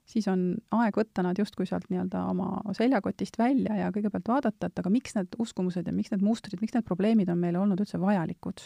siis 0.08 0.28
on 0.32 0.50
aeg 0.76 0.98
võtta 0.98 1.24
nad 1.26 1.38
justkui 1.40 1.68
sealt 1.68 1.90
nii-öelda 1.92 2.24
oma 2.32 2.62
seljakotist 2.78 3.38
välja 3.40 3.76
ja 3.82 3.92
kõigepealt 3.96 4.32
vaadata, 4.32 4.70
et 4.70 4.80
aga 4.80 4.92
miks 4.92 5.18
need 5.18 5.36
uskumused 5.44 5.88
ja 5.88 5.94
miks 5.96 6.14
need 6.14 6.24
mustrid, 6.24 6.62
miks 6.64 6.76
need 6.76 6.88
probleemid 6.88 7.32
on 7.34 7.42
meile 7.42 7.60
olnud 7.60 7.82
üldse 7.84 8.00
vajalikud. 8.02 8.64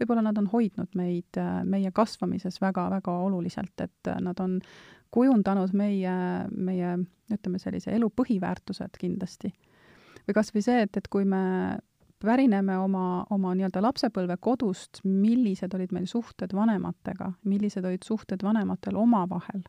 võib-olla 0.00 0.22
nad 0.24 0.38
on 0.40 0.48
hoidnud 0.48 0.96
meid, 0.96 1.36
äh, 1.36 1.60
meie 1.64 1.92
kasvamises 1.92 2.60
väga-väga 2.60 3.18
oluliselt, 3.26 3.74
et 3.80 4.08
äh, 4.08 4.20
nad 4.20 4.40
on 4.40 4.60
kujundanud 5.12 5.74
meie, 5.76 6.14
meie 6.56 6.96
ütleme, 7.32 7.60
sellise 7.60 7.92
elu 7.92 8.08
põhiväärtused 8.16 8.96
kindlasti. 8.98 9.52
või 10.26 10.34
kas 10.34 10.54
või 10.54 10.62
see, 10.64 10.82
et, 10.86 10.96
et 10.96 11.08
kui 11.08 11.24
me 11.28 11.78
pärineme 12.24 12.78
oma, 12.78 13.24
oma 13.30 13.52
nii-öelda 13.56 13.82
lapsepõlve 13.82 14.36
kodust, 14.40 15.02
millised 15.04 15.74
olid 15.74 15.92
meil 15.92 16.06
suhted 16.10 16.54
vanematega, 16.54 17.32
millised 17.44 17.84
olid 17.84 18.04
suhted 18.06 18.42
vanematel 18.42 18.96
omavahel, 18.96 19.62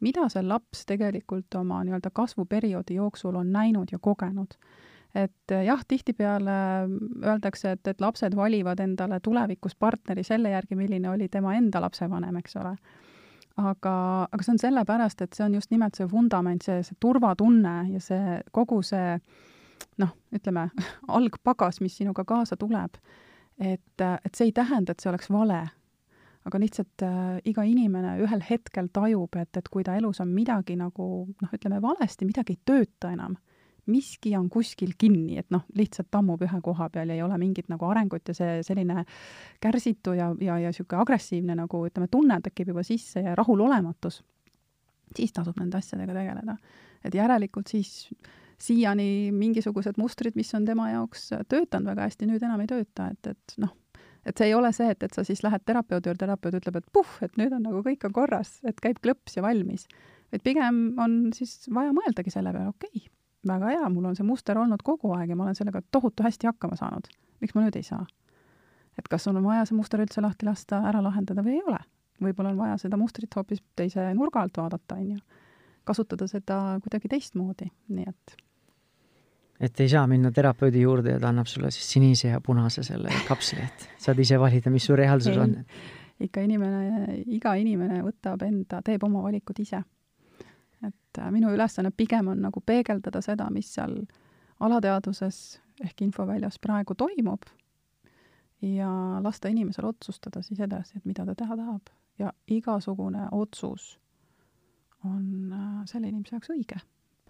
mida 0.00 0.28
see 0.32 0.42
laps 0.46 0.86
tegelikult 0.88 1.54
oma 1.60 1.82
nii-öelda 1.84 2.12
kasvuperioodi 2.14 2.96
jooksul 3.00 3.36
on 3.40 3.52
näinud 3.52 3.92
ja 3.92 3.98
kogenud. 3.98 4.56
et 5.14 5.52
jah, 5.66 5.80
tihtipeale 5.88 6.52
öeldakse, 7.26 7.72
et, 7.72 7.86
et 7.86 8.00
lapsed 8.00 8.36
valivad 8.36 8.78
endale 8.80 9.20
tulevikus 9.20 9.74
partneri 9.74 10.22
selle 10.22 10.50
järgi, 10.50 10.76
milline 10.78 11.10
oli 11.10 11.28
tema 11.28 11.54
enda 11.54 11.80
lapsevanem, 11.80 12.36
eks 12.36 12.56
ole 12.56 12.76
aga, 13.56 13.94
aga 14.30 14.44
see 14.44 14.54
on 14.54 14.60
sellepärast, 14.62 15.22
et 15.22 15.34
see 15.36 15.44
on 15.44 15.54
just 15.54 15.70
nimelt 15.74 15.98
see 15.98 16.06
vundament, 16.10 16.62
see, 16.62 16.82
see 16.86 16.98
turvatunne 17.00 17.74
ja 17.90 18.02
see 18.02 18.38
kogu 18.54 18.80
see 18.86 19.16
noh, 20.00 20.14
ütleme, 20.34 20.68
algpagas, 21.18 21.80
mis 21.84 21.98
sinuga 22.00 22.24
kaasa 22.28 22.58
tuleb, 22.60 22.96
et, 23.60 24.02
et 24.02 24.34
see 24.34 24.50
ei 24.50 24.56
tähenda, 24.56 24.92
et 24.94 25.02
see 25.02 25.12
oleks 25.12 25.30
vale. 25.32 25.68
aga 26.48 26.56
lihtsalt 26.56 27.02
äh, 27.04 27.36
iga 27.44 27.62
inimene 27.68 28.14
ühel 28.24 28.40
hetkel 28.40 28.86
tajub, 28.92 29.36
et, 29.36 29.56
et 29.60 29.66
kui 29.68 29.84
ta 29.84 29.98
elus 29.98 30.22
on 30.24 30.30
midagi 30.32 30.72
nagu 30.76 31.06
noh, 31.28 31.50
ütleme 31.52 31.82
valesti, 31.84 32.24
midagi 32.24 32.54
ei 32.56 32.60
tööta 32.64 33.10
enam, 33.12 33.34
miski 33.90 34.32
on 34.38 34.48
kuskil 34.48 34.94
kinni, 34.98 35.36
et 35.38 35.50
noh, 35.52 35.66
lihtsalt 35.76 36.08
tammub 36.10 36.40
ühe 36.46 36.60
koha 36.64 36.88
peal 36.88 37.12
ja 37.12 37.18
ei 37.18 37.22
ole 37.22 37.36
mingit 37.38 37.68
nagu 37.68 37.84
arengut 37.90 38.32
ja 38.32 38.34
see 38.36 38.62
selline 38.64 39.04
kärsitu 39.60 40.14
ja, 40.16 40.30
ja, 40.40 40.56
ja 40.62 40.72
niisugune 40.72 41.02
agressiivne 41.04 41.58
nagu 41.60 41.84
ütleme, 41.90 42.08
tunne 42.08 42.40
tekib 42.44 42.72
juba 42.72 42.84
sisse 42.88 43.20
ja 43.26 43.36
rahulolematus, 43.36 44.22
siis 45.16 45.36
tasub 45.36 45.60
nende 45.60 45.76
asjadega 45.76 46.16
tegeleda. 46.16 46.56
et 47.04 47.14
järelikult 47.14 47.68
siis 47.68 48.08
siiani 48.60 49.30
mingisugused 49.32 49.98
mustrid, 50.00 50.36
mis 50.36 50.52
on 50.54 50.66
tema 50.68 50.90
jaoks 50.90 51.30
töötanud 51.48 51.92
väga 51.92 52.08
hästi, 52.08 52.28
nüüd 52.28 52.42
enam 52.44 52.60
ei 52.64 52.70
tööta, 52.70 53.10
et, 53.14 53.32
et 53.32 53.54
noh, 53.62 53.72
et 54.26 54.36
see 54.36 54.50
ei 54.50 54.56
ole 54.56 54.72
see, 54.76 54.90
et, 54.92 55.02
et 55.02 55.16
sa 55.16 55.24
siis 55.26 55.42
lähed 55.44 55.64
terapeudi 55.66 56.10
juurde, 56.10 56.20
terapeut 56.24 56.58
ütleb, 56.60 56.80
et 56.80 56.90
puh, 56.92 57.14
et 57.24 57.38
nüüd 57.40 57.54
on 57.56 57.64
nagu 57.68 57.80
kõik 57.86 58.04
on 58.08 58.16
korras, 58.16 58.58
et 58.68 58.80
käib 58.82 59.00
klõps 59.04 59.38
ja 59.38 59.44
valmis. 59.46 59.86
et 60.32 60.42
pigem 60.42 60.98
on 61.00 61.32
siis 61.34 61.66
vaja 61.74 61.94
mõeldagi 61.96 62.32
selle 62.32 62.52
peale, 62.52 62.74
okei 62.74 62.92
okay,, 62.92 63.08
väga 63.48 63.72
hea, 63.72 63.88
mul 63.88 64.10
on 64.10 64.16
see 64.16 64.26
muster 64.26 64.58
olnud 64.58 64.82
kogu 64.84 65.14
aeg 65.16 65.32
ja 65.32 65.36
ma 65.36 65.48
olen 65.48 65.56
sellega 65.56 65.82
tohutu 65.90 66.22
hästi 66.26 66.50
hakkama 66.50 66.76
saanud. 66.76 67.08
miks 67.40 67.54
ma 67.54 67.64
nüüd 67.64 67.76
ei 67.76 67.86
saa? 67.86 68.04
et 68.98 69.08
kas 69.08 69.24
sul 69.24 69.36
on 69.36 69.46
vaja 69.46 69.64
see 69.64 69.78
muster 69.78 70.02
üldse 70.02 70.20
lahti 70.20 70.46
lasta, 70.46 70.82
ära 70.88 71.00
lahendada 71.02 71.44
või 71.46 71.56
ei 71.56 71.64
ole? 71.64 71.80
võib-olla 72.20 72.52
on 72.52 72.60
vaja 72.60 72.76
seda 72.82 72.98
mustrit 73.00 73.34
hoopis 73.36 73.62
teise 73.76 74.10
nurga 74.14 74.42
alt 74.44 74.60
vaadata, 74.60 75.00
on 75.00 75.16
ju. 75.16 75.18
kasutada 75.88 76.28
seda 76.28 76.60
kuidagi 76.84 77.08
teistmoodi, 77.08 77.70
nii 77.88 78.08
et 78.10 78.36
et 79.60 79.80
ei 79.80 79.88
saa 79.88 80.06
minna 80.08 80.32
terapeudi 80.32 80.80
juurde 80.80 81.14
ja 81.14 81.20
ta 81.20 81.28
annab 81.28 81.48
sulle 81.50 81.70
siis 81.70 81.92
sinise 81.92 82.28
ja 82.28 82.40
punase 82.40 82.82
selle 82.82 83.12
kapsli, 83.28 83.60
et 83.64 83.88
saad 84.00 84.18
ise 84.18 84.38
valida, 84.40 84.72
mis 84.72 84.86
su 84.88 84.96
reaalsus 84.96 85.34
ei, 85.34 85.38
on. 85.38 85.56
ikka 86.26 86.44
inimene, 86.46 87.20
iga 87.36 87.54
inimene 87.60 88.02
võtab 88.06 88.44
enda, 88.46 88.80
teeb 88.86 89.04
oma 89.08 89.22
valikud 89.26 89.60
ise. 89.60 89.82
et 90.86 91.18
äh, 91.18 91.30
minu 91.30 91.52
ülesanne 91.54 91.92
pigem 91.96 92.32
on 92.32 92.42
nagu 92.48 92.60
peegeldada 92.66 93.22
seda, 93.22 93.50
mis 93.50 93.72
seal 93.74 94.00
alateadvuses 94.60 95.60
ehk 95.84 96.02
infoväljas 96.04 96.58
praegu 96.60 96.94
toimub 96.94 97.48
ja 98.62 98.90
lasta 99.24 99.48
inimesel 99.48 99.86
otsustada 99.88 100.42
siis 100.42 100.60
edasi, 100.60 100.98
et 100.98 101.04
mida 101.04 101.24
ta 101.26 101.34
teha 101.34 101.56
tahab. 101.56 101.92
ja 102.18 102.32
igasugune 102.48 103.28
otsus 103.32 103.98
on 105.04 105.52
äh, 105.52 105.84
selle 105.86 106.08
inimese 106.08 106.36
jaoks 106.36 106.50
õige 106.52 106.80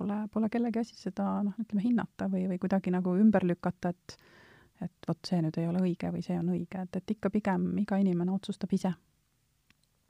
pole, 0.00 0.18
pole 0.32 0.50
kellegi 0.52 0.82
asi 0.82 0.96
seda 0.98 1.28
noh, 1.46 1.56
ütleme 1.60 1.84
hinnata 1.84 2.30
või, 2.32 2.46
või 2.50 2.60
kuidagi 2.62 2.92
nagu 2.94 3.16
ümber 3.20 3.46
lükata, 3.52 3.94
et 3.94 4.20
et 4.80 5.08
vot 5.08 5.28
see 5.28 5.42
nüüd 5.44 5.58
ei 5.60 5.66
ole 5.68 5.82
õige 5.84 6.08
või 6.08 6.22
see 6.24 6.38
on 6.40 6.54
õige, 6.54 6.86
et, 6.86 6.94
et 6.96 7.12
ikka 7.12 7.28
pigem 7.28 7.66
iga 7.82 7.98
inimene 8.00 8.32
otsustab 8.32 8.70
ise 8.72 8.94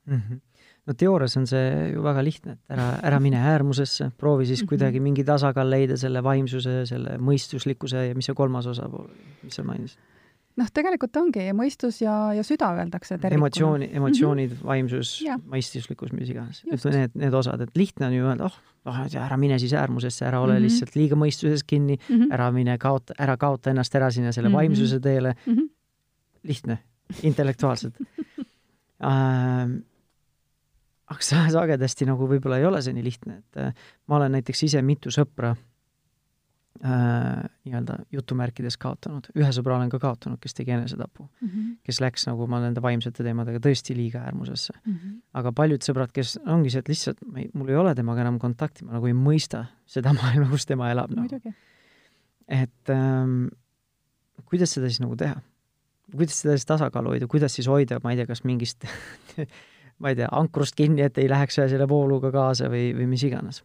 mm. 0.07 0.21
-hmm. 0.21 0.41
no 0.87 0.95
teoorias 0.95 1.35
on 1.41 1.49
see 1.51 1.89
ju 1.91 2.05
väga 2.05 2.23
lihtne, 2.23 2.53
et 2.53 2.77
ära, 2.77 2.87
ära 3.11 3.19
mine 3.21 3.41
äärmusesse, 3.53 4.13
proovi 4.17 4.47
siis 4.47 4.61
mm 4.61 4.65
-hmm. 4.65 4.69
kuidagi 4.69 5.01
mingi 5.01 5.25
tasakaal 5.25 5.71
leida 5.71 5.97
selle 5.97 6.23
vaimsuse, 6.23 6.87
selle 6.87 7.19
mõistuslikkuse 7.19 8.07
ja 8.09 8.15
mis 8.15 8.31
see 8.31 8.35
kolmas 8.35 8.67
osapool, 8.67 9.11
mis 9.43 9.59
sa 9.59 9.67
mainisid 9.67 9.99
noh, 10.59 10.71
tegelikult 10.75 11.17
ongi 11.21 11.45
mõistus 11.57 12.01
ja, 12.03 12.15
ja 12.37 12.43
süda 12.47 12.73
öeldakse 12.79 13.17
tervikuna. 13.17 13.39
emotsiooni, 13.39 13.91
emotsioonid 14.01 14.51
mm, 14.51 14.57
-hmm. 14.57 14.67
vaimsus, 14.67 15.13
mõistuslikkus, 15.53 16.13
mis 16.17 16.33
iganes. 16.33 16.63
need, 16.67 17.15
need 17.15 17.35
osad, 17.35 17.61
et 17.61 17.77
lihtne 17.79 18.09
on 18.09 18.17
ju 18.17 18.27
öelda, 18.27 18.49
oh, 18.51 18.59
oh, 18.91 19.01
ära 19.25 19.37
mine 19.41 19.59
siis 19.63 19.75
äärmusesse, 19.79 20.27
ära 20.27 20.41
ole 20.41 20.55
mm 20.55 20.59
-hmm. 20.59 20.69
lihtsalt 20.69 20.97
liiga 20.97 21.17
mõistuses 21.17 21.65
kinni 21.67 21.97
mm, 21.97 22.17
-hmm. 22.17 22.35
ära 22.35 22.51
mine 22.53 22.79
kaota, 22.79 23.15
ära 23.19 23.37
kaota 23.37 23.71
ennast 23.71 23.95
ära 23.95 24.11
sinna 24.11 24.33
selle 24.33 24.49
mm 24.49 24.53
-hmm. 24.53 24.57
vaimsuse 24.57 25.01
teele 25.01 25.35
mm. 25.47 25.55
-hmm. 25.55 25.69
lihtne, 26.43 26.79
intellektuaalselt 27.23 27.95
ähm, 29.11 29.81
aga 31.11 31.23
sagedasti 31.51 32.07
nagu 32.07 32.29
võib-olla 32.29 32.59
ei 32.59 32.67
ole 32.67 32.83
see 32.83 32.95
nii 32.95 33.05
lihtne, 33.05 33.39
et 33.39 33.57
äh, 33.57 33.75
ma 34.07 34.17
olen 34.17 34.33
näiteks 34.33 34.63
ise 34.63 34.83
mitu 34.83 35.11
sõpra 35.11 35.55
äh, 36.85 37.43
nii-öelda 37.67 37.99
jutumärkides 38.15 38.77
kaotanud, 38.81 39.29
ühe 39.37 39.51
sõbra 39.55 39.77
olen 39.77 39.91
ka 39.93 39.99
kaotanud, 40.03 40.41
kes 40.43 40.55
tegi 40.57 40.73
enesetapu 40.75 41.27
mm, 41.27 41.49
-hmm. 41.49 41.73
kes 41.87 42.01
läks 42.01 42.27
nagu 42.29 42.47
ma 42.51 42.61
nende 42.63 42.83
vaimsete 42.83 43.25
teemadega 43.27 43.61
tõesti 43.65 43.97
liiga 43.97 44.23
äärmusesse 44.29 44.73
mm. 44.79 44.93
-hmm. 44.95 45.17
aga 45.41 45.53
paljud 45.53 45.85
sõbrad, 45.85 46.13
kes 46.15 46.39
ongi 46.47 46.71
see, 46.71 46.85
et 46.85 46.89
lihtsalt 46.89 47.25
ma 47.27 47.43
ei, 47.43 47.51
mul 47.55 47.69
ei 47.69 47.77
ole 47.77 47.95
temaga 47.95 48.25
enam 48.25 48.39
kontakti, 48.39 48.85
ma 48.85 48.97
nagu 48.97 49.11
ei 49.11 49.17
mõista 49.17 49.67
seda 49.87 50.15
maailma, 50.21 50.49
kus 50.51 50.67
tema 50.67 50.91
elab 50.91 51.11
no.. 51.17 51.27
et 52.49 52.95
ähm, 52.95 53.49
kuidas 54.45 54.73
seda 54.77 54.89
siis 54.89 55.01
nagu 55.01 55.17
teha? 55.17 55.41
kuidas 56.15 56.41
seda 56.43 56.57
siis 56.57 56.67
tasakaalu 56.67 57.17
hoida, 57.17 57.27
kuidas 57.27 57.55
siis 57.55 57.69
hoida, 57.69 58.01
ma 58.03 58.15
ei 58.15 58.23
tea, 58.23 58.27
kas 58.31 58.45
mingist 58.45 58.87
ma 60.01 60.15
ei 60.15 60.17
tea, 60.17 60.29
ankrust 60.33 60.75
kinni, 60.79 61.03
et 61.03 61.19
ei 61.19 61.29
läheks 61.29 61.61
selle 61.61 61.89
vooluga 61.89 62.33
kaasa 62.33 62.71
või, 62.73 62.95
või 62.97 63.11
mis 63.11 63.27
iganes 63.27 63.65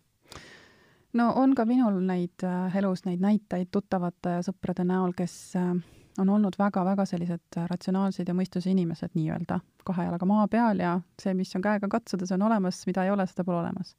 no 1.15 1.31
on 1.35 1.55
ka 1.55 1.65
minul 1.65 1.99
neid 2.03 2.43
äh, 2.43 2.77
elus 2.77 3.05
neid 3.05 3.23
näiteid 3.23 3.71
tuttavate 3.71 4.37
ja 4.37 4.45
sõprade 4.45 4.85
näol, 4.87 5.13
kes 5.17 5.35
äh, 5.59 5.73
on 6.19 6.29
olnud 6.29 6.55
väga-väga 6.59 7.05
sellised 7.05 7.59
ratsionaalsed 7.71 8.27
ja 8.27 8.35
mõistuse 8.35 8.71
inimesed 8.71 9.15
nii-öelda, 9.15 9.59
kahe 9.87 10.07
jalaga 10.07 10.27
maa 10.29 10.47
peal 10.51 10.79
ja 10.79 10.95
see, 11.21 11.33
mis 11.37 11.51
on 11.55 11.63
käega 11.65 11.89
katsuda, 11.91 12.27
see 12.27 12.37
on 12.37 12.47
olemas, 12.47 12.83
mida 12.87 13.03
ei 13.03 13.11
ole, 13.11 13.27
seda 13.27 13.43
pole 13.47 13.59
olemas. 13.63 13.95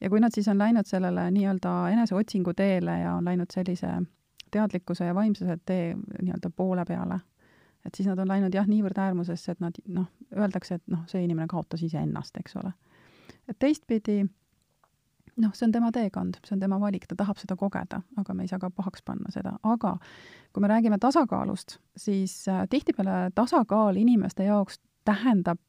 ja 0.00 0.10
kui 0.10 0.20
nad 0.20 0.34
siis 0.34 0.48
on 0.48 0.58
läinud 0.58 0.86
sellele 0.86 1.30
nii-öelda 1.34 1.74
eneseotsingu 1.94 2.54
teele 2.54 3.00
ja 3.00 3.14
on 3.14 3.24
läinud 3.24 3.50
sellise 3.54 3.98
teadlikkuse 4.50 5.04
ja 5.04 5.14
vaimsuse 5.14 5.58
tee 5.66 5.94
nii-öelda 6.22 6.50
poole 6.56 6.84
peale, 6.88 7.20
et 7.86 7.94
siis 7.94 8.08
nad 8.08 8.18
on 8.18 8.28
läinud 8.28 8.54
jah, 8.54 8.66
niivõrd 8.68 9.00
äärmusesse, 9.00 9.52
et 9.52 9.60
nad 9.60 9.80
noh, 9.86 10.08
öeldakse, 10.36 10.80
et 10.80 10.92
noh, 10.92 11.04
see 11.08 11.24
inimene 11.24 11.48
kaotas 11.48 11.82
iseennast, 11.82 12.36
eks 12.40 12.56
ole. 12.56 12.72
et 13.48 13.58
teistpidi 13.58 14.24
noh, 15.38 15.54
see 15.54 15.68
on 15.68 15.72
tema 15.72 15.90
teekond, 15.94 16.40
see 16.44 16.56
on 16.56 16.60
tema 16.62 16.80
valik, 16.80 17.06
ta 17.08 17.16
tahab 17.18 17.38
seda 17.40 17.56
kogeda, 17.58 18.00
aga 18.20 18.34
me 18.34 18.44
ei 18.44 18.50
saa 18.50 18.60
ka 18.62 18.70
pahaks 18.74 19.04
panna 19.06 19.30
seda, 19.34 19.54
aga 19.62 19.94
kui 20.52 20.64
me 20.64 20.70
räägime 20.70 20.98
tasakaalust, 21.02 21.78
siis 21.96 22.40
äh, 22.48 22.64
tihtipeale 22.70 23.30
tasakaal 23.34 23.96
inimeste 23.96 24.48
jaoks 24.48 24.80
tähendab 25.08 25.60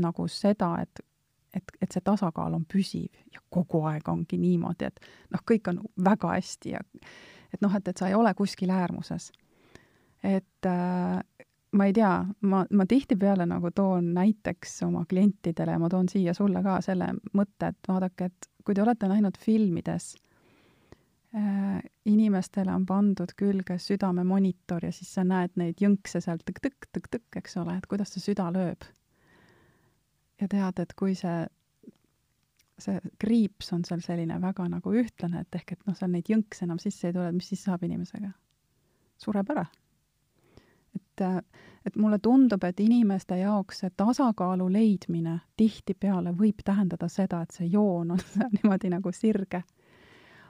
nagu 0.00 0.28
seda, 0.28 0.74
et 0.82 1.06
et, 1.52 1.72
et 1.84 1.92
see 1.92 2.00
tasakaal 2.00 2.54
on 2.56 2.62
püsiv 2.64 3.12
ja 3.28 3.42
kogu 3.52 3.82
aeg 3.84 4.06
ongi 4.08 4.38
niimoodi, 4.40 4.88
et 4.88 5.00
noh, 5.34 5.42
kõik 5.44 5.68
on 5.68 5.82
väga 6.04 6.30
hästi 6.38 6.72
ja 6.72 6.80
et 7.52 7.60
noh, 7.60 7.74
et, 7.76 7.88
et 7.88 7.98
sa 8.00 8.08
ei 8.08 8.16
ole 8.16 8.32
kuskil 8.34 8.72
äärmuses. 8.72 9.30
et 10.22 10.66
äh, 10.66 11.20
ma 11.72 11.88
ei 11.88 11.92
tea, 11.92 12.12
ma, 12.40 12.62
ma 12.70 12.86
tihtipeale 12.88 13.46
nagu 13.48 13.70
toon 13.74 14.12
näiteks 14.14 14.82
oma 14.86 15.04
klientidele 15.08 15.78
ma 15.78 15.88
toon 15.92 16.08
siia 16.08 16.34
sulle 16.36 16.62
ka 16.62 16.80
selle 16.84 17.12
mõtte, 17.36 17.72
et 17.72 17.88
vaadake, 17.88 18.28
et 18.28 18.48
kui 18.64 18.76
te 18.76 18.82
olete 18.84 19.08
näinud 19.10 19.38
filmides 19.40 20.12
äh,, 21.36 21.80
inimestele 22.08 22.74
on 22.74 22.86
pandud 22.86 23.34
külge 23.38 23.78
südamemonitor 23.82 24.84
ja 24.86 24.92
siis 24.92 25.14
sa 25.14 25.24
näed 25.26 25.56
neid 25.60 25.82
jõnkse 25.82 26.22
seal 26.24 26.42
tõk-tõk-tõk-tõk, 26.42 27.40
eks 27.42 27.58
ole, 27.62 27.76
et 27.78 27.88
kuidas 27.90 28.14
see 28.14 28.24
süda 28.30 28.50
lööb. 28.54 28.86
ja 30.40 30.48
tead, 30.48 30.80
et 30.82 30.94
kui 30.98 31.14
see, 31.18 31.44
see 32.78 32.98
kriips 33.22 33.72
on 33.72 33.84
seal 33.88 34.02
selline 34.02 34.40
väga 34.42 34.66
nagu 34.68 34.94
ühtlane, 35.02 35.44
et 35.46 35.60
ehk 35.60 35.76
et 35.76 35.86
noh, 35.86 35.98
seal 35.98 36.10
neid 36.14 36.30
jõnkse 36.30 36.66
enam 36.66 36.82
sisse 36.82 37.08
ei 37.10 37.16
tule, 37.16 37.30
mis 37.32 37.52
siis 37.52 37.64
saab 37.68 37.84
inimesega? 37.86 38.32
sureb 39.22 39.50
ära 39.54 39.68
et, 40.96 41.24
et 41.86 41.96
mulle 41.96 42.18
tundub, 42.22 42.64
et 42.64 42.80
inimeste 42.80 43.36
jaoks 43.38 43.82
see 43.82 43.90
tasakaalu 43.96 44.68
leidmine 44.72 45.38
tihtipeale 45.56 46.34
võib 46.38 46.62
tähendada 46.64 47.08
seda, 47.08 47.42
et 47.42 47.50
see 47.50 47.66
joon 47.72 48.14
on 48.14 48.22
niimoodi 48.56 48.90
nagu 48.92 49.12
sirge. 49.12 49.62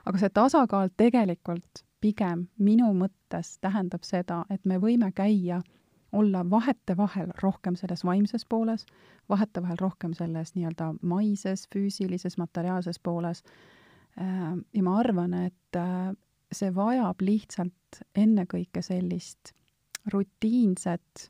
aga 0.05 0.19
see 0.19 0.29
tasakaal 0.29 0.89
tegelikult 0.97 1.85
pigem 2.01 2.47
minu 2.59 2.91
mõttes 2.93 3.57
tähendab 3.63 4.03
seda, 4.03 4.43
et 4.49 4.65
me 4.65 4.77
võime 4.77 5.11
käia, 5.15 5.61
olla 6.13 6.43
vahetevahel 6.49 7.31
rohkem 7.41 7.75
selles 7.75 8.03
vaimses 8.05 8.45
pooles, 8.45 8.85
vahetevahel 9.29 9.79
rohkem 9.79 10.13
selles 10.13 10.53
nii-öelda 10.53 10.91
maises, 11.01 11.65
füüsilises, 11.73 12.37
materiaalses 12.37 12.99
pooles. 12.99 13.43
ja 14.73 14.83
ma 14.83 14.97
arvan, 14.99 15.33
et 15.33 15.79
see 16.53 16.69
vajab 16.75 17.21
lihtsalt 17.21 18.03
ennekõike 18.15 18.81
sellist 18.85 19.55
rutiinset 20.11 21.29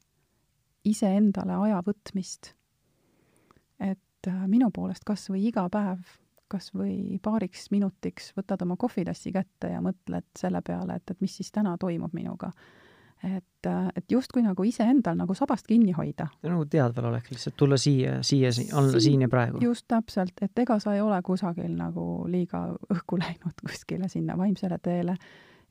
iseendale 0.85 1.55
aja 1.67 1.81
võtmist. 1.85 2.53
et 3.79 4.27
äh, 4.27 4.45
minu 4.47 4.69
poolest 4.71 5.03
kas 5.05 5.27
või 5.31 5.47
iga 5.49 5.65
päev, 5.71 6.03
kas 6.51 6.69
või 6.75 7.19
paariks 7.23 7.69
minutiks 7.71 8.31
võtad 8.37 8.61
oma 8.63 8.77
kohvitassi 8.79 9.33
kätte 9.33 9.73
ja 9.73 9.81
mõtled 9.83 10.27
selle 10.39 10.61
peale, 10.61 10.99
et, 10.99 11.11
et 11.11 11.21
mis 11.21 11.35
siis 11.39 11.51
täna 11.51 11.75
toimub 11.77 12.13
minuga. 12.13 12.51
et, 13.23 13.67
äh, 13.67 13.87
et 13.95 14.11
justkui 14.11 14.43
nagu 14.43 14.63
iseendal 14.63 15.15
nagu 15.17 15.33
sabast 15.33 15.67
kinni 15.67 15.91
hoida. 15.91 16.27
nagu 16.43 16.65
teadvalolek 16.65 17.31
lihtsalt, 17.31 17.55
tulla 17.57 17.77
siia, 17.77 18.21
siia, 18.23 18.51
olla 18.73 18.99
siin 18.99 19.21
ja 19.21 19.29
praegu. 19.29 19.57
just 19.61 19.87
täpselt, 19.87 20.35
et 20.41 20.59
ega 20.59 20.79
sa 20.79 20.93
ei 20.93 21.01
ole 21.01 21.21
kusagil 21.21 21.71
nagu 21.77 22.27
liiga 22.27 22.67
õhku 22.93 23.19
läinud 23.23 23.65
kuskile 23.65 24.09
sinna 24.09 24.37
vaimsele 24.37 24.79
teele 24.83 25.17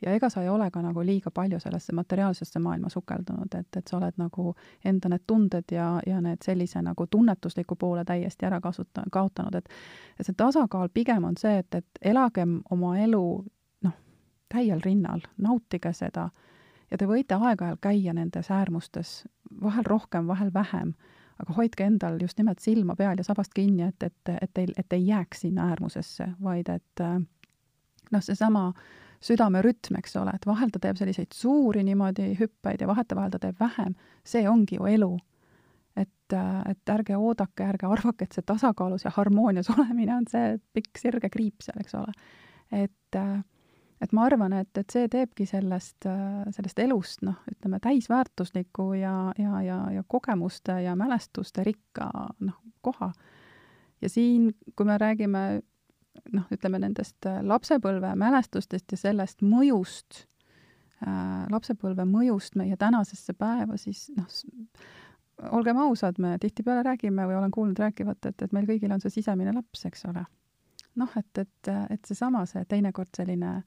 ja 0.03 0.13
ega 0.13 0.29
sa 0.31 0.43
ei 0.43 0.49
ole 0.49 0.71
ka 0.71 0.83
nagu 0.83 1.03
liiga 1.05 1.31
palju 1.31 1.61
sellesse 1.61 1.93
materiaalsesse 1.93 2.59
maailma 2.59 2.89
sukeldunud, 2.89 3.55
et, 3.59 3.77
et 3.77 3.89
sa 3.89 3.97
oled 3.97 4.19
nagu 4.19 4.55
enda 4.85 5.09
need 5.09 5.25
tunded 5.27 5.73
ja, 5.73 6.01
ja 6.07 6.21
need 6.21 6.43
sellise 6.45 6.83
nagu 6.83 7.07
tunnetusliku 7.07 7.77
poole 7.77 8.05
täiesti 8.05 8.47
ära 8.47 8.61
kasuta-, 8.61 9.05
kaotanud, 9.13 9.55
et 9.55 9.69
see 10.21 10.35
tasakaal 10.37 10.89
pigem 10.95 11.25
on 11.25 11.37
see, 11.39 11.59
et, 11.59 11.75
et 11.75 12.03
elagem 12.13 12.61
oma 12.71 12.97
elu 12.99 13.25
noh, 13.85 13.99
täiel 14.53 14.81
rinnal, 14.85 15.23
nautige 15.39 15.93
seda 15.93 16.29
ja 16.91 16.99
te 16.99 17.09
võite 17.09 17.39
aeg-ajalt 17.39 17.81
käia 17.83 18.15
nendes 18.15 18.51
äärmustes, 18.51 19.23
vahel 19.63 19.87
rohkem, 19.87 20.27
vahel 20.27 20.51
vähem, 20.55 20.95
aga 21.39 21.55
hoidke 21.57 21.85
endal 21.85 22.19
just 22.21 22.39
nimelt 22.39 22.59
silma 22.59 22.97
peal 22.97 23.19
ja 23.19 23.25
sabast 23.25 23.55
kinni, 23.55 23.89
et, 23.89 24.03
et, 24.03 24.35
et 24.41 24.59
ei, 24.59 24.75
et 24.77 24.93
ei 24.93 25.07
jääks 25.07 25.47
sinna 25.47 25.71
äärmusesse, 25.73 26.29
vaid 26.43 26.69
et 26.69 27.07
noh, 28.13 28.21
seesama 28.21 28.69
äh, 28.69 28.85
südamerütm, 29.23 29.97
eks 30.01 30.17
ole, 30.21 30.35
et 30.35 30.47
vahel 30.47 30.73
ta 30.73 30.81
teeb 30.83 30.99
selliseid 30.99 31.35
suuri 31.37 31.85
niimoodi 31.87 32.33
hüppeid 32.39 32.83
ja 32.83 32.89
vahetevahel 32.91 33.33
ta 33.35 33.41
teeb 33.43 33.61
vähem, 33.61 33.95
see 34.27 34.49
ongi 34.51 34.81
ju 34.81 34.89
elu. 34.91 35.13
et, 35.97 36.35
et 36.71 36.89
ärge 36.89 37.19
oodake, 37.21 37.67
ärge 37.69 37.85
arvake, 37.85 38.25
et 38.25 38.33
see 38.33 38.45
tasakaalus 38.49 39.05
ja 39.05 39.11
harmoonias 39.13 39.69
olemine 39.75 40.15
on 40.17 40.29
see 40.31 40.55
pikk 40.73 40.99
sirge 40.99 41.29
kriip 41.31 41.61
seal, 41.61 41.83
eks 41.83 41.95
ole. 42.01 42.15
et, 42.73 43.19
et 44.01 44.15
ma 44.17 44.25
arvan, 44.25 44.55
et, 44.57 44.73
et 44.79 44.95
see 44.97 45.11
teebki 45.13 45.47
sellest, 45.47 46.09
sellest 46.57 46.81
elust, 46.81 47.21
noh, 47.29 47.37
ütleme, 47.53 47.79
täisväärtusliku 47.85 48.93
ja, 48.97 49.17
ja, 49.39 49.61
ja, 49.63 49.83
ja 49.93 50.07
kogemuste 50.09 50.81
ja 50.87 50.97
mälestuste 50.97 51.67
rikka, 51.69 52.09
noh, 52.41 52.57
koha. 52.81 53.13
ja 54.01 54.09
siin, 54.09 54.55
kui 54.75 54.89
me 54.89 54.97
räägime 54.99 55.45
noh, 56.33 56.49
ütleme 56.53 56.81
nendest 56.83 57.27
äh, 57.29 57.41
lapsepõlve 57.47 58.15
mälestustest 58.19 58.93
ja 58.93 58.99
sellest 59.01 59.45
mõjust 59.45 60.25
äh,, 61.05 61.47
lapsepõlve 61.53 62.07
mõjust 62.09 62.57
meie 62.61 62.77
tänasesse 62.77 63.35
päeva, 63.39 63.79
siis 63.81 64.09
noh, 64.17 64.29
olgem 65.51 65.81
ausad, 65.83 66.21
me 66.23 66.37
tihtipeale 66.41 66.85
räägime 66.87 67.27
või 67.27 67.39
olen 67.39 67.51
kuulnud 67.51 67.79
rääkivat, 67.79 68.27
et, 68.31 68.43
et 68.43 68.53
meil 68.53 68.69
kõigil 68.69 68.93
on 68.93 69.01
see 69.03 69.19
sisemine 69.19 69.55
laps, 69.55 69.87
eks 69.89 70.07
ole. 70.11 70.25
noh, 71.01 71.17
et, 71.17 71.39
et, 71.39 71.73
et 71.91 72.05
seesama, 72.05 72.45
see 72.47 72.65
teinekord 72.69 73.11
selline 73.17 73.63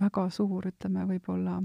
väga 0.00 0.28
suur, 0.32 0.70
ütleme, 0.70 1.04
võib-olla 1.08 1.58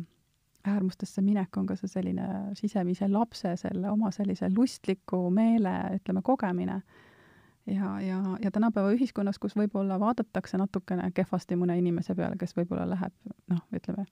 äärmustesse 0.66 1.22
minek 1.22 1.58
on 1.58 1.68
ka 1.70 1.76
see 1.78 1.88
selline 1.88 2.28
sisemise 2.58 3.08
lapse, 3.08 3.54
selle 3.62 3.90
oma 3.92 4.10
sellise 4.12 4.50
lustliku 4.56 5.28
meele, 5.30 5.76
ütleme, 6.00 6.24
kogemine 6.26 6.80
ja, 7.68 8.02
ja, 8.02 8.38
ja 8.44 8.52
tänapäeva 8.52 8.94
ühiskonnas, 8.94 9.40
kus 9.40 9.56
võib-olla 9.58 10.00
vaadatakse 10.00 10.58
natukene 10.58 11.10
kehvasti 11.16 11.58
mõne 11.60 11.78
inimese 11.80 12.16
peale, 12.16 12.38
kes 12.40 12.56
võib-olla 12.58 12.88
läheb 12.90 13.14
noh, 13.52 13.62
ütleme, 13.76 14.06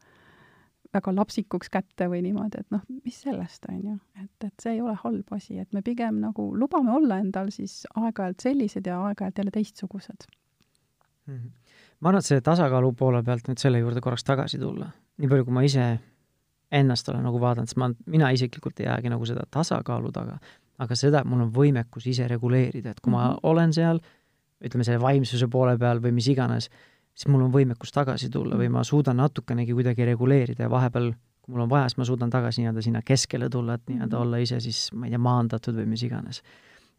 väga 0.93 1.13
lapsikuks 1.15 1.71
kätte 1.73 2.07
või 2.09 2.21
niimoodi, 2.25 2.61
et 2.61 2.69
noh, 2.73 2.83
mis 3.05 3.19
sellest, 3.25 3.65
on 3.69 3.81
ju. 3.81 3.97
et, 4.23 4.47
et 4.47 4.65
see 4.65 4.75
ei 4.77 4.81
ole 4.81 4.95
halb 5.03 5.35
asi, 5.35 5.57
et 5.61 5.73
me 5.73 5.81
pigem 5.85 6.21
nagu 6.21 6.49
lubame 6.57 6.93
olla 6.93 7.19
endal 7.23 7.51
siis 7.53 7.83
aeg-ajalt 7.95 8.45
sellised 8.45 8.87
ja 8.89 8.99
aeg-ajalt 9.07 9.41
jälle 9.41 9.53
teistsugused 9.53 10.27
mm. 11.27 11.33
-hmm. 11.33 11.51
ma 11.99 12.09
arvan, 12.09 12.19
et 12.19 12.25
see 12.25 12.41
tasakaalu 12.41 12.93
poole 12.93 13.23
pealt 13.23 13.47
nüüd 13.47 13.61
selle 13.61 13.79
juurde 13.79 14.01
korraks 14.01 14.23
tagasi 14.23 14.59
tulla, 14.59 14.91
nii 15.17 15.29
palju, 15.29 15.45
kui 15.45 15.53
ma 15.53 15.63
ise 15.63 15.87
ennast 16.73 17.09
olen 17.09 17.23
nagu 17.23 17.39
vaadanud, 17.41 17.69
siis 17.69 17.77
ma, 17.77 17.91
mina 18.05 18.29
isiklikult 18.33 18.79
ei 18.79 18.85
jäägi 18.85 19.09
nagu 19.13 19.25
seda 19.25 19.45
tasakaalu 19.51 20.11
taga 20.11 20.39
aga 20.81 20.95
seda, 20.97 21.21
et 21.21 21.29
mul 21.29 21.45
on 21.45 21.51
võimekus 21.53 22.07
ise 22.09 22.27
reguleerida, 22.27 22.93
et 22.93 23.01
kui 23.01 23.11
mm 23.11 23.17
-hmm. 23.17 23.35
ma 23.43 23.49
olen 23.49 23.73
seal, 23.73 23.99
ütleme, 24.63 24.83
selle 24.83 25.01
vaimsuse 25.01 25.47
poole 25.47 25.77
peal 25.77 26.01
või 26.01 26.11
mis 26.11 26.27
iganes, 26.27 26.69
siis 27.13 27.27
mul 27.27 27.45
on 27.45 27.53
võimekus 27.53 27.93
tagasi 27.93 28.29
tulla 28.29 28.57
või 28.57 28.69
ma 28.69 28.83
suudan 28.83 29.17
natukenegi 29.17 29.73
kuidagi 29.73 30.05
reguleerida 30.05 30.63
ja 30.63 30.69
vahepeal, 30.69 31.13
kui 31.41 31.53
mul 31.53 31.65
on 31.65 31.69
vaja, 31.69 31.89
siis 31.89 31.97
ma 31.97 32.05
suudan 32.05 32.29
tagasi 32.29 32.61
nii-öelda 32.61 32.81
sinna 32.81 33.01
keskele 33.05 33.49
tulla, 33.49 33.73
et 33.73 33.89
nii-öelda 33.89 34.15
mhm. 34.15 34.21
olla 34.21 34.37
ise 34.37 34.59
siis, 34.59 34.89
ma 34.93 35.05
ei 35.05 35.09
tea, 35.09 35.19
maandatud 35.19 35.75
või 35.75 35.85
mis 35.85 36.03
iganes. 36.03 36.41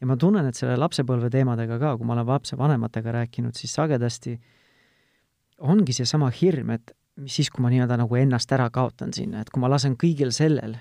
ja 0.00 0.06
ma 0.06 0.16
tunnen, 0.16 0.46
et 0.46 0.54
selle 0.54 0.76
lapsepõlve 0.76 1.30
teemadega 1.30 1.78
ka, 1.78 1.96
kui 1.96 2.06
ma 2.06 2.12
olen 2.12 2.26
lapsevanematega 2.26 3.12
rääkinud, 3.12 3.54
siis 3.54 3.74
sagedasti 3.74 4.40
ongi 5.58 5.92
seesama 5.92 6.30
hirm, 6.30 6.70
et 6.70 6.96
mis 7.16 7.34
siis, 7.34 7.50
kui 7.50 7.62
ma 7.62 7.70
nii-öelda 7.70 7.96
nagu 7.96 8.16
ennast 8.16 8.52
ära 8.52 8.70
kaotan 8.70 9.12
sinna, 9.14 9.40
et 9.40 9.50
kui 9.50 9.62
ma 9.62 9.70
lasen 9.70 9.94
kõigil 9.96 10.34
sellel 10.34 10.76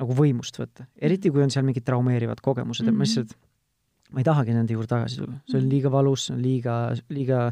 nagu 0.00 0.16
võimust 0.16 0.56
võtta, 0.60 0.86
eriti 1.00 1.32
kui 1.32 1.44
on 1.44 1.52
seal 1.52 1.66
mingid 1.66 1.84
traumeerivad 1.86 2.40
kogemused 2.44 2.86
mm, 2.86 2.88
-hmm. 2.88 2.94
et 2.94 2.98
ma 2.98 3.04
mhm. 3.04 3.08
lihtsalt, 3.08 3.36
ma 4.10 4.22
ei 4.22 4.30
tahagi 4.30 4.56
nende 4.56 4.76
juurde 4.76 4.94
tagasi 4.94 5.20
tulla, 5.20 5.36
see 5.46 5.58
on 5.58 5.66
mhm. 5.66 5.74
liiga 5.74 5.92
valus, 5.92 6.26
see 6.26 6.34
on 6.36 6.42
liiga, 6.42 6.78
liiga 7.08 7.42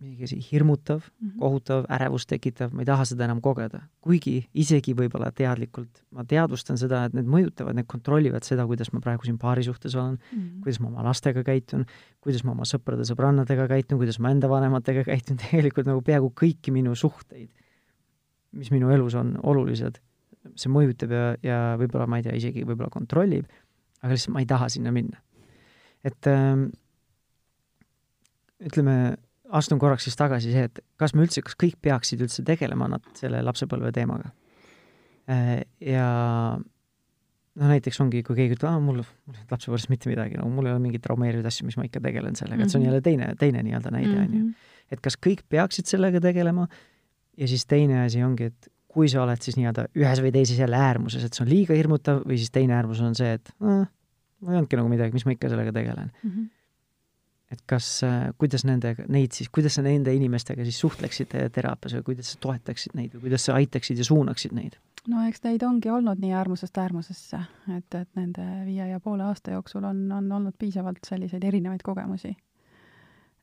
mingi 0.00 0.38
hirmutav 0.52 1.00
mm, 1.00 1.28
-hmm. 1.28 1.38
kohutav, 1.38 1.84
ärevust 1.88 2.28
tekitav, 2.28 2.72
ma 2.72 2.82
ei 2.82 2.86
taha 2.86 3.04
seda 3.04 3.24
enam 3.24 3.40
kogeda. 3.40 3.80
kuigi 4.00 4.48
isegi 4.54 4.94
võib-olla 4.94 5.30
teadlikult 5.32 6.02
ma 6.10 6.24
teadvustan 6.24 6.78
seda, 6.78 7.04
et 7.04 7.14
need 7.14 7.26
mõjutavad, 7.26 7.74
need 7.74 7.86
kontrollivad 7.86 8.44
seda, 8.44 8.66
kuidas 8.66 8.92
ma 8.92 9.00
praegu 9.00 9.24
siin 9.24 9.38
paari 9.38 9.64
suhtes 9.64 9.94
olen 9.94 10.18
mm, 10.18 10.38
-hmm. 10.38 10.62
kuidas 10.62 10.80
ma 10.80 10.88
oma 10.88 11.04
lastega 11.04 11.42
käitun, 11.42 11.86
kuidas 12.20 12.44
ma 12.44 12.52
oma 12.52 12.64
sõprade-sõbrannadega 12.64 13.68
käitun, 13.68 13.98
kuidas 13.98 14.18
ma 14.18 14.30
enda 14.30 14.48
vanematega 14.48 15.04
käitun, 15.04 15.36
tegelikult 15.44 15.86
nagu 15.86 16.02
peaaegu 16.02 16.32
kõiki 16.42 16.72
minu 16.72 16.94
suhteid, 16.94 17.50
mis 18.52 18.70
minu 18.70 18.90
elus 18.90 19.14
on 19.14 19.38
olulised, 19.42 20.00
see 20.58 20.72
mõjutab 20.72 21.12
ja, 21.12 21.26
ja 21.44 21.60
võib-olla, 21.80 22.06
ma 22.10 22.20
ei 22.20 22.26
tea, 22.26 22.36
isegi 22.38 22.64
võib-olla 22.66 22.90
kontrollib, 22.92 23.46
aga 24.02 24.12
lihtsalt 24.12 24.34
ma 24.36 24.42
ei 24.44 24.50
taha 24.50 24.68
sinna 24.72 24.92
minna. 24.94 25.22
et 26.06 26.28
ähm, 26.30 26.68
ütleme, 28.62 29.16
astun 29.56 29.80
korraks 29.82 30.06
siis 30.06 30.16
tagasi 30.18 30.54
see, 30.54 30.68
et 30.70 30.80
kas 31.00 31.14
me 31.14 31.26
üldse, 31.26 31.42
kas 31.44 31.56
kõik 31.58 31.78
peaksid 31.82 32.22
üldse 32.24 32.44
tegelema 32.46 32.88
nad 32.90 33.04
selle 33.18 33.42
lapsepõlve 33.46 33.92
teemaga 33.96 34.32
äh,. 35.30 35.60
ja 35.80 36.06
noh, 37.56 37.70
näiteks 37.72 38.00
ongi, 38.04 38.22
kui 38.26 38.36
keegi 38.38 38.56
ütleb, 38.58 38.68
aa, 38.70 38.80
mul, 38.82 39.02
mul 39.28 39.40
lapsepõlves 39.50 39.88
mitte 39.92 40.10
midagi, 40.10 40.38
no 40.40 40.48
mul 40.52 40.68
ei 40.68 40.76
ole 40.76 40.82
mingeid 40.84 41.04
traumeerivaid 41.06 41.48
asju, 41.48 41.68
mis 41.68 41.78
ma 41.80 41.86
ikka 41.88 42.02
tegelen 42.04 42.36
sellega 42.38 42.60
mm, 42.60 42.62
-hmm. 42.62 42.66
et 42.66 42.74
see 42.74 42.78
on 42.78 42.84
mhm. 42.84 42.90
jälle 42.90 43.04
teine, 43.06 43.32
teine 43.40 43.64
nii-öelda 43.66 43.92
näide, 43.94 44.16
on 44.20 44.32
ju. 44.32 44.44
Mhm. 44.44 44.72
et 44.92 45.02
kas 45.02 45.18
kõik 45.18 45.42
peaksid 45.48 45.88
sellega 45.90 46.20
tegelema 46.20 46.68
ja 47.36 47.48
siis 47.48 47.66
teine 47.66 48.04
asi 48.04 48.22
ongi, 48.22 48.50
et 48.52 48.70
kui 48.96 49.10
sa 49.12 49.22
oled 49.24 49.44
siis 49.44 49.58
nii-öelda 49.58 49.88
ühes 49.98 50.22
või 50.24 50.32
teises 50.34 50.58
jälle 50.60 50.80
äärmuses, 50.80 51.26
et 51.26 51.36
see 51.36 51.44
on 51.44 51.52
liiga 51.52 51.76
hirmutav 51.76 52.22
või 52.24 52.40
siis 52.40 52.52
teine 52.54 52.76
äärmus 52.78 53.02
on 53.04 53.16
see, 53.18 53.36
et 53.36 53.52
äh, 53.60 53.84
no 53.84 54.52
ei 54.52 54.60
olnudki 54.60 54.78
nagu 54.80 54.92
midagi, 54.92 55.16
mis 55.16 55.26
ma 55.28 55.34
ikka 55.36 55.50
sellega 55.52 55.74
tegelen 55.76 56.10
mm. 56.10 56.30
-hmm. 56.30 56.48
et 57.52 57.62
kas, 57.68 57.90
äh, 58.06 58.30
kuidas 58.40 58.64
nendega, 58.68 59.04
neid 59.12 59.36
siis, 59.36 59.52
kuidas 59.52 59.76
sa 59.76 59.84
nende 59.84 60.14
inimestega 60.16 60.64
siis 60.64 60.80
suhtleksid 60.80 61.36
teraapias 61.52 61.98
või 61.98 62.08
kuidas 62.10 62.32
sa 62.32 62.42
toetaksid 62.48 62.96
neid 62.96 63.14
või 63.16 63.28
kuidas 63.28 63.48
sa 63.48 63.60
aitaksid 63.60 64.00
ja 64.00 64.08
suunaksid 64.08 64.56
neid? 64.56 64.80
no 65.08 65.22
eks 65.28 65.44
neid 65.44 65.62
ongi 65.62 65.90
olnud 65.92 66.20
nii 66.22 66.32
äärmusest 66.32 66.78
äärmusesse, 66.78 67.40
et, 67.76 67.94
et 67.94 68.08
nende 68.18 68.46
viie 68.66 68.88
ja 68.90 69.00
poole 69.00 69.28
aasta 69.28 69.54
jooksul 69.54 69.84
on, 69.84 70.06
on 70.12 70.32
olnud 70.32 70.56
piisavalt 70.58 71.04
selliseid 71.06 71.44
erinevaid 71.44 71.84
kogemusi. 71.84 72.36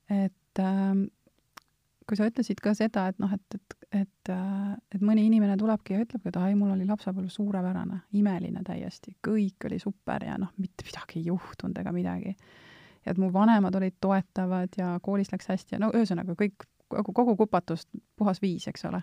et 0.10 0.60
äh, 0.60 0.96
kui 2.08 2.20
sa 2.20 2.28
ütlesid 2.28 2.60
ka 2.64 2.74
seda, 2.78 3.08
et 3.12 3.20
noh, 3.22 3.32
et, 3.34 3.58
et, 3.58 3.76
et, 4.02 4.32
et 4.96 5.04
mõni 5.06 5.26
inimene 5.28 5.56
tulebki 5.60 5.96
ja 5.96 6.04
ütlebki, 6.04 6.32
et 6.32 6.40
ai, 6.42 6.54
mul 6.60 6.74
oli 6.76 6.88
lapsepõlv 6.90 7.32
suurepärane, 7.32 8.04
imeline 8.20 8.64
täiesti, 8.66 9.16
kõik 9.24 9.68
oli 9.70 9.80
super 9.82 10.26
ja 10.28 10.38
noh, 10.42 10.54
mitte 10.62 10.86
midagi 10.88 11.22
ei 11.22 11.30
juhtunud 11.30 11.80
ega 11.80 11.94
midagi. 11.96 12.36
ja 13.06 13.12
et 13.12 13.20
mu 13.20 13.32
vanemad 13.34 13.76
olid 13.76 13.98
toetavad 14.02 14.76
ja 14.78 14.98
koolis 15.04 15.32
läks 15.32 15.50
hästi 15.52 15.76
ja 15.76 15.82
no 15.84 15.92
ühesõnaga 15.96 16.36
kõik, 16.40 16.68
kogu, 16.88 17.14
kogu 17.14 17.36
kupatus, 17.44 17.88
puhas 18.16 18.42
viis, 18.42 18.68
eks 18.68 18.86
ole. 18.86 19.02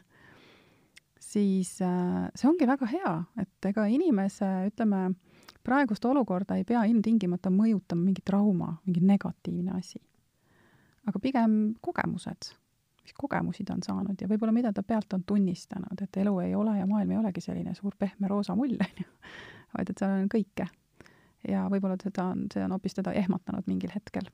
siis 1.21 1.77
äh, 1.85 2.29
see 2.35 2.49
ongi 2.49 2.67
väga 2.67 2.87
hea, 2.91 3.17
et 3.41 3.71
ega 3.73 3.85
inimese, 3.87 4.49
ütleme, 4.71 5.11
praegust 5.65 6.05
olukorda 6.05 6.57
ei 6.57 6.65
pea 6.65 6.85
ilmtingimata 6.89 7.53
mõjutama 7.53 8.09
mingi 8.09 8.23
trauma, 8.25 8.77
mingi 8.87 9.05
negatiivne 9.05 9.77
asi. 9.79 10.01
aga 11.07 11.19
pigem 11.19 11.61
kogemused 11.81 12.60
mis 13.11 13.19
kogemusi 13.19 13.65
ta 13.65 13.75
on 13.75 13.83
saanud 13.83 14.21
ja 14.21 14.29
võib-olla 14.29 14.53
mida 14.55 14.73
ta 14.73 14.83
pealt 14.83 15.13
on 15.13 15.25
tunnistanud, 15.27 16.03
et 16.03 16.17
elu 16.17 16.39
ei 16.41 16.55
ole 16.55 16.79
ja 16.79 16.87
maailm 16.87 17.11
ei 17.11 17.19
olegi 17.19 17.41
selline 17.41 17.75
suur 17.75 17.97
pehme 17.99 18.29
roosa 18.29 18.55
mull, 18.55 18.77
on 18.87 19.03
ju, 19.03 19.09
vaid 19.77 19.91
et 19.91 19.99
seal 19.99 20.15
on 20.15 20.29
kõike. 20.31 20.69
ja 21.49 21.67
võib-olla 21.73 21.97
seda 22.03 22.29
on, 22.35 22.47
see 22.53 22.63
on 22.65 22.77
hoopis 22.77 22.95
teda 22.95 23.13
ehmatanud 23.13 23.67
mingil 23.67 23.91
hetkel. 23.95 24.31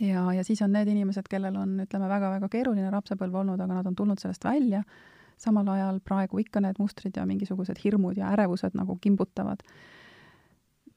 ja, 0.00 0.32
ja 0.32 0.44
siis 0.44 0.62
on 0.62 0.72
need 0.72 0.88
inimesed, 0.88 1.28
kellel 1.28 1.56
on, 1.56 1.80
ütleme, 1.86 2.08
väga-väga 2.08 2.48
keeruline 2.48 2.90
lapsepõlv 2.90 3.42
olnud, 3.42 3.60
aga 3.60 3.80
nad 3.80 3.86
on 3.86 3.96
tulnud 3.96 4.22
sellest 4.22 4.44
välja, 4.44 4.82
samal 5.36 5.68
ajal 5.68 6.00
praegu 6.00 6.38
ikka 6.38 6.60
need 6.60 6.78
mustrid 6.78 7.16
ja 7.16 7.26
mingisugused 7.26 7.82
hirmud 7.84 8.16
ja 8.16 8.30
ärevused 8.32 8.78
nagu 8.78 8.98
kimbutavad 9.00 9.62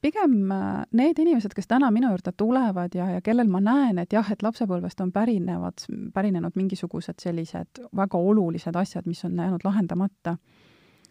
pigem 0.02 0.52
äh, 0.52 0.84
need 0.96 1.20
inimesed, 1.20 1.54
kes 1.56 1.68
täna 1.68 1.90
minu 1.92 2.12
juurde 2.14 2.32
tulevad 2.38 2.96
ja, 2.96 3.10
ja 3.16 3.22
kellel 3.22 3.50
ma 3.52 3.62
näen, 3.64 4.00
et 4.02 4.14
jah, 4.14 4.28
et 4.32 4.44
lapsepõlvest 4.46 5.02
on 5.04 5.12
pärinevad, 5.16 5.86
pärinenud 6.16 6.56
mingisugused 6.60 7.20
sellised 7.22 7.84
väga 7.96 8.22
olulised 8.32 8.76
asjad, 8.80 9.08
mis 9.10 9.24
on 9.28 9.38
jäänud 9.40 9.66
lahendamata, 9.68 10.38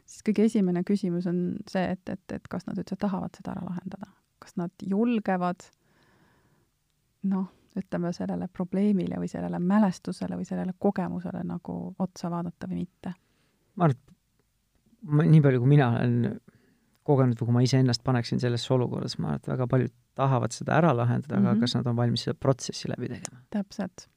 siis 0.05 0.25
kõige 0.31 0.49
esimene 0.49 0.85
küsimus 0.89 1.29
on 1.31 1.43
see, 1.71 1.85
et, 1.97 2.05
et, 2.09 2.25
et 2.39 2.49
kas 2.49 2.67
nad 2.69 2.81
üldse 2.81 2.97
tahavad 2.97 3.37
seda 3.37 3.55
ära 3.57 3.69
lahendada. 3.69 4.13
kas 4.39 4.55
nad 4.57 4.71
julgevad 4.87 5.65
noh, 7.29 7.49
ütleme 7.79 8.13
sellele 8.15 8.49
probleemile 8.49 9.19
või 9.19 9.29
sellele 9.29 9.59
mälestusele 9.59 10.37
või 10.39 10.47
sellele 10.47 10.73
kogemusele 10.79 11.43
nagu 11.45 11.81
otsa 11.99 12.31
vaadata 12.31 12.71
või 12.71 12.85
mitte? 12.85 13.13
ma 13.77 13.89
arvan, 13.89 13.99
et 13.99 15.29
nii 15.33 15.43
palju, 15.43 15.61
kui 15.63 15.77
mina 15.77 15.91
olen 15.99 16.41
kogenud 17.09 17.41
või 17.41 17.49
kui 17.49 17.57
ma 17.57 17.65
iseennast 17.65 18.05
paneksin 18.07 18.43
sellesse 18.43 18.71
olukorda, 18.77 19.09
siis 19.09 19.23
ma 19.23 19.33
arvan, 19.33 19.43
et 19.43 19.51
väga 19.53 19.67
paljud 19.73 19.97
tahavad 20.19 20.55
seda 20.55 20.77
ära 20.77 20.93
lahendada 20.97 21.35
mm, 21.35 21.43
-hmm. 21.43 21.49
aga 21.49 21.57
mhm. 21.57 21.67
kas 21.67 21.75
nad 21.79 21.91
on 21.91 21.97
valmis 21.97 22.29
seda 22.29 22.39
protsessi 22.47 22.93
läbi 22.93 23.11
tegema? 23.15 23.43
täpselt. 23.51 24.09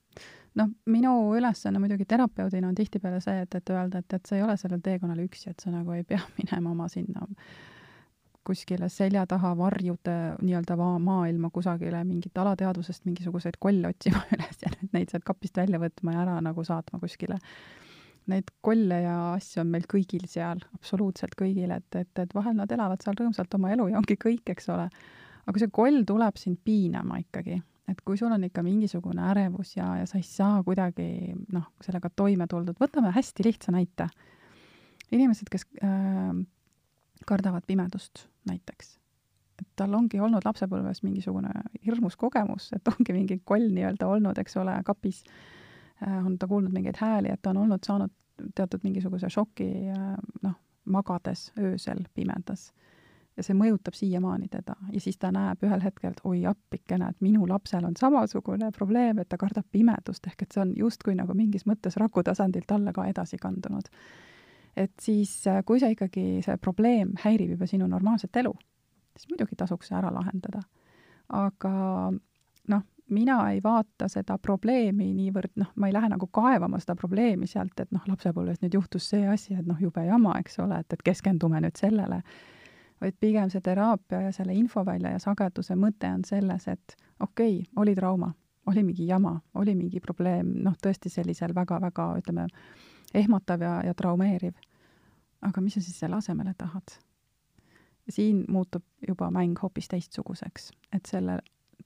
noh, 0.60 0.71
minu 0.86 1.15
ülesanne 1.38 1.80
muidugi 1.80 2.06
terapeudina 2.06 2.67
on 2.67 2.75
tihtipeale 2.75 3.21
see, 3.23 3.41
et, 3.41 3.56
et 3.56 3.69
öelda, 3.69 4.04
et, 4.04 4.13
et 4.13 4.25
sa 4.25 4.36
ei 4.36 4.43
ole 4.43 4.58
sellel 4.58 4.82
teekonnal 4.84 5.19
üksi, 5.25 5.49
et 5.49 5.60
sa 5.63 5.71
nagu 5.71 5.91
ei 5.95 6.04
pea 6.04 6.19
minema 6.39 6.71
oma 6.71 6.88
sinna 6.88 7.27
kuskile 8.43 8.89
selja 8.89 9.25
taha 9.30 9.51
varjude 9.58 10.15
nii-öelda 10.41 10.75
maailma 10.99 11.49
kusagile 11.54 12.04
mingit 12.04 12.38
alateadvusest 12.38 13.06
mingisuguseid 13.06 13.60
kolle 13.60 13.91
otsima 13.93 14.23
üles 14.36 14.65
ja 14.65 14.71
neid 14.93 15.13
sealt 15.13 15.25
kapist 15.27 15.58
välja 15.58 15.80
võtma 15.82 16.15
ja 16.15 16.25
ära 16.25 16.39
nagu 16.41 16.63
saatma 16.65 16.99
kuskile 16.99 17.38
neid 18.29 18.51
kolle 18.62 19.01
ja 19.03 19.15
asju 19.34 19.63
on 19.63 19.71
meil 19.73 19.88
kõigil 19.89 20.27
seal, 20.29 20.62
absoluutselt 20.77 21.34
kõigil, 21.39 21.71
et, 21.73 21.89
et, 21.97 22.12
et 22.21 22.36
vahel 22.38 22.55
nad 22.57 22.71
elavad 22.71 23.01
seal 23.03 23.17
rõõmsalt 23.17 23.57
oma 23.57 23.71
elu 23.73 23.89
ja 23.91 23.99
ongi 23.99 24.17
kõik, 24.21 24.53
eks 24.53 24.69
ole. 24.73 24.88
aga 25.49 25.62
see 25.62 25.73
koll 25.73 26.03
tuleb 26.07 26.38
sind 26.38 26.62
piinama 26.63 27.21
ikkagi, 27.23 27.57
et 27.91 28.01
kui 28.05 28.19
sul 28.19 28.31
on 28.31 28.45
ikka 28.47 28.63
mingisugune 28.65 29.25
ärevus 29.31 29.75
ja, 29.75 29.89
ja 29.99 30.07
sa 30.10 30.19
ei 30.19 30.25
saa 30.27 30.62
kuidagi 30.63 31.34
noh, 31.53 31.71
sellega 31.84 32.12
toime 32.15 32.47
tuldud, 32.47 32.77
võtame 32.79 33.13
hästi 33.15 33.47
lihtsa 33.47 33.73
näite. 33.75 34.10
inimesed, 35.12 35.49
kes 35.51 35.65
äh, 35.84 36.36
kardavad 37.27 37.65
pimedust 37.67 38.27
näiteks, 38.49 38.95
et 39.62 39.67
tal 39.75 39.93
ongi 39.97 40.19
olnud 40.21 40.45
lapsepõlves 40.45 41.03
mingisugune 41.03 41.51
hirmus 41.86 42.15
kogemus, 42.17 42.71
et 42.77 42.88
ongi 42.93 43.13
mingi 43.17 43.41
koll 43.45 43.67
nii-öelda 43.73 44.07
olnud, 44.07 44.38
eks 44.41 44.57
ole, 44.62 44.77
kapis 44.86 45.23
on 46.02 46.38
ta 46.40 46.48
kuulnud 46.48 46.74
mingeid 46.74 46.98
hääli, 46.98 47.30
et 47.30 47.42
ta 47.42 47.50
on 47.50 47.58
olnud 47.66 47.84
saanud 47.86 48.12
teatud 48.56 48.84
mingisuguse 48.84 49.30
šoki 49.30 49.70
äh, 49.90 50.14
noh, 50.42 50.56
magades 50.86 51.52
öösel 51.60 52.06
pimedas. 52.14 52.72
ja 53.38 53.46
see 53.48 53.56
mõjutab 53.56 53.96
siiamaani 53.96 54.50
teda 54.52 54.74
ja 54.92 55.00
siis 55.00 55.16
ta 55.18 55.30
näeb 55.32 55.62
ühel 55.64 55.84
hetkel, 55.84 56.12
et 56.12 56.26
oi 56.28 56.42
appikene, 56.50 57.08
et 57.10 57.22
minu 57.24 57.46
lapsel 57.48 57.86
on 57.88 57.96
samasugune 57.96 58.72
probleem, 58.76 59.22
et 59.22 59.30
ta 59.30 59.38
kardab 59.40 59.66
pimedust, 59.72 60.28
ehk 60.28 60.44
et 60.44 60.52
see 60.52 60.62
on 60.66 60.74
justkui 60.76 61.16
nagu 61.16 61.34
mingis 61.38 61.64
mõttes 61.70 61.96
raku 62.02 62.26
tasandilt 62.28 62.68
talle 62.68 62.92
ka 62.94 63.06
edasi 63.08 63.38
kandunud. 63.38 63.88
et 64.76 64.94
siis, 65.02 65.48
äh, 65.48 65.64
kui 65.66 65.80
see 65.80 65.96
ikkagi, 65.96 66.26
see 66.46 66.58
probleem 66.58 67.16
häirib 67.24 67.56
juba 67.56 67.68
sinu 67.68 67.88
normaalset 67.88 68.36
elu, 68.44 68.54
siis 69.16 69.30
muidugi 69.30 69.56
tasuks 69.56 69.88
see 69.88 69.98
ära 69.98 70.12
lahendada. 70.14 70.64
aga 71.30 71.74
noh, 72.68 72.84
mina 73.12 73.38
ei 73.52 73.60
vaata 73.63 74.08
seda 74.12 74.38
probleemi 74.41 75.12
niivõrd, 75.13 75.54
noh, 75.60 75.71
ma 75.76 75.89
ei 75.89 75.93
lähe 75.93 76.10
nagu 76.12 76.28
kaevama 76.32 76.80
seda 76.80 76.95
probleemi 77.00 77.47
sealt, 77.47 77.80
et 77.80 77.91
noh, 77.91 78.04
lapsepõlves 78.08 78.62
nüüd 78.63 78.78
juhtus 78.80 79.10
see 79.12 79.28
asi, 79.28 79.56
et 79.58 79.67
noh, 79.67 79.80
jube 79.80 80.04
jama, 80.06 80.38
eks 80.39 80.60
ole, 80.63 80.80
et, 80.80 80.93
et 80.93 81.04
keskendume 81.06 81.62
nüüd 81.63 81.80
sellele, 81.80 82.21
vaid 83.02 83.17
pigem 83.19 83.50
see 83.52 83.63
teraapia 83.65 84.21
ja 84.28 84.32
selle 84.36 84.56
infovälja 84.58 85.15
ja 85.15 85.19
sageduse 85.21 85.76
mõte 85.76 86.10
on 86.12 86.24
selles, 86.28 86.67
et 86.71 86.95
okei 87.19 87.60
okay,, 87.60 87.69
oli 87.84 87.95
trauma, 87.97 88.32
oli 88.71 88.84
mingi 88.88 89.08
jama, 89.08 89.36
oli 89.60 89.76
mingi 89.76 90.00
probleem, 90.00 90.56
noh, 90.65 90.76
tõesti 90.82 91.10
sellisel 91.10 91.56
väga-väga, 91.56 92.10
ütleme, 92.21 92.47
ehmatav 93.13 93.62
ja, 93.62 93.78
ja 93.86 93.93
traumeeriv. 93.97 94.54
aga 95.41 95.62
mis 95.62 95.74
sa 95.74 95.82
siis 95.82 96.00
selle 96.00 96.15
asemele 96.15 96.54
tahad? 96.58 97.00
siin 98.10 98.45
muutub 98.50 98.84
juba 99.08 99.30
mäng 99.32 99.56
hoopis 99.62 99.88
teistsuguseks, 99.88 100.71
et 100.91 101.06
selle 101.06 101.38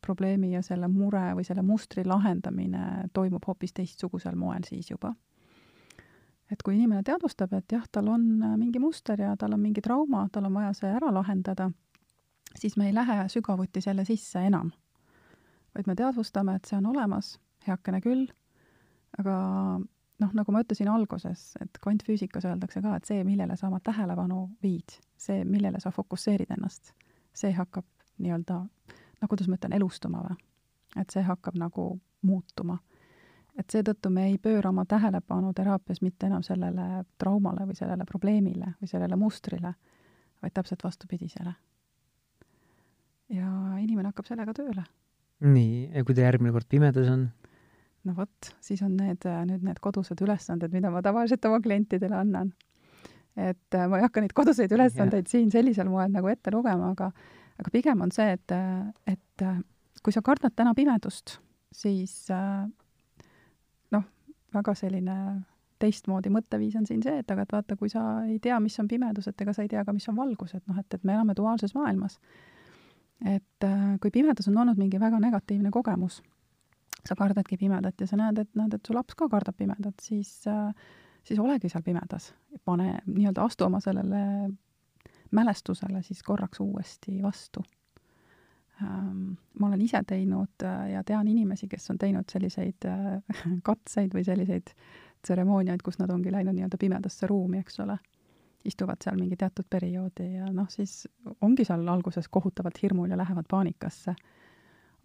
probleemi 0.01 0.53
ja 0.53 0.61
selle 0.65 0.87
mure 0.87 1.23
või 1.37 1.45
selle 1.47 1.63
mustri 1.65 2.05
lahendamine 2.05 3.09
toimub 3.13 3.45
hoopis 3.47 3.73
teistsugusel 3.73 4.35
moel 4.35 4.63
siis 4.67 4.91
juba. 4.91 5.13
et 6.51 6.61
kui 6.63 6.75
inimene 6.75 7.03
teadvustab, 7.03 7.53
et 7.53 7.71
jah, 7.71 7.87
tal 7.91 8.07
on 8.07 8.43
äh, 8.43 8.57
mingi 8.57 8.79
muster 8.79 9.21
ja 9.21 9.35
tal 9.37 9.53
on 9.53 9.59
mingi 9.59 9.81
trauma, 9.81 10.27
tal 10.31 10.45
on 10.45 10.53
vaja 10.53 10.73
see 10.73 10.89
ära 10.89 11.13
lahendada, 11.13 11.71
siis 12.55 12.77
me 12.77 12.87
ei 12.87 12.93
lähe 12.93 13.25
sügavuti 13.29 13.81
selle 13.81 14.05
sisse 14.05 14.45
enam. 14.45 14.71
vaid 15.75 15.87
me 15.87 15.95
teadvustame, 15.95 16.55
et 16.55 16.65
see 16.65 16.77
on 16.77 16.85
olemas, 16.85 17.39
heakene 17.67 18.01
küll, 18.01 18.27
aga 19.19 19.35
noh, 20.19 20.35
nagu 20.37 20.53
ma 20.53 20.61
ütlesin 20.63 20.89
alguses, 20.91 21.49
et 21.61 21.79
kvantfüüsikas 21.83 22.45
öeldakse 22.47 22.81
ka, 22.81 22.95
et 22.95 23.09
see, 23.09 23.23
millele 23.27 23.57
sa 23.59 23.67
oma 23.67 23.81
tähelepanu 23.83 24.45
viid, 24.63 24.97
see, 25.17 25.43
millele 25.47 25.81
sa 25.83 25.91
fokusseerid 25.91 26.53
ennast, 26.55 26.93
see 27.35 27.51
hakkab 27.55 27.85
nii-öelda 28.23 28.61
no 29.21 29.27
kuidas 29.29 29.47
ma 29.47 29.59
ütlen, 29.59 29.75
elustuma 29.77 30.23
või? 30.25 30.37
et 30.99 31.11
see 31.11 31.23
hakkab 31.23 31.57
nagu 31.59 31.87
muutuma. 32.25 32.77
et 33.59 33.71
seetõttu 33.71 34.09
me 34.11 34.27
ei 34.29 34.37
pööra 34.41 34.69
oma 34.69 34.85
tähelepanu 34.85 35.53
teraapias 35.53 36.01
mitte 36.01 36.27
enam 36.27 36.43
sellele 36.43 37.05
traumale 37.17 37.67
või 37.67 37.77
sellele 37.77 38.05
probleemile 38.05 38.73
või 38.81 38.91
sellele 38.91 39.15
mustrile, 39.15 39.73
vaid 40.41 40.53
täpselt 40.53 40.83
vastupidisele. 40.83 41.53
ja 43.29 43.49
inimene 43.79 44.11
hakkab 44.11 44.27
sellega 44.27 44.53
tööle. 44.53 44.83
nii, 45.39 45.89
ja 45.95 46.03
kui 46.03 46.15
ta 46.15 46.27
järgmine 46.27 46.51
kord 46.55 46.69
pimedas 46.69 47.09
on? 47.09 47.29
no 48.05 48.15
vot, 48.17 48.53
siis 48.61 48.81
on 48.85 48.95
need, 48.99 49.25
nüüd 49.49 49.65
need 49.65 49.81
kodused 49.83 50.21
ülesanded, 50.21 50.73
mida 50.73 50.91
ma 50.93 51.01
tavaliselt 51.05 51.45
oma 51.49 51.61
klientidele 51.61 52.15
annan. 52.17 52.53
et 53.35 53.75
äh, 53.75 53.87
ma 53.91 53.99
ei 53.99 54.05
hakka 54.05 54.21
neid 54.23 54.33
koduseid 54.33 54.71
ülesandeid 54.71 55.25
yeah. 55.25 55.31
siin 55.31 55.49
sellisel 55.51 55.89
moel 55.91 56.11
nagu 56.11 56.29
ette 56.31 56.53
lugema, 56.53 56.93
aga 56.95 57.11
aga 57.59 57.71
pigem 57.71 58.01
on 58.05 58.11
see, 58.13 58.35
et, 58.35 58.53
et 59.07 59.45
kui 60.03 60.13
sa 60.13 60.23
kardad 60.25 60.55
täna 60.55 60.73
pimedust, 60.77 61.37
siis 61.75 62.15
noh, 63.91 64.07
väga 64.55 64.75
selline 64.77 65.17
teistmoodi 65.81 66.31
mõtteviis 66.31 66.77
on 66.79 66.85
siin 66.87 67.01
see, 67.03 67.19
et 67.21 67.31
aga 67.31 67.43
et 67.43 67.55
vaata, 67.55 67.77
kui 67.79 67.91
sa 67.91 68.03
ei 68.29 68.37
tea, 68.43 68.59
mis 68.63 68.77
on 68.79 68.87
pimedus, 68.87 69.27
et 69.27 69.41
ega 69.43 69.53
sa 69.53 69.65
ei 69.65 69.71
tea 69.71 69.83
ka, 69.85 69.93
mis 69.95 70.07
on 70.11 70.17
valgus, 70.17 70.55
et 70.55 70.63
noh, 70.71 70.77
et, 70.79 70.87
et 70.97 71.03
me 71.03 71.15
elame 71.17 71.35
duaalses 71.37 71.75
maailmas. 71.75 72.19
et 73.25 73.67
kui 74.01 74.11
pimedus 74.11 74.47
on 74.51 74.57
olnud 74.63 74.79
mingi 74.79 74.99
väga 74.99 75.19
negatiivne 75.23 75.71
kogemus, 75.71 76.21
sa 77.05 77.15
kardadki 77.15 77.57
pimedat 77.57 78.01
ja 78.01 78.07
sa 78.07 78.19
näed, 78.19 78.39
et 78.43 78.55
näed, 78.55 78.73
et 78.75 78.87
su 78.87 78.95
laps 78.95 79.15
ka 79.15 79.27
kardab 79.31 79.55
pimedat, 79.57 79.99
siis 80.01 80.41
siis 81.25 81.39
olegi 81.39 81.69
seal 81.69 81.83
pimedas. 81.83 82.33
pane, 82.65 82.99
nii-öelda 83.05 83.43
astu 83.43 83.65
oma 83.65 83.79
sellele 83.83 84.49
mälestusele 85.35 86.01
siis 86.03 86.23
korraks 86.23 86.59
uuesti 86.59 87.21
vastu. 87.23 87.63
ähm, 88.83 89.33
ma 89.59 89.67
olen 89.67 89.81
ise 89.81 90.01
teinud 90.07 90.63
äh, 90.63 90.89
ja 90.91 91.03
tean 91.03 91.27
inimesi, 91.27 91.67
kes 91.67 91.89
on 91.91 91.97
teinud 91.97 92.31
selliseid 92.31 92.85
äh, 92.85 93.21
katseid 93.69 94.13
või 94.13 94.23
selliseid 94.23 94.73
tseremooniaid, 95.25 95.81
kus 95.83 95.99
nad 95.99 96.11
ongi 96.13 96.31
läinud 96.31 96.55
nii-öelda 96.55 96.77
pimedasse 96.79 97.27
ruumi, 97.27 97.63
eks 97.63 97.79
ole. 97.79 97.97
istuvad 98.65 98.97
seal 99.03 99.17
mingi 99.19 99.37
teatud 99.37 99.65
perioodi 99.69 100.25
ja 100.39 100.47
noh, 100.49 100.65
siis 100.73 101.07
ongi 101.45 101.65
seal 101.67 101.83
alguses 101.87 102.27
kohutavalt 102.33 102.79
hirmul 102.81 103.11
ja 103.13 103.17
lähevad 103.17 103.45
paanikasse. 103.49 104.15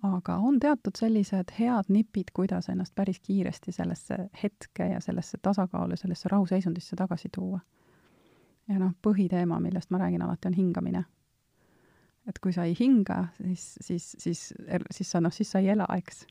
aga 0.03 0.37
on 0.37 0.61
teatud 0.61 0.97
sellised 0.97 1.53
head 1.59 1.89
nipid, 1.89 2.33
kuidas 2.35 2.69
ennast 2.69 2.95
päris 2.95 3.21
kiiresti 3.21 3.73
sellesse 3.73 4.17
hetke 4.43 4.87
ja 4.93 5.01
sellesse 5.01 5.39
tasakaalu, 5.43 5.97
sellesse 5.97 6.29
rahuseisundisse 6.29 6.97
tagasi 6.97 7.29
tuua. 7.35 7.61
Ja 8.71 8.79
noh, 8.79 8.93
põhiteema, 9.03 9.59
millest 9.61 9.91
ma 9.91 9.99
räägin 9.99 10.23
alati, 10.23 10.49
on 10.49 10.55
hingamine 10.55 11.05
et 12.31 12.39
kui 12.43 12.53
sa 12.55 12.67
ei 12.69 12.75
hinga, 12.79 13.25
siis, 13.41 13.65
siis, 13.81 14.11
siis, 14.19 14.43
siis 14.91 15.11
sa 15.11 15.21
noh, 15.23 15.33
siis 15.35 15.51
sa 15.51 15.63
ei 15.63 15.71
ela, 15.75 15.87
eks. 15.97 16.25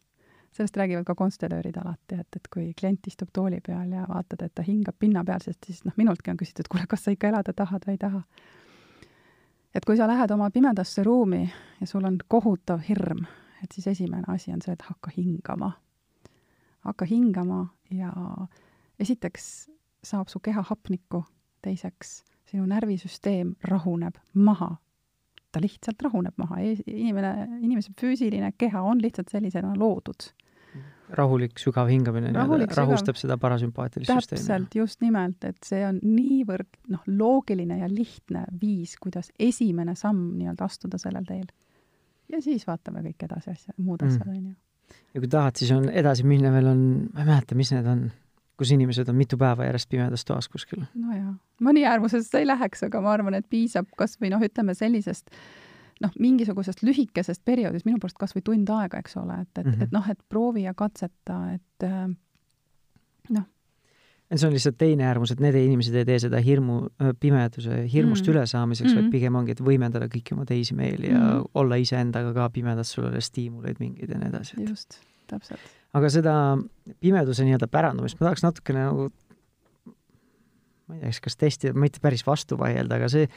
sellest 0.55 0.77
räägivad 0.77 1.05
ka 1.05 1.15
konstellöörid 1.15 1.77
alati, 1.77 2.19
et, 2.19 2.35
et 2.35 2.47
kui 2.53 2.71
klient 2.77 3.07
istub 3.07 3.29
tooli 3.33 3.59
peal 3.65 3.91
ja 3.93 4.05
vaatad, 4.09 4.45
et 4.45 4.53
ta 4.55 4.65
hingab 4.65 4.97
pinnapealselt, 4.99 5.59
siis 5.65 5.83
noh, 5.85 5.93
minultki 5.97 6.31
on 6.31 6.39
küsitud, 6.39 6.69
kuule, 6.71 6.87
kas 6.89 7.05
sa 7.05 7.13
ikka 7.13 7.29
elada 7.33 7.53
tahad 7.53 7.85
või 7.87 7.97
ei 7.97 8.01
taha. 8.01 8.23
et 9.75 9.85
kui 9.85 9.97
sa 9.97 10.07
lähed 10.09 10.31
oma 10.31 10.49
pimedasse 10.51 11.03
ruumi 11.03 11.43
ja 11.79 11.87
sul 11.87 12.05
on 12.05 12.17
kohutav 12.27 12.81
hirm, 12.87 13.25
et 13.63 13.71
siis 13.71 13.87
esimene 13.87 14.25
asi 14.27 14.53
on 14.53 14.61
see, 14.61 14.73
et 14.73 14.87
hakka 14.87 15.11
hingama. 15.17 15.71
hakka 16.85 17.05
hingama 17.05 17.67
ja 17.91 18.13
esiteks 18.99 19.69
saab 20.03 20.29
su 20.29 20.39
keha 20.39 20.63
hapnikku, 20.63 21.23
teiseks 21.61 22.21
sinu 22.49 22.65
närvisüsteem 22.69 23.55
rahuneb 23.69 24.17
maha 24.33 24.75
ta 25.51 25.61
lihtsalt 25.63 26.01
rahuneb 26.05 26.37
maha, 26.39 26.61
inimene, 26.85 27.31
inimese 27.63 27.93
füüsiline 27.99 28.51
keha 28.57 28.83
on 28.85 29.01
lihtsalt 29.01 29.31
sellisena 29.33 29.73
loodud. 29.77 30.29
rahulik 31.09 31.57
sügav 31.57 31.87
hingamine 31.89 32.29
rahulik, 32.35 32.69
rahustab 32.77 33.17
sügav... 33.17 33.21
seda 33.23 33.37
parasümpaatilist 33.41 34.11
süsteemi. 34.11 34.43
täpselt, 34.43 34.75
just 34.77 35.01
nimelt, 35.01 35.43
et 35.47 35.57
see 35.65 35.81
on 35.87 35.97
niivõrd 36.03 36.69
noh, 36.93 37.01
loogiline 37.09 37.79
ja 37.79 37.89
lihtne 37.89 38.43
viis, 38.61 38.93
kuidas 39.01 39.31
esimene 39.39 39.95
samm 39.97 40.35
nii-öelda 40.37 40.67
astuda 40.69 41.01
sellel 41.01 41.25
teel. 41.25 41.47
ja 42.29 42.41
siis 42.45 42.67
vaatame 42.69 43.01
kõik 43.07 43.25
edasi 43.25 43.55
asja, 43.55 43.73
muud 43.81 44.05
asjad, 44.05 44.27
mm. 44.27 44.37
on 44.37 44.51
ju. 44.51 44.99
ja 45.15 45.23
kui 45.23 45.33
tahad, 45.33 45.57
siis 45.57 45.73
on 45.73 45.89
edasi 45.89 46.29
minna 46.29 46.53
veel 46.53 46.69
on, 46.75 46.85
ma 47.09 47.25
ei 47.25 47.31
mäleta, 47.33 47.57
mis 47.57 47.73
need 47.73 47.89
on 47.89 48.05
kus 48.59 48.73
inimesed 48.75 49.07
on 49.09 49.15
mitu 49.15 49.39
päeva 49.39 49.69
järjest 49.69 49.89
pimedas 49.89 50.25
toas 50.27 50.49
kuskil. 50.51 50.83
no 50.99 51.15
jaa, 51.15 51.33
mõni 51.63 51.85
äärmusest 51.87 52.35
ei 52.35 52.47
läheks, 52.47 52.83
aga 52.89 53.01
ma 53.05 53.15
arvan, 53.15 53.39
et 53.39 53.47
piisab 53.49 53.87
kas 53.97 54.17
või 54.19 54.33
noh, 54.33 54.43
ütleme 54.43 54.75
sellisest 54.75 55.31
noh, 56.03 56.15
mingisugusest 56.19 56.83
lühikesest 56.83 57.43
perioodist, 57.47 57.87
minu 57.87 58.01
poolest 58.01 58.19
kas 58.19 58.35
või 58.35 58.43
tund 58.49 58.71
aega, 58.75 58.99
eks 59.03 59.15
ole, 59.19 59.41
et, 59.43 59.51
et 59.55 59.63
mm, 59.65 59.71
-hmm. 59.71 59.87
et 59.87 59.95
noh, 59.95 60.11
et 60.11 60.19
proovi 60.31 60.65
ja 60.65 60.75
katseta, 60.75 61.39
et 61.55 61.87
äh, 61.87 62.05
noh. 63.35 63.47
see 64.35 64.47
on 64.47 64.55
lihtsalt 64.55 64.77
teine 64.79 65.07
äärmus, 65.07 65.31
et 65.31 65.43
need 65.43 65.55
inimesed 65.59 65.95
ei 65.95 66.07
tee 66.07 66.19
seda 66.27 66.43
hirmu, 66.43 66.81
äh, 67.01 67.15
pimeduse 67.19 67.81
hirmust 67.93 68.25
mm 68.25 68.31
-hmm. 68.31 68.37
ülesaamiseks 68.37 68.91
mm, 68.91 68.97
-hmm. 68.97 69.01
vaid 69.01 69.11
pigem 69.11 69.35
ongi, 69.35 69.55
et 69.55 69.65
võimendada 69.71 70.11
kõiki 70.11 70.35
oma 70.35 70.45
teisi 70.45 70.75
meeli 70.75 71.11
ja 71.11 71.19
mm 71.19 71.27
-hmm. 71.27 71.51
olla 71.53 71.75
iseendaga 71.75 72.33
ka 72.33 72.49
pimedas, 72.49 72.91
sul 72.91 73.05
ei 73.05 73.11
ole 73.11 73.21
stiimuleid 73.21 73.79
mingeid 73.79 74.09
ja 74.09 74.19
nii 74.19 74.29
edasi. 74.29 74.63
just, 74.69 74.99
täpselt 75.27 75.78
aga 75.93 76.09
seda 76.13 76.33
pimeduse 76.99 77.45
nii-öelda 77.47 77.67
pärandumist 77.71 78.19
ma 78.19 78.29
tahaks 78.29 78.45
natukene 78.45 78.85
nagu 78.85 79.09
ma 80.89 80.97
ei 80.97 81.05
tea, 81.05 81.21
kas 81.23 81.37
testida, 81.37 81.77
mitte 81.77 82.01
päris 82.01 82.25
vastu 82.25 82.57
vaielda, 82.59 82.97
aga 82.97 83.09
see, 83.11 83.29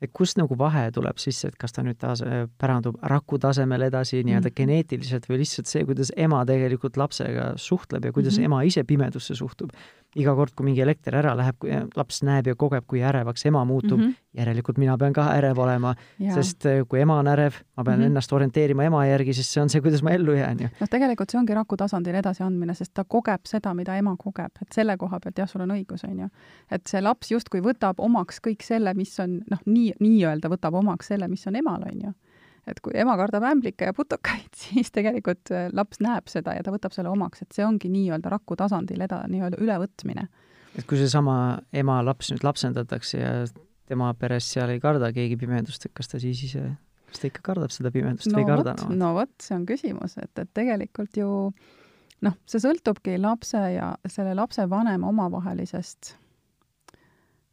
et 0.00 0.12
kust 0.16 0.38
nagu 0.40 0.56
vahe 0.58 0.86
tuleb 0.94 1.18
sisse, 1.20 1.50
et 1.50 1.56
kas 1.60 1.74
ta 1.76 1.82
nüüd 1.84 1.98
taas 2.00 2.22
pärandub 2.60 2.96
raku 3.12 3.38
tasemel 3.42 3.84
edasi 3.90 4.22
nii-öelda 4.22 4.48
mm 4.48 4.58
geneetiliselt 4.60 5.26
või 5.28 5.40
lihtsalt 5.42 5.68
see, 5.70 5.84
kuidas 5.88 6.12
ema 6.16 6.40
tegelikult 6.48 6.96
lapsega 7.00 7.52
suhtleb 7.60 8.08
ja 8.08 8.12
kuidas 8.12 8.38
mm 8.38 8.42
-hmm. 8.42 8.44
ema 8.46 8.62
ise 8.62 8.84
pimedusse 8.84 9.34
suhtub 9.34 9.70
iga 10.16 10.34
kord, 10.34 10.54
kui 10.56 10.64
mingi 10.66 10.80
elekter 10.82 11.14
ära 11.14 11.36
läheb, 11.36 11.58
kui 11.58 11.70
laps 11.96 12.22
näeb 12.26 12.46
ja 12.46 12.54
kogeb, 12.54 12.86
kui 12.86 13.02
ärevaks 13.02 13.46
ema 13.46 13.64
muutub 13.64 13.98
mm, 13.98 14.06
-hmm. 14.06 14.14
Järelikult 14.36 14.78
mina 14.78 14.94
pean 14.98 15.14
ka 15.14 15.24
ärev 15.34 15.58
olema, 15.58 15.94
sest 16.34 16.66
äh, 16.70 16.82
kui 16.88 17.00
ema 17.02 17.18
on 17.20 17.28
ärev, 17.32 17.56
ma 17.76 17.84
pean 17.84 17.98
mm 17.98 18.02
-hmm. 18.02 18.06
ennast 18.12 18.32
orienteerima 18.32 18.84
ema 18.84 19.04
järgi, 19.06 19.34
sest 19.34 19.50
see 19.50 19.62
on 19.62 19.70
see, 19.70 19.80
kuidas 19.80 20.02
ma 20.02 20.10
ellu 20.10 20.32
jään 20.32 20.60
ju. 20.60 20.68
noh, 20.80 20.88
tegelikult 20.88 21.30
see 21.30 21.38
ongi 21.38 21.54
raku 21.54 21.76
tasandil 21.76 22.14
edasiandmine, 22.14 22.74
sest 22.74 22.94
ta 22.94 23.04
kogeb 23.04 23.40
seda, 23.44 23.74
mida 23.74 23.96
ema 23.96 24.16
kogeb, 24.18 24.52
et 24.62 24.72
selle 24.72 24.96
koha 24.96 25.20
pealt 25.20 25.38
jah, 25.38 25.48
sul 25.48 25.60
on 25.60 25.70
õigus, 25.70 26.04
on 26.08 26.18
ju. 26.18 26.28
et 26.70 26.86
see 26.86 27.00
laps 27.00 27.30
justkui 27.30 27.60
võtab 27.60 27.94
omaks 27.98 28.40
kõik 28.46 28.62
selle, 28.62 28.94
mis 28.94 29.20
on 29.20 29.40
noh, 29.50 29.62
nii, 29.66 29.92
nii-öelda 30.00 30.48
võtab 30.48 30.74
omaks 30.74 31.06
selle, 31.06 31.28
mis 31.28 31.46
on 31.46 31.56
emal, 31.56 31.82
on 31.82 32.00
ju 32.00 32.12
et 32.68 32.80
kui 32.80 32.92
ema 32.94 33.16
kardab 33.16 33.42
ämblikke 33.42 33.88
ja 33.88 33.94
putukaid, 33.96 34.52
siis 34.62 34.92
tegelikult 34.92 35.50
äh, 35.50 35.68
laps 35.72 35.98
näeb 36.00 36.28
seda 36.28 36.54
ja 36.54 36.62
ta 36.62 36.70
võtab 36.70 36.92
selle 36.92 37.10
omaks, 37.10 37.42
et 37.42 37.52
see 37.52 37.66
ongi 37.66 37.88
nii-öelda 37.88 38.30
raku 38.30 38.56
tasandil 38.56 39.00
eda-, 39.00 39.24
nii-öelda 39.28 39.58
ülevõtmine. 39.60 40.28
et 40.78 40.86
kui 40.86 40.98
seesama 40.98 41.58
ema 41.72 42.04
laps 42.04 42.30
nüüd 42.30 42.44
lapsendatakse 42.46 43.18
ja 43.18 43.32
tema 43.90 44.12
peres 44.18 44.48
seal 44.54 44.72
ei 44.72 44.80
karda 44.82 45.10
keegi 45.14 45.38
pimedust, 45.40 45.86
et 45.86 45.94
kas 45.96 46.10
ta 46.10 46.20
siis 46.22 46.40
ise, 46.48 46.64
kas 47.10 47.22
ta 47.22 47.28
ikka 47.30 47.44
kardab 47.50 47.74
seda 47.74 47.92
pimedust 47.94 48.30
no 48.30 48.38
või 48.38 48.46
ei 48.46 48.50
karda? 48.52 48.76
no 48.94 49.12
vot, 49.18 49.34
see 49.42 49.58
on 49.58 49.66
küsimus, 49.68 50.16
et, 50.22 50.32
et 50.38 50.50
tegelikult 50.56 51.20
ju 51.20 51.28
noh, 52.26 52.40
see 52.48 52.62
sõltubki 52.62 53.18
lapse 53.20 53.60
ja 53.74 53.92
selle 54.08 54.34
lapsevanema 54.38 55.10
omavahelisest 55.10 56.14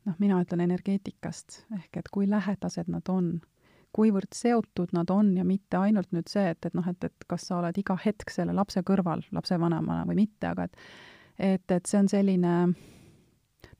noh, 0.08 0.16
mina 0.22 0.40
ütlen 0.44 0.64
energeetikast, 0.68 1.64
ehk 1.82 2.02
et 2.02 2.10
kui 2.14 2.30
lähedased 2.30 2.90
nad 2.92 3.08
on 3.12 3.38
kuivõrd 3.98 4.36
seotud 4.36 4.92
nad 4.94 5.10
on 5.10 5.32
ja 5.40 5.46
mitte 5.48 5.80
ainult 5.80 6.12
nüüd 6.14 6.30
see, 6.30 6.52
et, 6.52 6.60
et 6.68 6.76
noh, 6.78 6.86
et, 6.90 7.08
et 7.08 7.28
kas 7.30 7.48
sa 7.50 7.62
oled 7.62 7.78
iga 7.80 7.96
hetk 8.04 8.30
selle 8.34 8.54
lapse 8.56 8.84
kõrval 8.86 9.24
lapsevanemana 9.34 10.06
või 10.10 10.26
mitte, 10.26 10.52
aga 10.52 10.68
et 10.68 10.78
et, 11.38 11.72
et 11.72 11.86
see 11.86 12.00
on 12.02 12.08
selline 12.10 12.54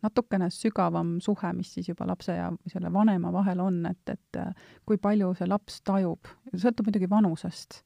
natukene 0.04 0.50
sügavam 0.54 1.18
suhe, 1.24 1.52
mis 1.58 1.74
siis 1.74 1.90
juba 1.90 2.08
lapse 2.08 2.36
ja 2.36 2.52
selle 2.70 2.92
vanema 2.94 3.32
vahel 3.34 3.62
on, 3.64 3.80
et, 3.90 4.14
et 4.14 4.42
kui 4.86 5.00
palju 5.02 5.34
see 5.38 5.48
laps 5.50 5.82
tajub, 5.88 6.30
sõltub 6.54 6.90
muidugi 6.90 7.10
vanusest, 7.10 7.82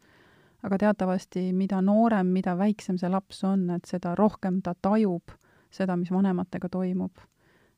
aga 0.68 0.78
teatavasti 0.86 1.47
mida 1.55 1.82
noorem, 1.82 2.34
mida 2.36 2.57
väiksem 2.59 2.99
see 2.99 3.09
laps 3.09 3.43
on, 3.47 3.70
et 3.78 3.88
seda 3.89 4.16
rohkem 4.20 4.62
ta 4.62 4.76
tajub 4.76 5.32
seda, 5.72 5.95
mis 5.95 6.12
vanematega 6.12 6.70
toimub 6.70 7.24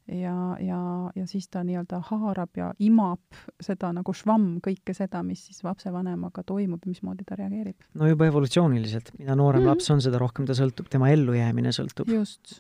ja, 0.08 0.58
ja, 0.60 0.80
ja 1.16 1.26
siis 1.28 1.47
ta 1.51 1.64
nii-öelda 1.64 1.99
haarab 2.10 2.58
ja 2.58 2.72
imab 2.84 3.38
seda 3.64 3.91
nagu 3.95 4.14
švamm, 4.16 4.58
kõike 4.64 4.95
seda, 4.97 5.24
mis 5.24 5.45
siis 5.47 5.64
lapsevanemaga 5.64 6.43
toimub 6.47 6.84
ja 6.84 6.91
mismoodi 6.91 7.26
ta 7.28 7.38
reageerib. 7.39 7.88
no 7.99 8.10
juba 8.10 8.28
evolutsiooniliselt, 8.28 9.14
mida 9.20 9.36
noorem 9.36 9.62
mm 9.62 9.68
-hmm. 9.68 9.78
laps 9.78 9.91
on, 9.91 10.01
seda 10.01 10.20
rohkem 10.20 10.45
ta 10.45 10.58
sõltub, 10.58 10.89
tema 10.89 11.10
ellujäämine 11.10 11.72
sõltub 11.72 12.12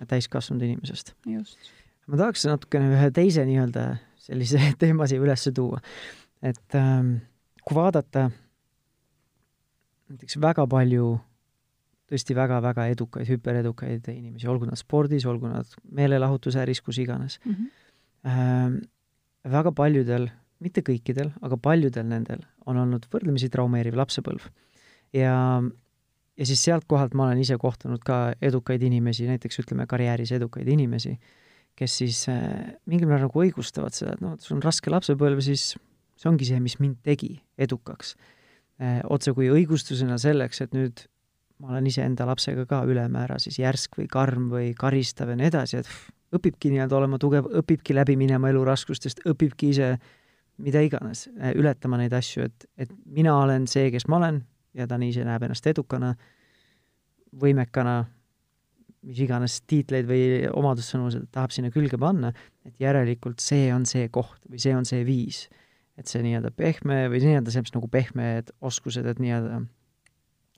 täiskasvanud 0.07 0.63
inimesest. 0.63 1.15
ma 2.07 2.17
tahaks 2.17 2.45
natukene 2.45 2.95
ühe 2.95 3.11
teise 3.11 3.45
nii-öelda 3.45 3.97
sellise 4.15 4.59
teema 4.83 5.07
siia 5.07 5.21
üles 5.21 5.49
tuua. 5.55 5.81
et 6.41 6.75
ähm, 6.75 7.15
kui 7.63 7.75
vaadata 7.75 8.29
näiteks 10.09 10.39
väga 10.41 10.67
palju 10.67 11.19
tõesti 12.13 12.35
väga-väga 12.37 12.87
edukaid, 12.93 13.27
hüperedukaid 13.29 14.09
inimesi, 14.13 14.47
olgu 14.49 14.69
nad 14.69 14.79
spordis, 14.79 15.25
olgu 15.29 15.49
nad 15.49 15.69
meelelahutusäris, 15.91 16.81
kus 16.85 17.01
iganes 17.03 17.39
mm. 17.43 17.53
-hmm. 17.53 17.79
Ähm, 18.23 18.75
väga 19.43 19.73
paljudel, 19.75 20.29
mitte 20.63 20.79
kõikidel, 20.85 21.33
aga 21.43 21.57
paljudel 21.59 22.05
nendel 22.07 22.43
on 22.65 22.77
olnud 22.79 23.07
võrdlemisi 23.11 23.49
traumeeriv 23.51 23.97
lapsepõlv. 23.99 24.45
ja, 25.13 25.61
ja 26.37 26.45
siis 26.45 26.63
sealt 26.63 26.85
kohalt 26.87 27.13
ma 27.13 27.27
olen 27.27 27.41
ise 27.43 27.57
kohtunud 27.59 27.99
ka 28.03 28.33
edukaid 28.41 28.81
inimesi, 28.81 29.27
näiteks 29.27 29.59
ütleme, 29.59 29.87
karjääris 29.87 30.31
edukaid 30.31 30.67
inimesi, 30.67 31.17
kes 31.75 31.97
siis 31.97 32.29
äh, 32.29 32.77
mingil 32.85 33.07
määral 33.07 33.27
nagu 33.27 33.43
õigustavad 33.43 33.91
seda, 33.91 34.13
et 34.13 34.21
noh, 34.21 34.37
sul 34.39 34.55
on 34.57 34.63
raske 34.63 34.89
lapsepõlv, 34.89 35.41
siis 35.41 35.75
see 36.15 36.29
ongi 36.29 36.45
see, 36.45 36.59
mis 36.59 36.79
mind 36.79 37.01
tegi 37.03 37.41
edukaks 37.57 38.15
äh,. 38.79 39.01
otse 39.03 39.33
kui 39.33 39.49
õigustusena 39.51 40.17
selleks, 40.17 40.61
et 40.61 40.73
nüüd 40.73 41.07
ma 41.63 41.71
olen 41.71 41.87
iseenda 41.87 42.27
lapsega 42.27 42.65
ka 42.67 42.81
ülemäära 42.89 43.39
siis 43.39 43.61
järsk 43.61 44.01
või 44.01 44.09
karm 44.11 44.49
või 44.51 44.73
karistav 44.75 45.31
ja 45.31 45.37
nii 45.39 45.47
edasi, 45.47 45.79
et 45.79 46.35
õpibki 46.35 46.73
nii-öelda 46.73 46.97
olema 46.97 47.19
tugev, 47.21 47.47
õpibki 47.61 47.95
läbi 47.95 48.17
minema 48.19 48.51
eluraskustest, 48.51 49.23
õpibki 49.29 49.71
ise 49.71 49.93
mida 50.61 50.81
iganes, 50.85 51.27
ületama 51.55 51.97
neid 52.01 52.13
asju, 52.13 52.47
et, 52.49 52.65
et 52.77 52.91
mina 53.05 53.35
olen 53.41 53.65
see, 53.69 53.89
kes 53.93 54.05
ma 54.11 54.19
olen 54.19 54.41
ja 54.77 54.87
ta 54.89 54.99
ise 55.01 55.25
näeb 55.25 55.45
ennast 55.45 55.67
edukana, 55.69 56.13
võimekana, 57.41 58.03
mis 59.03 59.19
iganes 59.25 59.59
tiitleid 59.67 60.07
või 60.07 60.23
omadussõnu 60.53 61.09
tahab 61.33 61.53
sinna 61.53 61.73
külge 61.73 61.97
panna, 61.99 62.31
et 62.67 62.77
järelikult 62.81 63.41
see 63.43 63.67
on 63.75 63.87
see 63.89 64.07
koht 64.13 64.39
või 64.49 64.61
see 64.61 64.75
on 64.77 64.87
see 64.87 65.03
viis. 65.07 65.47
et 65.93 66.09
see 66.09 66.23
nii-öelda 66.25 66.49
pehme 66.57 67.03
või 67.05 67.19
nii-öelda 67.21 67.51
see, 67.53 67.61
mis 67.61 67.73
nagu 67.75 67.87
pehmed 67.87 68.47
oskused, 68.65 69.05
et 69.05 69.19
nii-öelda 69.21 69.59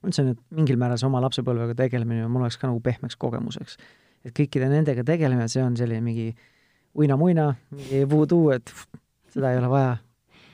ütlesin, 0.04 0.34
et 0.36 0.42
mingil 0.56 0.80
määral 0.82 1.00
see 1.02 1.08
oma 1.08 1.22
lapsepõlvega 1.24 1.78
tegelemine 1.78 2.28
mul 2.28 2.46
oleks 2.46 2.60
ka 2.62 2.70
nagu 2.70 2.82
pehmeks 2.84 3.18
kogemuseks. 3.22 3.78
et 4.26 4.34
kõikide 4.36 4.70
nendega 4.70 5.04
tegelemine, 5.06 5.48
see 5.52 5.64
on 5.64 5.78
selline 5.78 6.02
mingi 6.02 6.34
uina-muina, 6.96 7.54
mingi 7.76 8.04
voodoo, 8.10 8.52
et 8.56 8.72
seda 9.34 9.52
ei 9.52 9.60
ole 9.60 9.70
vaja 9.70 9.96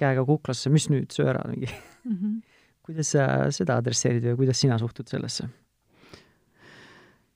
käega 0.01 0.25
kuklasse, 0.25 0.71
mis 0.73 0.89
nüüd, 0.89 1.11
söö 1.13 1.29
ära 1.33 1.43
mingi 1.49 1.69
mm. 1.69 2.15
-hmm. 2.15 2.37
kuidas 2.85 3.11
sa 3.15 3.27
seda 3.53 3.77
adresseerid 3.77 4.31
või 4.31 4.43
kuidas 4.43 4.61
sina 4.61 4.77
suhtud 4.81 5.07
sellesse? 5.07 5.47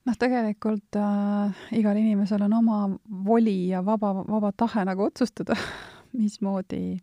noh, 0.06 0.14
tegelikult 0.18 0.96
äh, 1.00 1.66
igal 1.78 1.98
inimesel 1.98 2.42
on 2.46 2.52
oma 2.52 2.80
voli 3.26 3.68
ja 3.68 3.84
vaba, 3.84 4.12
vaba 4.28 4.52
tahe 4.52 4.84
nagu 4.86 5.08
otsustada 5.10 5.56
mismoodi, 6.20 6.98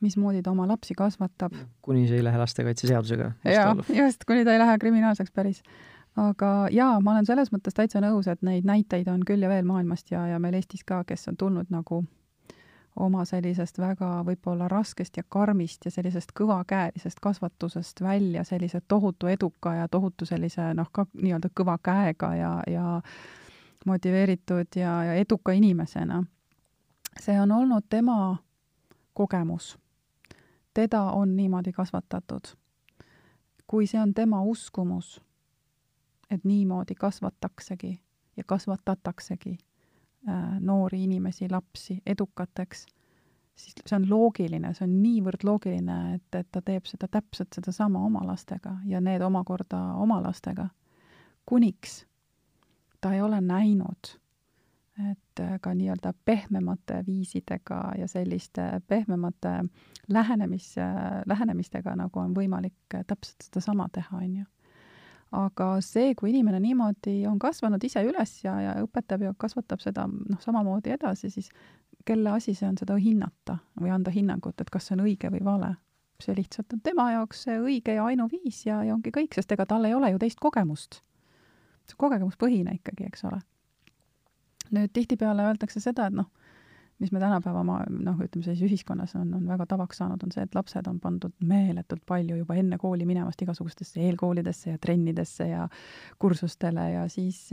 mismoodi 0.00 0.42
ta 0.42 0.50
oma 0.50 0.68
lapsi 0.68 0.94
kasvatab. 0.94 1.54
kuni 1.82 2.06
see 2.08 2.20
ei 2.20 2.24
lähe 2.24 2.38
lastekaitseseadusega 2.38 3.32
jaa, 3.44 3.76
just, 3.94 4.24
kuni 4.26 4.44
ta 4.44 4.52
ei 4.52 4.58
lähe 4.58 4.78
kriminaalseks 4.78 5.32
päris. 5.34 5.62
aga 6.16 6.68
jaa, 6.70 7.00
ma 7.00 7.16
olen 7.16 7.26
selles 7.26 7.52
mõttes 7.52 7.76
täitsa 7.76 8.00
nõus, 8.04 8.28
et 8.28 8.42
neid 8.42 8.64
näiteid 8.68 9.08
on 9.08 9.24
küll 9.26 9.42
ja 9.42 9.52
veel 9.52 9.66
maailmast 9.66 10.10
ja, 10.10 10.26
ja 10.34 10.38
meil 10.38 10.58
Eestis 10.58 10.84
ka, 10.84 11.04
kes 11.04 11.28
on 11.28 11.36
tulnud 11.36 11.70
nagu 11.70 12.04
oma 12.96 13.24
sellisest 13.24 13.78
väga 13.78 14.08
võib-olla 14.26 14.68
raskest 14.68 15.16
ja 15.16 15.22
karmist 15.28 15.84
ja 15.84 15.90
sellisest 15.90 16.32
kõvakäelisest 16.36 17.20
kasvatusest 17.22 18.00
välja 18.02 18.44
sellise 18.44 18.80
tohutu 18.88 19.26
eduka 19.26 19.74
ja 19.74 19.88
tohutu 19.88 20.26
sellise 20.26 20.72
noh, 20.74 20.90
ka 20.92 21.06
nii-öelda 21.14 21.52
kõva 21.54 21.78
käega 21.82 22.34
ja, 22.34 22.52
ja 22.66 23.00
motiveeritud 23.86 24.76
ja, 24.76 25.04
ja 25.04 25.14
eduka 25.14 25.52
inimesena. 25.52 26.24
see 27.20 27.40
on 27.40 27.52
olnud 27.52 27.84
tema 27.88 28.36
kogemus. 29.14 29.78
Teda 30.80 31.02
on 31.02 31.36
niimoodi 31.36 31.72
kasvatatud. 31.72 32.56
kui 33.66 33.86
see 33.86 34.00
on 34.00 34.14
tema 34.14 34.42
uskumus, 34.42 35.20
et 36.30 36.44
niimoodi 36.44 36.94
kasvataksegi 36.94 38.00
ja 38.36 38.44
kasvatataksegi 38.46 39.58
Äh, 40.28 40.60
noori 40.60 41.04
inimesi, 41.04 41.46
lapsi 41.50 42.02
edukateks, 42.06 42.86
siis 43.54 43.74
see 43.86 43.96
on 43.96 44.04
loogiline, 44.10 44.74
see 44.76 44.84
on 44.84 44.98
niivõrd 45.00 45.46
loogiline, 45.48 45.94
et, 46.18 46.36
et 46.36 46.48
ta 46.52 46.60
teeb 46.60 46.84
seda 46.84 47.08
täpselt 47.08 47.56
sedasama 47.56 48.02
oma 48.04 48.20
lastega 48.28 48.74
ja 48.84 49.00
need 49.00 49.24
omakorda 49.24 49.78
oma 49.96 50.18
lastega. 50.20 50.68
kuniks 51.48 52.04
ta 53.00 53.14
ei 53.14 53.22
ole 53.24 53.40
näinud, 53.40 54.12
et 54.98 55.40
äh, 55.40 55.56
ka 55.62 55.74
nii-öelda 55.74 56.12
pehmemate 56.24 57.02
viisidega 57.06 57.80
ja 57.98 58.08
selliste 58.08 58.80
pehmemate 58.86 59.60
lähenemis, 60.08 60.74
lähenemistega, 61.26 61.96
nagu 61.96 62.20
on 62.20 62.34
võimalik 62.34 62.98
täpselt 63.06 63.46
sedasama 63.46 63.88
teha, 63.92 64.16
on 64.16 64.36
ju 64.42 64.48
aga 65.36 65.66
see, 65.84 66.14
kui 66.18 66.32
inimene 66.32 66.60
niimoodi 66.62 67.22
on 67.30 67.38
kasvanud 67.38 67.82
ise 67.86 68.02
üles 68.06 68.32
ja, 68.44 68.56
ja 68.64 68.72
õpetab 68.82 69.22
ja 69.24 69.34
kasvatab 69.38 69.82
seda 69.82 70.06
noh, 70.10 70.40
samamoodi 70.42 70.94
edasi, 70.96 71.30
siis 71.30 71.50
kelle 72.06 72.32
asi 72.34 72.54
see 72.56 72.68
on 72.68 72.78
seda 72.80 72.96
hinnata 72.98 73.60
või 73.80 73.92
anda 73.94 74.12
hinnangut, 74.14 74.60
et 74.60 74.70
kas 74.72 74.88
see 74.88 74.96
on 74.98 75.04
õige 75.06 75.30
või 75.30 75.44
vale. 75.46 75.74
see 76.20 76.34
lihtsalt 76.36 76.72
on 76.76 76.80
tema 76.84 77.12
jaoks 77.12 77.46
see 77.46 77.60
õige 77.60 77.94
ja 77.96 78.04
ainuviis 78.04 78.66
ja, 78.66 78.82
ja 78.84 78.94
ongi 78.94 79.12
kõik, 79.14 79.34
sest 79.34 79.52
ega 79.52 79.66
tal 79.66 79.84
ei 79.88 79.94
ole 79.94 80.10
ju 80.10 80.18
teist 80.18 80.40
kogemust. 80.40 81.02
see 81.86 81.96
on 81.96 82.02
kogemuspõhine 82.08 82.74
ikkagi, 82.80 83.06
eks 83.06 83.24
ole. 83.24 83.40
Nüüd 84.74 84.92
tihtipeale 84.96 85.46
öeldakse 85.50 85.82
seda, 85.82 86.08
et 86.10 86.16
noh, 86.16 86.28
mis 87.00 87.12
me 87.12 87.22
tänapäeva 87.22 87.62
ma 87.64 87.78
noh, 87.88 88.18
ütleme 88.20 88.44
siis 88.44 88.60
ühiskonnas 88.66 89.14
on, 89.16 89.32
on 89.38 89.48
väga 89.48 89.66
tavaks 89.70 90.02
saanud, 90.02 90.22
on 90.26 90.34
see, 90.34 90.44
et 90.44 90.54
lapsed 90.54 90.90
on 90.90 91.00
pandud 91.00 91.32
meeletult 91.40 92.04
palju 92.08 92.36
juba 92.42 92.58
enne 92.60 92.78
kooli 92.78 93.08
minevast 93.08 93.40
igasugustesse 93.42 94.02
eelkoolidesse 94.04 94.74
ja 94.74 94.78
trennidesse 94.78 95.48
ja 95.48 95.66
kursustele 96.20 96.90
ja 96.92 97.08
siis 97.08 97.48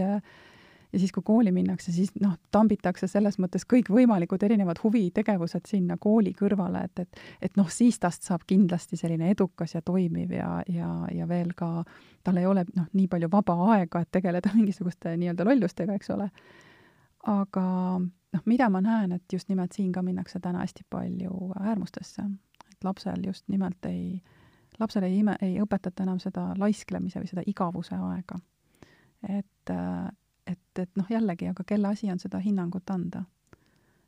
ja 0.94 1.00
siis, 1.00 1.12
kui 1.12 1.24
kooli 1.24 1.52
minnakse, 1.52 1.92
siis 1.92 2.12
noh, 2.22 2.38
tambitakse 2.52 3.08
selles 3.12 3.38
mõttes 3.44 3.66
kõikvõimalikud 3.70 4.44
erinevad 4.44 4.80
huvitegevused 4.84 5.68
sinna 5.68 5.98
kooli 6.00 6.34
kõrvale, 6.38 6.86
et, 6.88 7.04
et 7.04 7.50
et 7.50 7.58
noh, 7.60 7.68
siis 7.72 8.00
tast 8.00 8.24
saab 8.28 8.46
kindlasti 8.48 9.00
selline 9.00 9.32
edukas 9.32 9.76
ja 9.76 9.82
toimiv 9.82 10.32
ja, 10.32 10.62
ja, 10.72 10.92
ja 11.14 11.28
veel 11.28 11.52
ka 11.56 11.84
tal 12.24 12.40
ei 12.40 12.48
ole 12.48 12.66
noh, 12.76 12.88
nii 12.94 13.08
palju 13.12 13.32
vaba 13.32 13.58
aega, 13.74 14.02
et 14.04 14.12
tegeleda 14.12 14.52
mingisuguste 14.58 15.16
nii-öelda 15.18 15.48
lollustega, 15.48 15.96
eks 16.00 16.16
ole. 16.16 16.30
Aga 17.28 17.68
noh, 18.34 18.44
mida 18.46 18.70
ma 18.70 18.82
näen, 18.82 19.12
et 19.12 19.34
just 19.34 19.50
nimelt 19.50 19.76
siin 19.76 19.92
ka 19.92 20.02
minnakse 20.06 20.40
täna 20.40 20.64
hästi 20.64 20.86
palju 20.90 21.52
äärmustesse, 21.60 22.24
et 22.72 22.84
lapsel 22.84 23.24
just 23.26 23.48
nimelt 23.48 23.86
ei, 23.86 24.22
lapsele 24.80 25.10
ei 25.10 25.20
ime, 25.20 25.36
ei 25.42 25.58
õpetata 25.64 26.06
enam 26.06 26.20
seda 26.24 26.52
laisklemise 26.58 27.22
või 27.22 27.32
seda 27.32 27.46
igavuse 27.48 27.96
aega. 27.96 28.40
et, 29.30 29.74
et, 30.48 30.80
et 30.80 30.92
noh, 30.96 31.08
jällegi, 31.10 31.50
aga 31.52 31.64
kelle 31.68 31.88
asi 31.88 32.12
on 32.12 32.20
seda 32.20 32.40
hinnangut 32.40 32.90
anda? 32.90 33.24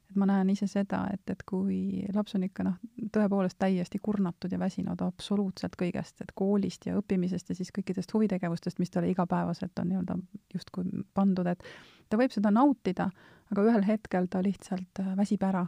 et 0.10 0.16
ma 0.16 0.26
näen 0.26 0.50
ise 0.50 0.68
seda, 0.68 1.04
et, 1.14 1.30
et 1.30 1.44
kui 1.46 2.06
laps 2.14 2.36
on 2.36 2.44
ikka 2.44 2.64
noh, 2.66 2.78
tõepoolest 3.14 3.58
täiesti 3.60 4.00
kurnatud 4.04 4.52
ja 4.52 4.60
väsinud 4.60 5.02
absoluutselt 5.02 5.76
kõigest, 5.80 6.22
et 6.22 6.32
koolist 6.36 6.86
ja 6.86 6.98
õppimisest 7.00 7.50
ja 7.50 7.58
siis 7.58 7.72
kõikidest 7.76 8.14
huvitegevustest, 8.14 8.80
mis 8.80 8.92
talle 8.94 9.12
igapäevaselt 9.12 9.80
on 9.80 9.92
nii-öelda 9.92 10.18
justkui 10.54 11.04
pandud, 11.14 11.48
et 11.48 11.64
ta 12.10 12.20
võib 12.20 12.34
seda 12.36 12.52
nautida, 12.54 13.10
aga 13.52 13.66
ühel 13.66 13.86
hetkel 13.88 14.30
ta 14.32 14.44
lihtsalt 14.46 15.04
äh, 15.04 15.14
väsib 15.18 15.44
ära. 15.44 15.68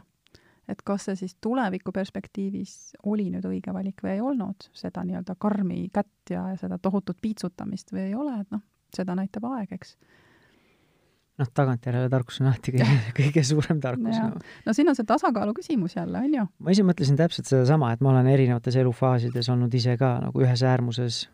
et 0.68 0.82
kas 0.86 1.04
see 1.08 1.16
siis 1.18 1.34
tuleviku 1.42 1.92
perspektiivis 1.92 2.94
oli 3.10 3.24
nüüd 3.32 3.44
õige 3.44 3.72
valik 3.74 3.98
või 4.02 4.12
ei 4.12 4.20
olnud, 4.22 4.68
seda 4.72 5.02
nii-öelda 5.04 5.34
karmi 5.34 5.88
kätt 5.92 6.30
ja 6.30 6.44
seda 6.56 6.78
tohutut 6.78 7.18
piitsutamist 7.20 7.92
või 7.92 8.06
ei 8.06 8.14
ole, 8.14 8.36
et 8.40 8.50
noh, 8.54 8.62
seda 8.94 9.16
näitab 9.18 9.44
aeg, 9.50 9.72
eks 9.74 9.96
noh, 11.42 11.50
tagantjärele 11.52 12.08
tarkus 12.12 12.40
on 12.40 12.48
alati 12.52 12.76
kõige, 12.78 12.96
kõige 13.20 13.44
suurem 13.46 13.82
tarkus. 13.82 14.16
No. 14.16 14.40
no 14.66 14.76
siin 14.78 14.88
on 14.88 14.98
see 14.98 15.08
tasakaalu 15.08 15.54
küsimus 15.58 15.98
jälle, 15.98 16.24
on 16.24 16.40
ju? 16.40 16.48
ma 16.62 16.74
ise 16.74 16.86
mõtlesin 16.86 17.18
täpselt 17.20 17.50
sedasama, 17.50 17.92
et 17.92 18.02
ma 18.04 18.14
olen 18.14 18.32
erinevates 18.32 18.80
elufaasides 18.80 19.52
olnud 19.52 19.74
ise 19.74 19.98
ka 20.00 20.16
nagu 20.24 20.46
ühes 20.46 20.64
äärmuses 20.64 21.24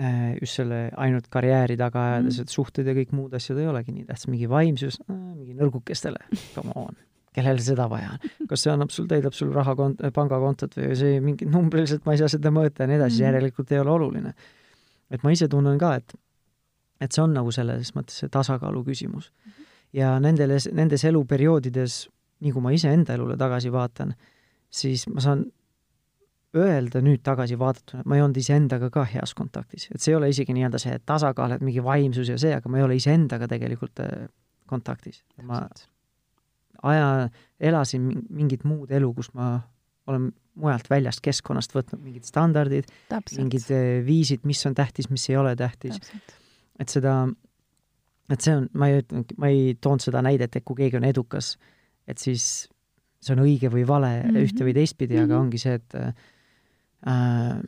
Äh, 0.00 0.36
just 0.40 0.56
selle 0.56 0.86
ainult 0.96 1.26
karjääri 1.28 1.74
taga 1.76 2.00
ajades 2.14 2.38
mm., 2.38 2.46
et 2.46 2.52
suhted 2.54 2.86
ja 2.88 2.94
kõik 2.96 3.10
muud 3.12 3.34
asjad 3.36 3.58
ei 3.60 3.66
olegi 3.68 3.92
nii 3.92 4.06
tähtsad, 4.08 4.30
mingi 4.32 4.46
vaimsus, 4.48 4.96
mingi 5.10 5.52
nõrgukestele, 5.58 6.22
come 6.54 6.72
on, 6.78 6.96
kellel 7.36 7.60
seda 7.60 7.84
vaja 7.90 8.14
on. 8.14 8.30
kas 8.48 8.64
see 8.64 8.72
annab 8.72 8.94
sul, 8.94 9.10
täidab 9.10 9.36
sul 9.36 9.50
raha 9.52 9.74
kont-, 9.76 10.00
pangakontot 10.16 10.78
või 10.78 10.96
see 10.96 11.18
mingi 11.20 11.48
numbriliselt 11.50 12.08
ma 12.08 12.14
ei 12.16 12.22
saa 12.22 12.32
seda 12.32 12.52
mõõta 12.54 12.86
ja 12.86 12.88
nii 12.88 12.96
edasi 12.96 13.18
mm., 13.18 13.26
järelikult 13.26 13.74
ei 13.74 13.82
ole 13.82 13.92
oluline. 13.98 14.32
et 15.12 15.26
ma 15.26 15.34
ise 15.36 15.50
tunnen 15.52 15.76
ka, 15.82 15.92
et, 16.00 16.16
et 17.00 17.12
see 17.12 17.22
on 17.22 17.34
nagu 17.34 17.52
selles 17.54 17.94
mõttes 17.96 18.22
see 18.22 18.28
tasakaalu 18.28 18.84
küsimus. 18.84 19.30
-hmm. 19.30 19.68
ja 19.92 20.18
nendele, 20.20 20.58
nendes 20.72 21.04
eluperioodides, 21.04 22.08
nii 22.40 22.52
kui 22.52 22.62
ma 22.62 22.70
iseenda 22.70 23.14
elule 23.14 23.36
tagasi 23.36 23.72
vaatan, 23.72 24.14
siis 24.70 25.08
ma 25.08 25.20
saan 25.20 25.46
öelda 26.56 27.00
nüüd 27.04 27.22
tagasi 27.22 27.58
vaadatuna, 27.58 28.02
et 28.02 28.10
ma 28.10 28.18
ei 28.18 28.24
olnud 28.24 28.38
iseendaga 28.40 28.90
ka 28.90 29.04
heas 29.06 29.34
kontaktis, 29.38 29.86
et 29.94 30.02
see 30.02 30.12
ei 30.12 30.18
ole 30.18 30.30
isegi 30.32 30.54
nii-öelda 30.56 30.80
see 30.82 30.98
tasakaal, 31.06 31.54
et 31.54 31.62
mingi 31.62 31.82
vaimsus 31.84 32.28
ja 32.32 32.38
see, 32.38 32.52
aga 32.56 32.68
ma 32.68 32.80
ei 32.80 32.86
ole 32.86 32.96
iseendaga 32.98 33.46
tegelikult 33.50 34.02
äh, 34.02 34.26
kontaktis. 34.70 35.22
ma 35.42 35.62
aja, 36.82 37.28
elasin 37.60 38.10
mingit 38.28 38.64
muud 38.64 38.90
elu, 38.90 39.12
kus 39.14 39.30
ma 39.34 39.52
olen 40.10 40.30
mujalt 40.60 40.90
väljast 40.90 41.22
keskkonnast 41.22 41.74
võtnud 41.76 42.02
mingid 42.02 42.26
standardid, 42.26 42.90
mingid 43.36 43.70
äh, 43.70 44.00
viisid, 44.06 44.42
mis 44.48 44.64
on 44.66 44.74
tähtis, 44.74 45.10
mis 45.12 45.28
ei 45.30 45.38
ole 45.38 45.54
tähtis. 45.56 46.00
Et 46.80 46.92
seda, 46.92 47.14
et 48.32 48.40
see 48.40 48.56
on, 48.56 48.68
ma 48.72 48.90
ei 48.90 49.04
ma 49.36 49.50
ei 49.52 49.74
toonud 49.80 50.04
seda 50.04 50.22
näidet, 50.24 50.56
et 50.56 50.66
kui 50.66 50.78
keegi 50.78 51.00
on 51.00 51.06
edukas, 51.08 51.54
et 52.08 52.18
siis 52.22 52.44
see 53.20 53.34
on 53.36 53.44
õige 53.44 53.68
või 53.72 53.84
vale 53.88 54.14
mm 54.22 54.30
-hmm. 54.30 54.46
ühte 54.48 54.64
või 54.64 54.74
teistpidi 54.74 55.14
mm, 55.14 55.20
-hmm. 55.20 55.24
aga 55.24 55.34
mhm. 55.34 55.44
ongi 55.44 55.58
see, 55.58 55.74
et 55.74 55.94
äh, 55.94 57.60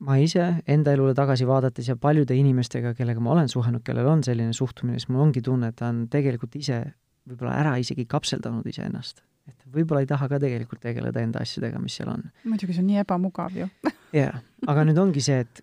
ma 0.00 0.16
ise 0.16 0.46
enda 0.66 0.92
elule 0.96 1.14
tagasi 1.14 1.46
vaadates 1.46 1.88
ja 1.88 1.96
paljude 1.96 2.36
inimestega, 2.36 2.94
kellega 2.94 3.20
ma 3.20 3.32
olen 3.32 3.48
suhelnud, 3.48 3.82
kellel 3.84 4.06
on 4.06 4.22
selline 4.24 4.52
suhtumine, 4.52 4.98
siis 4.98 5.08
mul 5.08 5.26
ongi 5.26 5.42
tunne, 5.42 5.68
et 5.68 5.76
ta 5.76 5.90
on 5.92 6.06
tegelikult 6.08 6.56
ise 6.56 6.94
võib-olla 7.28 7.58
ära 7.60 7.74
isegi 7.80 8.06
kapseldanud 8.06 8.66
iseennast. 8.66 9.22
et 9.48 9.64
võib-olla 9.74 10.00
ei 10.00 10.06
taha 10.06 10.28
ka 10.28 10.38
tegelikult 10.38 10.80
tegeleda 10.80 11.20
enda 11.20 11.40
asjadega, 11.42 11.78
mis 11.82 11.96
seal 11.96 12.08
on. 12.12 12.22
muidugi, 12.44 12.72
see 12.72 12.82
on 12.84 12.86
nii 12.86 13.00
ebamugav 13.02 13.56
ju 13.56 13.68
jaa, 14.12 14.40
aga 14.66 14.84
nüüd 14.84 14.98
ongi 14.98 15.20
see, 15.24 15.40
et 15.40 15.62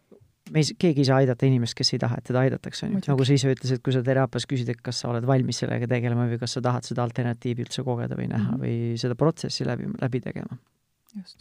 me 0.53 0.61
ei, 0.63 0.75
keegi 0.79 1.03
ei 1.03 1.09
saa 1.09 1.17
aidata 1.23 1.45
inimest, 1.45 1.75
kes 1.77 1.93
ei 1.93 1.99
taha, 1.99 2.17
et 2.21 2.29
teda 2.29 2.45
aidatakse, 2.45 2.85
on 2.87 2.95
ju. 2.97 3.01
nagu 3.07 3.27
sa 3.27 3.35
ise 3.35 3.51
ütlesid, 3.51 3.81
kui 3.83 3.95
sa 3.95 4.03
teraapias 4.05 4.47
küsid, 4.49 4.69
et 4.73 4.81
kas 4.81 5.01
sa 5.03 5.11
oled 5.11 5.27
valmis 5.27 5.59
sellega 5.63 5.89
tegelema 5.89 6.29
või 6.29 6.39
kas 6.41 6.57
sa 6.57 6.63
tahad 6.63 6.87
seda 6.87 7.03
alternatiivi 7.03 7.65
üldse 7.65 7.83
kogeda 7.83 8.15
või 8.15 8.29
näha 8.31 8.51
mm 8.51 8.55
-hmm. 8.55 8.63
või 8.63 9.01
seda 9.01 9.15
protsessi 9.19 9.67
läbi, 9.67 9.91
läbi 10.01 10.23
tegema 10.23 10.57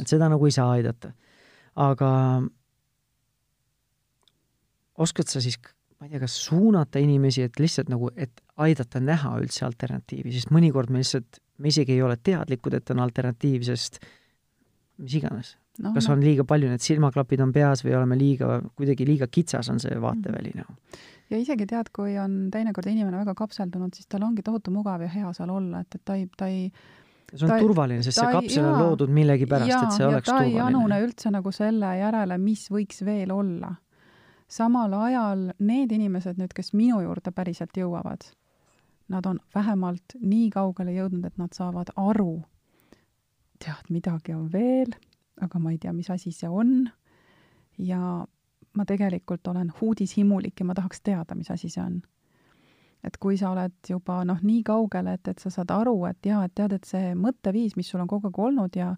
et 0.01 0.11
seda 0.11 0.29
nagu 0.33 0.47
ei 0.47 0.55
saa 0.55 0.71
aidata. 0.77 1.13
aga 1.77 2.11
oskad 5.05 5.29
sa 5.29 5.43
siis, 5.45 5.59
ma 6.01 6.07
ei 6.07 6.15
tea, 6.15 6.23
kas 6.23 6.37
suunata 6.47 7.03
inimesi, 7.03 7.45
et 7.45 7.61
lihtsalt 7.61 7.91
nagu, 7.93 8.09
et 8.17 8.41
aidata 8.65 9.01
näha 9.01 9.35
üldse 9.43 9.67
alternatiivi, 9.67 10.33
sest 10.33 10.53
mõnikord 10.55 10.93
me 10.93 11.03
lihtsalt, 11.03 11.43
me 11.61 11.73
isegi 11.73 11.97
ei 11.97 12.03
ole 12.05 12.17
teadlikud, 12.17 12.79
et 12.79 12.95
on 12.95 13.05
alternatiiv, 13.05 13.67
sest 13.69 14.01
mis 14.97 15.19
iganes 15.21 15.57
no,. 15.83 15.93
kas 15.95 16.09
on 16.13 16.23
liiga 16.25 16.45
palju, 16.45 16.71
need 16.73 16.85
silmaklapid 16.85 17.43
on 17.45 17.53
peas 17.53 17.85
või 17.85 17.97
oleme 17.99 18.19
liiga, 18.19 18.61
kuidagi 18.77 19.07
liiga 19.09 19.29
kitsas 19.31 19.71
on 19.73 19.81
see 19.83 19.97
vaateväli 20.01 20.55
nagu 20.57 20.73
no.? 20.73 21.01
ja 21.31 21.41
isegi 21.43 21.67
tead, 21.67 21.91
kui 21.95 22.19
on 22.23 22.47
teinekord 22.55 22.87
inimene 22.91 23.19
väga 23.25 23.35
kapseldunud, 23.35 23.95
siis 23.95 24.07
tal 24.07 24.23
ongi 24.23 24.45
tohutu 24.47 24.71
mugav 24.71 25.03
ja 25.03 25.09
hea 25.11 25.33
seal 25.35 25.51
olla, 25.51 25.81
et, 25.83 25.99
et 25.99 26.05
ta 26.07 26.15
ei, 26.15 26.29
ta 26.39 26.47
ei 26.47 26.69
see 27.33 27.43
on 27.47 27.51
Ta- 27.51 27.59
turvaline, 27.59 28.03
sest 28.07 28.19
see 28.19 28.23
ta 28.23 28.31
ei- 28.31 28.37
kapsel 28.37 28.65
on 28.65 28.71
jaa. 28.71 28.83
loodud 28.85 29.11
millegipärast, 29.17 29.73
et 29.83 29.97
see 29.97 30.05
ja 30.05 30.11
oleks 30.13 30.31
ta 30.31 30.39
ei 30.45 30.55
anune 30.61 30.85
turvaline. 30.85 31.09
üldse 31.09 31.33
nagu 31.35 31.53
selle 31.53 31.91
järele, 31.99 32.39
mis 32.39 32.69
võiks 32.71 33.03
veel 33.05 33.33
olla. 33.35 33.75
samal 34.49 34.93
ajal 34.95 35.41
need 35.59 35.91
inimesed 35.93 36.39
nüüd, 36.39 36.53
kes 36.55 36.71
minu 36.73 37.01
juurde 37.03 37.33
päriselt 37.35 37.75
jõuavad, 37.75 38.29
nad 39.11 39.27
on 39.27 39.41
vähemalt 39.55 40.15
nii 40.21 40.51
kaugele 40.55 40.95
jõudnud, 40.95 41.27
et 41.27 41.39
nad 41.39 41.51
saavad 41.53 41.91
aru, 41.97 42.45
tead, 43.59 43.91
midagi 43.91 44.35
on 44.35 44.47
veel, 44.53 44.95
aga 45.43 45.59
ma 45.59 45.73
ei 45.73 45.79
tea, 45.79 45.93
mis 45.93 46.11
asi 46.11 46.33
see 46.33 46.49
on. 46.49 46.91
ja 47.79 48.27
ma 48.77 48.85
tegelikult 48.85 49.47
olen 49.49 49.73
uudishimulik 49.81 50.61
ja 50.61 50.67
ma 50.67 50.75
tahaks 50.75 51.01
teada, 51.01 51.35
mis 51.35 51.51
asi 51.51 51.69
see 51.69 51.83
on. 51.83 52.03
et 53.05 53.17
kui 53.23 53.37
sa 53.39 53.51
oled 53.53 53.75
juba 53.89 54.25
noh, 54.25 54.41
nii 54.43 54.63
kaugel, 54.67 55.07
et, 55.13 55.29
et 55.29 55.39
sa 55.39 55.51
saad 55.53 55.71
aru, 55.71 56.05
et 56.09 56.27
jaa, 56.27 56.45
et 56.45 56.55
tead, 56.55 56.73
et 56.73 56.85
see 56.85 57.15
mõtteviis, 57.15 57.77
mis 57.77 57.89
sul 57.89 58.03
on 58.03 58.09
kogu 58.11 58.31
aeg 58.31 58.39
olnud 58.49 58.77
ja 58.77 58.95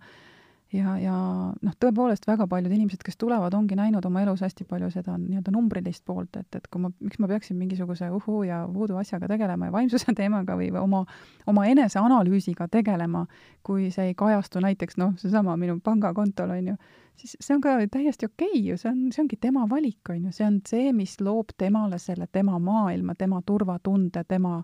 ja, 0.72 0.94
ja 1.00 1.14
noh, 1.62 1.74
tõepoolest 1.80 2.26
väga 2.28 2.46
paljud 2.50 2.72
inimesed, 2.72 3.00
kes 3.04 3.16
tulevad, 3.20 3.54
ongi 3.56 3.76
näinud 3.78 4.04
oma 4.04 4.22
elus 4.24 4.42
hästi 4.44 4.66
palju 4.68 4.90
seda 4.92 5.16
nii-öelda 5.20 5.52
numbrilist 5.54 6.04
poolt, 6.08 6.36
et, 6.36 6.48
et 6.58 6.68
kui 6.68 6.82
ma, 6.82 6.90
miks 7.00 7.20
ma 7.22 7.28
peaksin 7.30 7.56
mingisuguse 7.60 8.10
uhuu 8.14 8.42
ja 8.48 8.60
voodoo 8.72 8.98
asjaga 9.00 9.30
tegelema 9.30 9.70
ja 9.70 9.74
vaimsuse 9.74 10.14
teemaga 10.18 10.58
või, 10.58 10.70
või 10.74 10.84
oma, 10.84 11.02
oma 11.48 11.66
eneseanalüüsiga 11.72 12.68
tegelema, 12.72 13.24
kui 13.64 13.90
see 13.94 14.12
ei 14.12 14.16
kajastu 14.18 14.62
näiteks 14.64 15.00
noh, 15.00 15.16
seesama 15.20 15.56
minu 15.60 15.78
pangakontol, 15.84 16.52
on 16.58 16.72
ju, 16.74 16.78
siis 17.18 17.36
see 17.40 17.56
on 17.56 17.64
ka 17.64 17.78
täiesti 17.92 18.28
okei 18.28 18.52
okay 18.52 18.64
ju, 18.68 18.80
see 18.80 18.92
on, 18.92 19.04
see 19.14 19.24
ongi 19.24 19.40
tema 19.40 19.64
valik, 19.70 20.02
on 20.12 20.28
ju, 20.28 20.36
see 20.36 20.48
on 20.48 20.60
see, 20.68 20.92
mis 20.96 21.16
loob 21.24 21.56
temale 21.56 22.00
selle 22.02 22.28
tema 22.32 22.60
maailma, 22.60 23.16
tema 23.18 23.40
turvatunde, 23.46 24.24
tema 24.28 24.60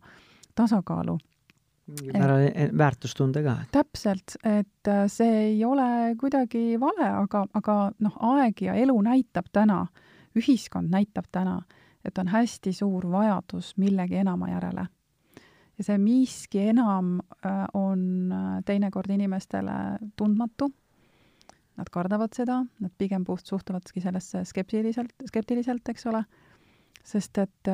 tasakaalu 0.54 1.16
mingil 1.86 2.16
määral 2.16 2.46
e- 2.48 2.70
väärtustunde 2.78 3.42
ka. 3.42 3.56
täpselt, 3.72 4.36
et 4.44 4.88
äh, 4.88 5.04
see 5.12 5.36
ei 5.50 5.64
ole 5.64 6.14
kuidagi 6.20 6.80
vale, 6.80 7.08
aga, 7.20 7.44
aga 7.54 7.78
noh, 8.04 8.18
aeg 8.32 8.64
ja 8.64 8.74
elu 8.80 8.96
näitab 9.04 9.50
täna, 9.52 9.84
ühiskond 10.38 10.92
näitab 10.92 11.28
täna, 11.32 11.60
et 12.04 12.18
on 12.18 12.32
hästi 12.32 12.72
suur 12.72 13.08
vajadus 13.10 13.74
millegi 13.76 14.22
enama 14.22 14.50
järele. 14.52 14.86
ja 15.78 15.84
see 15.84 15.98
miski 15.98 16.68
enam 16.70 17.18
äh, 17.44 17.66
on 17.74 18.32
äh, 18.32 18.62
teinekord 18.64 19.10
inimestele 19.10 19.98
tundmatu. 20.16 20.70
Nad 21.74 21.88
kardavad 21.90 22.30
seda, 22.36 22.60
nad 22.80 22.92
pigem 22.98 23.24
puht 23.26 23.48
suhtuvadki 23.50 24.00
sellesse 24.00 24.44
skeptiliselt, 24.46 25.10
skeptiliselt, 25.26 25.88
eks 25.90 26.06
ole, 26.06 26.20
sest 27.02 27.40
et 27.42 27.70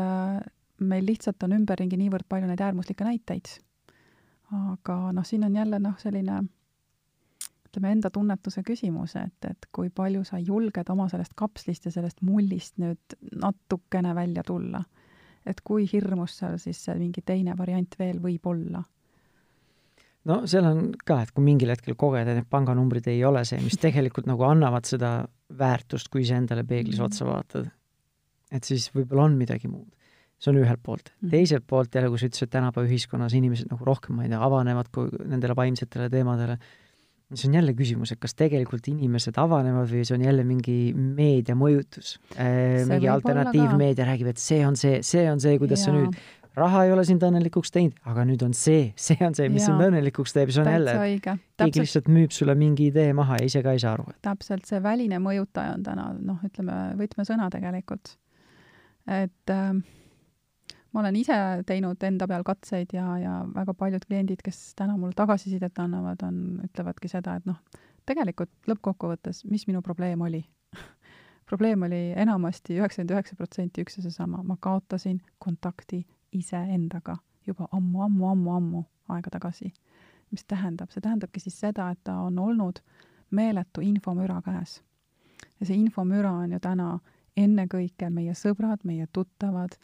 meil 0.80 1.04
lihtsalt 1.04 1.44
on 1.44 1.52
ümberringi 1.58 1.98
niivõrd 2.00 2.24
palju 2.24 2.48
neid 2.48 2.62
äärmuslikke 2.64 3.04
näiteid 3.04 3.58
aga 4.52 5.12
noh, 5.12 5.24
siin 5.24 5.44
on 5.44 5.54
jälle 5.56 5.78
noh, 5.78 5.94
selline 5.98 6.40
ütleme, 7.70 7.90
enda 7.94 8.10
tunnetuse 8.10 8.62
küsimus, 8.66 9.14
et, 9.16 9.44
et 9.46 9.66
kui 9.72 9.90
palju 9.94 10.24
sa 10.26 10.38
julged 10.42 10.88
oma 10.90 11.08
sellest 11.08 11.36
kapslist 11.38 11.84
ja 11.86 11.92
sellest 11.94 12.22
mullist 12.26 12.78
nüüd 12.82 13.18
natukene 13.42 14.14
välja 14.14 14.42
tulla. 14.46 14.82
et 15.46 15.60
kui 15.64 15.86
hirmus 15.92 16.34
seal 16.38 16.58
siis 16.60 16.82
see 16.84 16.94
mingi 16.98 17.22
teine 17.24 17.54
variant 17.58 17.94
veel 17.98 18.18
võib 18.20 18.46
olla. 18.46 18.82
no 20.24 20.40
seal 20.46 20.64
on 20.68 20.92
ka, 21.06 21.22
et 21.22 21.30
kui 21.30 21.44
mingil 21.44 21.70
hetkel 21.70 21.94
kogeda, 21.94 22.34
need 22.34 22.48
panganumbrid 22.50 23.06
ei 23.08 23.24
ole 23.24 23.44
see, 23.44 23.60
mis 23.64 23.78
tegelikult 23.80 24.26
nagu 24.26 24.44
annavad 24.44 24.84
seda 24.84 25.28
väärtust, 25.58 26.08
kui 26.10 26.22
iseendale 26.26 26.64
peeglis 26.64 26.98
Mhm. 26.98 27.04
otsa 27.04 27.26
vaatad. 27.26 27.70
et 28.50 28.64
siis 28.64 28.90
võib-olla 28.94 29.24
on 29.24 29.36
midagi 29.38 29.68
muud. 29.68 29.88
See 30.40 30.52
on 30.52 30.60
ühelt 30.62 30.80
poolt. 30.82 31.12
Mhm. 31.20 31.30
teiselt 31.34 31.66
poolt 31.68 31.94
jälle, 31.94 32.08
kui 32.08 32.20
sa 32.20 32.30
ütlesid, 32.30 32.48
et 32.48 32.54
tänapäeva 32.56 32.88
ühiskonnas 32.88 33.34
inimesed 33.36 33.68
nagu 33.72 33.84
rohkem, 33.84 34.16
ma 34.16 34.24
ei 34.24 34.32
tea, 34.32 34.40
avanevad 34.40 34.88
kui 34.94 35.10
nendele 35.28 35.56
vaimsetele 35.56 36.08
teemadele, 36.12 36.56
siis 37.34 37.46
on 37.46 37.54
jälle 37.54 37.74
küsimus, 37.76 38.14
et 38.14 38.20
kas 38.22 38.34
tegelikult 38.34 38.88
inimesed 38.90 39.36
avanevad 39.38 39.88
või 39.90 40.02
see 40.06 40.16
on 40.16 40.24
jälle 40.24 40.44
mingi 40.48 40.78
meedia 40.96 41.54
mõjutus. 41.58 42.16
See 42.34 42.84
mingi 42.88 43.10
alternatiivmeedia 43.12 44.08
räägib, 44.08 44.32
et 44.32 44.42
see 44.42 44.64
on 44.66 44.78
see, 44.80 45.02
see 45.06 45.28
on 45.30 45.42
see, 45.42 45.58
kuidas 45.60 45.84
sa 45.84 45.92
Jaa. 45.92 46.00
nüüd 46.00 46.18
raha 46.58 46.82
ei 46.86 46.92
ole 46.92 47.04
sind 47.06 47.22
õnnelikuks 47.22 47.70
teinud, 47.74 48.00
aga 48.10 48.24
nüüd 48.26 48.42
on 48.42 48.56
see, 48.56 48.90
see 48.98 49.18
on 49.22 49.36
see, 49.38 49.46
mis 49.52 49.68
sind 49.68 49.82
õnnelikuks 49.84 50.34
teeb, 50.34 50.50
see 50.54 50.64
on 50.64 50.72
jälle, 50.72 50.96
keegi 51.22 51.84
lihtsalt 51.84 52.10
müüb 52.10 52.34
sulle 52.34 52.56
mingi 52.58 52.88
idee 52.90 53.12
maha 53.16 53.38
ja 53.38 53.46
ise 53.52 53.62
ka 53.62 53.76
ei 53.76 53.82
saa 53.82 53.94
aru. 53.98 54.08
täpselt 54.24 54.66
see 54.68 54.82
väline 54.82 55.20
mõjutaja 55.22 55.76
on 55.76 55.86
täna 55.86 56.10
noh, 56.16 56.42
ütleme 56.46 56.80
võtmesõna 56.98 57.50
tegelikult. 57.54 58.16
et 59.06 59.54
äh, 59.54 59.72
ma 60.92 61.00
olen 61.00 61.16
ise 61.16 61.34
teinud 61.66 62.02
enda 62.02 62.26
peal 62.28 62.44
katseid 62.46 62.94
ja, 62.96 63.06
ja 63.18 63.34
väga 63.54 63.74
paljud 63.74 64.04
kliendid, 64.06 64.42
kes 64.44 64.74
täna 64.78 64.96
mulle 64.98 65.14
tagasisidet 65.16 65.78
annavad, 65.78 66.22
on, 66.26 66.60
ütlevadki 66.66 67.08
seda, 67.08 67.36
et 67.38 67.46
noh, 67.46 67.60
tegelikult 68.06 68.50
lõppkokkuvõttes, 68.70 69.44
mis 69.50 69.66
minu 69.68 69.82
probleem 69.86 70.20
oli 70.26 70.42
probleem 71.50 71.82
oli 71.82 72.02
enamasti 72.16 72.78
üheksakümmend 72.78 73.14
üheksa 73.14 73.36
protsenti 73.36 73.84
üks 73.84 73.98
ja 73.98 74.06
seesama, 74.06 74.42
ma 74.42 74.56
kaotasin 74.60 75.20
kontakti 75.38 76.04
iseendaga 76.32 77.16
juba 77.46 77.68
ammu-ammu-ammu-ammu 77.72 78.84
aega 79.08 79.30
tagasi. 79.30 79.72
mis 80.30 80.44
tähendab, 80.46 80.92
see 80.94 81.02
tähendabki 81.02 81.40
siis 81.42 81.56
seda, 81.58 81.88
et 81.90 81.98
ta 82.06 82.14
on 82.22 82.38
olnud 82.38 82.78
meeletu 83.30 83.82
infomüra 83.82 84.38
käes. 84.42 84.82
ja 85.60 85.66
see 85.66 85.76
infomüra 85.76 86.32
on 86.32 86.52
ju 86.52 86.60
täna 86.60 86.98
ennekõike 87.36 88.10
meie 88.10 88.34
sõbrad, 88.34 88.84
meie 88.84 89.06
tuttavad, 89.12 89.74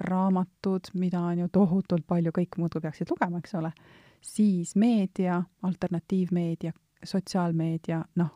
raamatud, 0.00 0.90
mida 0.94 1.20
on 1.20 1.38
ju 1.44 1.48
tohutult 1.52 2.06
palju, 2.06 2.32
kõik 2.38 2.58
muudkui 2.58 2.80
peaksid 2.84 3.10
lugema, 3.10 3.38
eks 3.38 3.54
ole, 3.54 3.72
siis 4.20 4.74
meedia, 4.76 5.42
alternatiivmeedia, 5.62 6.72
sotsiaalmeedia, 7.04 8.02
noh, 8.20 8.32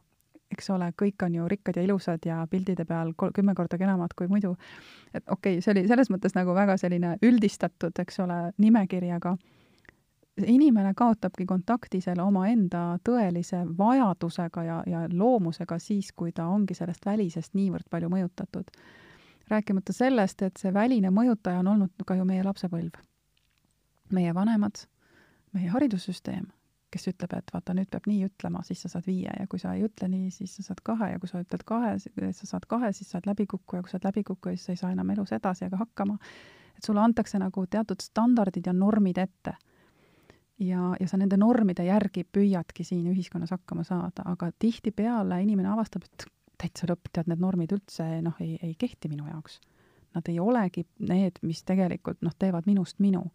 eks 0.51 0.71
ole, 0.75 0.91
kõik 0.99 1.23
on 1.25 1.35
ju 1.35 1.47
rikkad 1.49 1.79
ja 1.79 1.85
ilusad 1.87 2.27
ja 2.27 2.41
pildide 2.51 2.85
peal 2.85 3.13
kol-, 3.17 3.33
kümme 3.35 3.55
korda 3.55 3.79
kenamad 3.79 4.15
kui 4.19 4.29
muidu. 4.29 4.57
et 5.15 5.23
okei 5.29 5.59
okay,, 5.59 5.63
see 5.63 5.73
oli 5.73 5.87
selles 5.89 6.11
mõttes 6.11 6.35
nagu 6.35 6.55
väga 6.55 6.77
selline 6.81 7.17
üldistatud, 7.23 7.95
eks 8.03 8.21
ole, 8.25 8.43
nimekiri, 8.59 9.13
aga 9.15 9.37
inimene 10.47 10.95
kaotabki 10.97 11.47
kontakti 11.47 12.01
selle 12.01 12.23
omaenda 12.23 12.99
tõelise 13.05 13.63
vajadusega 13.79 14.65
ja, 14.65 14.81
ja 14.87 15.05
loomusega 15.13 15.79
siis, 15.79 16.13
kui 16.13 16.33
ta 16.33 16.47
ongi 16.49 16.75
sellest 16.75 17.07
välisest 17.07 17.55
niivõrd 17.55 17.89
palju 17.91 18.11
mõjutatud. 18.13 18.71
Rääkimata 19.51 19.93
sellest, 19.93 20.43
et 20.43 20.57
see 20.61 20.73
väline 20.75 21.11
mõjutaja 21.15 21.61
on 21.63 21.69
olnud 21.75 22.07
ka 22.07 22.17
ju 22.19 22.25
meie 22.25 22.45
lapsepõlv. 22.47 22.99
meie 24.11 24.35
vanemad, 24.35 24.75
meie 25.55 25.69
haridussüsteem, 25.71 26.49
kes 26.91 27.07
ütleb, 27.13 27.31
et 27.39 27.53
vaata, 27.55 27.75
nüüd 27.79 27.87
peab 27.91 28.09
nii 28.11 28.25
ütlema, 28.27 28.65
siis 28.67 28.83
sa 28.83 28.89
saad 28.91 29.07
viie 29.07 29.31
ja 29.31 29.47
kui 29.47 29.59
sa 29.63 29.75
ei 29.75 29.85
ütle 29.87 30.09
nii, 30.11 30.31
siis 30.35 30.57
sa 30.57 30.65
saad 30.67 30.81
kahe 30.83 31.13
ja 31.13 31.21
kui 31.23 31.31
sa 31.31 31.43
ütled 31.45 31.63
kahe, 31.65 31.93
sa 32.01 32.47
saad 32.47 32.67
kahe, 32.67 32.91
siis 32.93 33.11
sa 33.11 33.19
oled 33.19 33.31
läbikukkuja, 33.31 33.83
kui 33.83 33.93
sa 33.93 34.01
oled 34.01 34.09
läbikukkuja, 34.09 34.57
siis 34.57 34.67
sa 34.67 34.75
ei 34.75 34.81
saa 34.83 34.91
enam 34.97 35.11
elus 35.15 35.33
edasi 35.33 35.69
ega 35.69 35.79
hakkama. 35.79 36.19
et 36.77 36.85
sulle 36.87 37.01
antakse 37.01 37.39
nagu 37.39 37.67
teatud 37.67 38.03
standardid 38.03 38.67
ja 38.67 38.73
normid 38.73 39.19
ette 39.19 39.55
ja, 40.61 40.97
ja 41.01 41.09
sa 41.09 41.19
nende 41.21 41.39
normide 41.41 41.85
järgi 41.87 42.25
püüadki 42.25 42.85
siin 42.85 43.07
ühiskonnas 43.13 43.53
hakkama 43.55 43.85
saada, 43.87 44.25
aga 44.25 44.51
tihtipeale 44.59 45.43
inimene 45.43 45.71
avastab, 45.73 46.05
et 46.05 46.27
täitsa 46.61 46.89
lõpp, 46.91 47.11
tead, 47.13 47.31
need 47.31 47.41
normid 47.43 47.73
üldse 47.77 48.07
noh, 48.25 48.37
ei, 48.45 48.59
ei 48.63 48.75
kehti 48.79 49.09
minu 49.13 49.29
jaoks. 49.29 49.61
Nad 50.15 50.27
ei 50.29 50.41
olegi 50.43 50.85
need, 51.07 51.39
mis 51.47 51.63
tegelikult 51.67 52.23
noh, 52.27 52.35
teevad 52.39 52.67
minust 52.67 52.99
minu. 52.99 53.31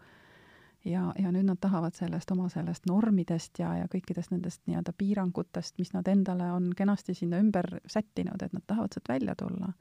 ja, 0.86 1.08
ja 1.18 1.32
nüüd 1.34 1.48
nad 1.48 1.58
tahavad 1.58 1.96
sellest 1.98 2.32
oma 2.32 2.46
sellest 2.54 2.86
normidest 2.86 3.60
ja, 3.60 3.72
ja 3.80 3.88
kõikidest 3.90 4.30
nendest 4.32 4.62
nii-öelda 4.70 4.94
piirangutest, 4.94 5.80
mis 5.82 5.94
nad 5.96 6.08
endale 6.08 6.52
on 6.54 6.74
kenasti 6.78 7.16
sinna 7.18 7.40
ümber 7.42 7.80
sättinud, 7.90 8.42
et 8.42 8.54
nad 8.54 8.62
tahavad 8.68 8.94
sealt 8.94 9.10
välja 9.10 9.36
tulla 9.36 9.72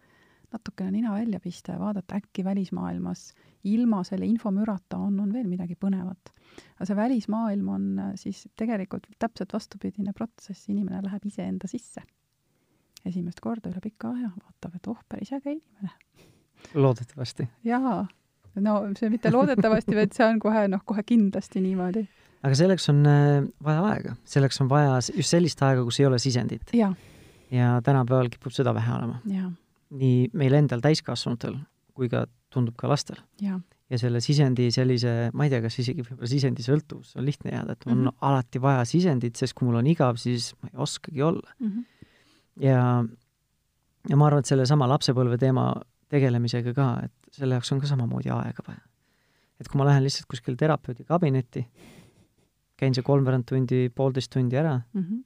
natukene 0.55 0.90
nina 0.90 1.12
välja 1.14 1.40
pista 1.40 1.72
ja 1.72 1.80
vaadata, 1.80 2.16
äkki 2.16 2.45
välismaailmas 2.45 3.34
ilma 3.64 4.03
selle 4.05 4.26
infomürata 4.26 4.97
on, 4.97 5.20
on 5.20 5.32
veel 5.32 5.49
midagi 5.51 5.76
põnevat. 5.80 6.30
aga 6.76 6.86
see 6.86 6.97
välismaailm 6.97 7.68
on 7.68 7.86
äh, 7.99 8.12
siis 8.20 8.45
tegelikult 8.57 9.09
täpselt 9.18 9.53
vastupidine 9.53 10.12
protsess, 10.12 10.68
inimene 10.68 11.03
läheb 11.03 11.26
iseenda 11.26 11.70
sisse. 11.70 12.05
Esimest 13.09 13.40
korda 13.44 13.70
üle 13.70 13.80
pika 13.84 14.11
aja 14.14 14.30
vaatab, 14.32 14.76
et 14.78 14.90
oh, 14.90 15.00
päris 15.09 15.32
äge 15.36 15.57
inimene. 15.57 15.90
loodetavasti. 16.74 17.48
jaa, 17.64 18.05
no 18.66 18.76
see 18.98 19.11
mitte 19.12 19.32
loodetavasti, 19.34 19.96
vaid 19.98 20.14
see 20.16 20.26
on 20.26 20.40
kohe 20.42 20.66
noh, 20.72 20.84
kohe 20.86 21.05
kindlasti 21.07 21.62
niimoodi. 21.64 22.07
aga 22.44 22.61
selleks 22.61 22.88
on 22.92 23.02
äh, 23.09 23.42
vaja 23.64 23.84
aega, 23.90 24.16
selleks 24.28 24.61
on 24.64 24.70
vaja 24.72 24.96
just 25.11 25.34
sellist 25.34 25.62
aega, 25.66 25.84
kus 25.84 26.00
ei 26.00 26.09
ole 26.09 26.22
sisendit. 26.22 26.74
ja 26.74 27.76
tänapäeval 27.84 28.32
kipub 28.32 28.55
seda 28.57 28.74
vähe 28.74 28.96
olema. 28.96 29.20
nii 29.94 30.30
meil 30.32 30.59
endal, 30.62 30.82
täiskasvanutel, 30.84 31.61
kui 31.94 32.11
ka 32.12 32.26
tundub 32.55 32.76
ka 32.78 32.90
lastel. 32.90 33.20
ja 33.42 33.98
selle 34.00 34.20
sisendi 34.24 34.70
sellise, 34.74 35.30
ma 35.36 35.46
ei 35.46 35.52
tea, 35.52 35.61
kas 35.62 35.76
isegi 35.82 36.02
võib-olla 36.02 36.28
sisendi 36.30 36.64
sõltuvus 36.64 37.12
on 37.18 37.26
lihtne 37.26 37.52
jääda, 37.52 37.76
et 37.76 37.84
on 37.86 37.92
mm. 37.92 38.07
-hmm. 38.07 38.16
alati 38.30 38.62
vaja 38.62 38.84
sisendit, 38.88 39.36
sest 39.36 39.55
kui 39.55 39.68
mul 39.68 39.76
on 39.82 39.90
igav, 39.90 40.16
siis 40.18 40.55
ma 40.62 40.72
ei 40.72 40.80
oskagi 40.86 41.22
olla. 41.22 41.52
Mhm. 41.61 41.84
Ja, 42.61 43.05
ja 44.09 44.16
ma 44.16 44.28
arvan, 44.28 44.44
et 44.44 44.50
sellesama 44.50 44.88
lapsepõlve 44.90 45.38
teema 45.40 45.70
tegelemisega 46.12 46.74
ka, 46.76 46.88
et 47.07 47.38
selle 47.38 47.57
jaoks 47.57 47.72
on 47.74 47.82
ka 47.82 47.90
samamoodi 47.90 48.32
aega 48.34 48.66
vaja. 48.68 48.82
et 49.61 49.68
kui 49.70 49.78
ma 49.78 49.88
lähen 49.88 50.05
lihtsalt 50.05 50.28
kuskile 50.30 50.59
terapeudi 50.61 51.07
kabinetti, 51.09 51.64
käin 52.76 52.94
see 52.94 53.07
kolmveerand 53.07 53.46
tundi, 53.48 53.88
poolteist 53.94 54.32
tundi 54.34 54.59
ära 54.59 54.76
mm. 54.78 55.02
-hmm. 55.02 55.24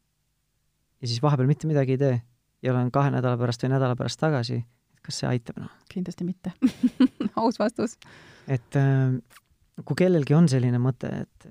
ja 1.00 1.08
siis 1.08 1.22
vahepeal 1.22 1.48
mitte 1.48 1.66
midagi 1.66 1.96
ei 1.96 1.98
tee 1.98 2.22
ja 2.62 2.72
olen 2.72 2.90
kahe 2.90 3.10
nädala 3.10 3.38
pärast 3.38 3.62
või 3.62 3.72
nädala 3.74 3.96
pärast 3.96 4.20
tagasi, 4.20 4.62
kas 5.02 5.20
see 5.20 5.28
aitab 5.28 5.60
noh? 5.62 5.74
kindlasti 5.92 6.24
mitte 6.24 6.52
aus 7.42 7.58
vastus. 7.58 7.98
et 8.46 8.76
äh, 8.76 9.18
kui 9.84 9.96
kellelgi 9.96 10.34
on 10.34 10.48
selline 10.48 10.78
mõte, 10.82 11.10
et 11.22 11.50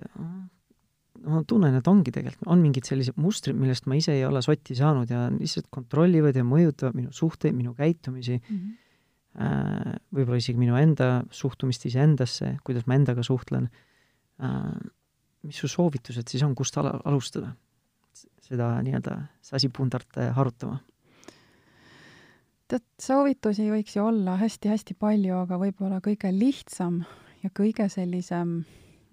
ma 1.28 1.44
tunnen, 1.48 1.76
et 1.80 1.88
ongi 1.92 2.14
tegelikult, 2.16 2.48
on 2.52 2.62
mingid 2.64 2.88
sellised 2.88 3.18
mustrid, 3.20 3.58
millest 3.60 3.88
ma 3.90 3.98
ise 4.00 4.16
ei 4.16 4.26
ole 4.28 4.42
sotti 4.46 4.76
saanud 4.78 5.10
ja 5.12 5.28
lihtsalt 5.34 5.68
kontrollivad 5.74 6.38
ja 6.38 6.46
mõjutavad 6.48 6.98
minu 6.98 7.14
suhteid, 7.16 7.56
minu 7.58 7.76
käitumisi 7.78 8.40
mm, 8.40 8.58
-hmm 8.58 8.84
võib-olla 9.38 10.40
isegi 10.42 10.58
minu 10.58 10.74
enda 10.80 11.22
suhtumist 11.30 11.84
iseendasse, 11.86 12.56
kuidas 12.66 12.88
ma 12.90 12.96
endaga 12.98 13.22
suhtlen. 13.22 13.68
Äh, 14.42 14.72
mis 15.46 15.60
su 15.62 15.70
soovitused 15.70 16.26
siis 16.26 16.42
on, 16.42 16.56
kust 16.58 16.78
ala, 16.82 16.96
alustada 17.06 17.52
seda 18.48 18.72
nii-öelda 18.86 19.18
sasipundart 19.46 20.18
harutama? 20.34 20.80
tead, 22.68 22.84
soovitusi 23.00 23.70
võiks 23.72 23.94
ju 23.96 24.04
olla 24.04 24.36
hästi-hästi 24.42 24.98
palju, 25.00 25.38
aga 25.46 25.60
võib-olla 25.62 26.02
kõige 26.04 26.34
lihtsam 26.36 27.00
ja 27.44 27.52
kõige 27.56 27.86
sellisem, 27.92 28.58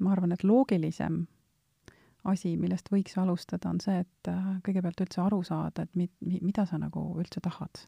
ma 0.03 0.15
arvan, 0.17 0.35
et 0.35 0.43
loogilisem 0.43 1.21
asi, 2.25 2.55
millest 2.57 2.89
võiks 2.93 3.19
alustada, 3.21 3.69
on 3.71 3.81
see, 3.85 3.99
et 4.05 4.31
äh, 4.33 4.47
kõigepealt 4.65 5.05
üldse 5.05 5.21
aru 5.25 5.43
saada, 5.45 5.85
et 5.85 5.95
mi-, 5.99 6.41
mida 6.41 6.67
sa 6.67 6.81
nagu 6.81 7.11
üldse 7.21 7.43
tahad 7.45 7.85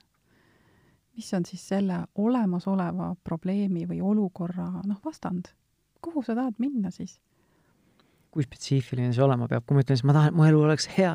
mis 1.16 1.34
on 1.34 1.46
siis 1.48 1.62
selle 1.68 2.02
olemasoleva 2.20 3.14
probleemi 3.24 3.86
või 3.88 4.02
olukorra 4.04 4.66
noh, 4.84 4.98
vastand. 5.04 5.48
kuhu 6.04 6.22
sa 6.22 6.34
tahad 6.36 6.58
minna 6.58 6.90
siis? 6.90 7.18
kui 8.30 8.44
spetsiifiline 8.44 9.14
see 9.16 9.24
olema 9.24 9.48
peab, 9.48 9.64
kui 9.64 9.78
ma 9.78 9.80
ütlen, 9.80 9.96
siis 9.96 10.04
ma 10.04 10.12
tahan, 10.12 10.34
mu 10.36 10.44
elu 10.44 10.60
oleks 10.66 10.90
hea 10.98 11.14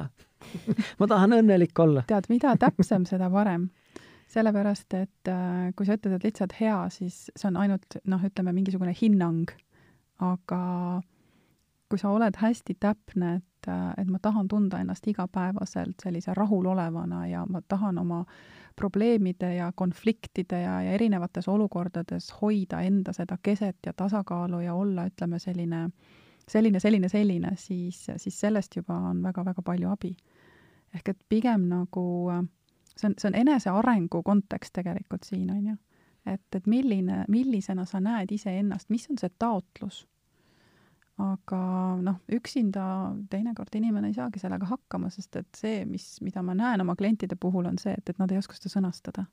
ma 0.99 1.07
tahan 1.07 1.37
õnnelik 1.37 1.77
olla. 1.79 2.03
tead, 2.09 2.29
mida 2.33 2.55
täpsem, 2.57 3.05
seda 3.05 3.29
parem. 3.29 3.69
sellepärast, 4.31 4.93
et 4.97 5.29
äh, 5.29 5.69
kui 5.75 5.85
sa 5.85 5.97
ütled, 5.99 6.17
et 6.17 6.25
lihtsalt 6.29 6.55
hea, 6.59 6.77
siis 6.93 7.27
see 7.35 7.49
on 7.51 7.59
ainult 7.61 7.99
noh, 8.09 8.23
ütleme 8.25 8.55
mingisugune 8.57 8.95
hinnang. 8.97 9.51
aga 10.21 10.61
kui 11.91 11.99
sa 11.99 12.09
oled 12.15 12.37
hästi 12.39 12.77
täpne, 12.79 13.33
et, 13.41 13.67
et 13.99 14.07
ma 14.07 14.19
tahan 14.23 14.47
tunda 14.47 14.79
ennast 14.79 15.07
igapäevaselt 15.11 15.99
sellise 16.03 16.31
rahulolevana 16.37 17.25
ja 17.27 17.41
ma 17.49 17.59
tahan 17.67 17.97
oma 17.99 18.21
probleemide 18.79 19.49
ja 19.57 19.71
konfliktide 19.75 20.61
ja, 20.61 20.77
ja 20.85 20.93
erinevates 20.95 21.49
olukordades 21.51 22.29
hoida 22.41 22.79
enda 22.87 23.13
seda 23.13 23.35
keset 23.43 23.77
ja 23.85 23.93
tasakaalu 23.93 24.61
ja 24.63 24.73
olla, 24.73 25.05
ütleme, 25.11 25.39
selline, 25.39 25.81
selline, 26.47 26.79
selline, 26.79 27.09
selline, 27.09 27.51
siis, 27.59 28.05
siis 28.17 28.39
sellest 28.39 28.79
juba 28.79 28.95
on 29.11 29.19
väga-väga 29.23 29.61
palju 29.61 29.91
abi. 29.91 30.15
ehk 30.95 31.09
et 31.09 31.19
pigem 31.29 31.67
nagu 31.71 32.05
see 32.95 33.09
on, 33.09 33.17
see 33.17 33.27
on 33.27 33.35
enesearengu 33.35 34.23
kontekst 34.23 34.73
tegelikult 34.79 35.27
siin, 35.27 35.51
on 35.51 35.67
ju. 35.73 35.75
et, 36.25 36.47
et 36.55 36.67
milline, 36.67 37.25
millisena 37.27 37.85
sa 37.85 37.99
näed 37.99 38.31
iseennast, 38.31 38.89
mis 38.89 39.09
on 39.11 39.19
see 39.19 39.29
taotlus 39.39 40.05
aga 41.21 41.59
noh, 42.03 42.17
üksinda 42.33 42.83
teinekord 43.31 43.75
inimene 43.77 44.11
ei 44.11 44.17
saagi 44.17 44.41
sellega 44.41 44.67
hakkama, 44.69 45.11
sest 45.13 45.37
et 45.39 45.49
see, 45.57 45.83
mis, 45.89 46.07
mida 46.25 46.43
ma 46.45 46.55
näen 46.57 46.83
oma 46.83 46.95
klientide 46.99 47.37
puhul, 47.39 47.67
on 47.69 47.77
see, 47.81 47.93
et, 47.97 48.13
et 48.13 48.21
nad 48.21 48.31
ei 48.31 48.41
oska 48.41 48.57
seda 48.57 48.73
sõnastada. 48.73 49.27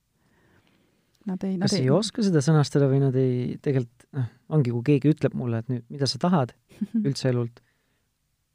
Nad 1.29 1.45
ei, 1.45 1.59
kas 1.61 1.75
ei, 1.77 1.85
ei 1.85 1.93
oska 1.93 2.25
seda 2.25 2.41
sõnastada 2.45 2.89
või 2.89 3.03
nad 3.03 3.17
ei, 3.19 3.57
tegelikult 3.65 4.07
noh, 4.17 4.29
ongi, 4.57 4.73
kui 4.73 4.85
keegi 4.93 5.13
ütleb 5.13 5.35
mulle, 5.37 5.63
et 5.63 5.73
nüüd, 5.73 5.87
mida 5.93 6.09
sa 6.09 6.21
tahad 6.23 6.55
üldse 7.07 7.33
elult, 7.33 7.63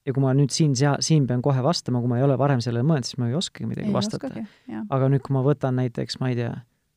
ja 0.08 0.14
kui 0.16 0.24
ma 0.24 0.34
nüüd 0.38 0.54
siin, 0.54 0.76
siin 0.76 1.28
pean 1.30 1.44
kohe 1.46 1.64
vastama, 1.64 2.02
kui 2.04 2.12
ma 2.12 2.20
ei 2.20 2.26
ole 2.26 2.38
varem 2.40 2.62
sellele 2.64 2.86
mõelnud, 2.88 3.08
siis 3.08 3.20
ma 3.22 3.30
ei 3.30 3.38
oskagi 3.40 3.70
midagi 3.70 3.92
ei 3.92 3.96
vastata. 3.96 4.32
aga 4.84 5.12
nüüd, 5.12 5.24
kui 5.26 5.36
ma 5.36 5.44
võtan 5.46 5.78
näiteks, 5.80 6.20
ma 6.24 6.32
ei 6.34 6.40
tea, 6.40 6.54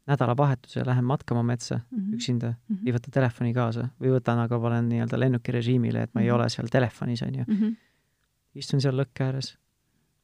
nädalavahetuse 0.07 0.87
lähen 0.87 1.05
matkama 1.05 1.43
metsa 1.43 1.81
mm 1.91 1.99
-hmm. 1.99 2.15
üksinda 2.15 2.49
mm, 2.49 2.77
-hmm. 2.77 2.87
ei 2.87 2.93
võta 2.95 3.11
telefoni 3.13 3.55
kaasa 3.55 3.89
või 4.01 4.13
võtan, 4.15 4.39
aga 4.43 4.61
panen 4.61 4.89
nii-öelda 4.89 5.21
lennukirežiimile, 5.21 6.03
et 6.03 6.15
ma 6.15 6.21
ei 6.21 6.27
mm 6.27 6.31
-hmm. 6.31 6.41
ole 6.41 6.49
seal 6.49 6.69
telefonis, 6.73 7.23
on 7.23 7.35
ju 7.35 7.45
mm. 7.47 7.57
-hmm. 7.57 7.77
istun 8.55 8.81
seal 8.81 8.97
lõkke 8.97 9.25
ääres, 9.25 9.57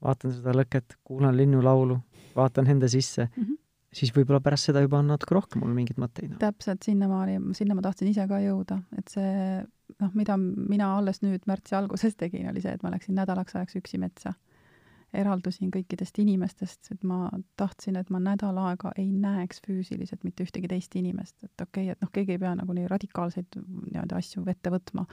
vaatan 0.03 0.33
seda 0.33 0.53
lõket, 0.53 0.97
kuulan 1.05 1.37
linnulaulu, 1.37 1.99
vaatan 2.37 2.67
enda 2.67 2.89
sisse 2.89 3.29
mm, 3.37 3.43
-hmm. 3.43 3.57
siis 3.93 4.15
võib-olla 4.17 4.41
pärast 4.41 4.65
seda 4.65 4.81
juba 4.81 4.99
on 4.99 5.07
natuke 5.07 5.35
rohkem 5.35 5.61
mul 5.61 5.75
mingeid 5.75 5.99
mõtteid 5.99 6.31
no.. 6.31 6.39
täpselt, 6.39 6.83
sinnamaani, 6.83 7.41
sinna 7.53 7.75
ma 7.75 7.83
tahtsin 7.83 8.09
ise 8.09 8.29
ka 8.29 8.39
jõuda, 8.39 8.83
et 8.99 9.09
see 9.09 9.65
noh, 10.01 10.15
mida 10.15 10.37
mina 10.37 10.97
alles 10.97 11.23
nüüd 11.23 11.43
märtsi 11.47 11.75
alguses 11.75 12.17
tegin, 12.17 12.49
oli 12.51 12.61
see, 12.61 12.73
et 12.73 12.83
ma 12.83 12.91
läksin 12.91 13.15
nädalaks 13.15 13.57
ajaks 13.57 13.77
üksi 13.77 13.99
metsa 13.99 14.35
eraldusin 15.13 15.71
kõikidest 15.73 16.19
inimestest, 16.23 16.93
et 16.95 17.05
ma 17.05 17.29
tahtsin, 17.61 17.97
et 18.01 18.11
ma 18.11 18.21
nädal 18.23 18.59
aega 18.63 18.93
ei 18.99 19.11
näeks 19.13 19.61
füüsiliselt 19.67 20.25
mitte 20.25 20.47
ühtegi 20.47 20.71
teist 20.71 20.97
inimest, 20.97 21.37
et 21.45 21.61
okei 21.61 21.85
okay,, 21.85 21.93
et 21.93 22.05
noh, 22.05 22.11
keegi 22.13 22.37
ei 22.37 22.41
pea 22.43 22.55
nagu 22.59 22.77
nii 22.77 22.89
radikaalseid 22.91 23.59
nii-öelda 23.59 24.21
asju 24.21 24.45
ette 24.51 24.73
võtma, 24.73 25.05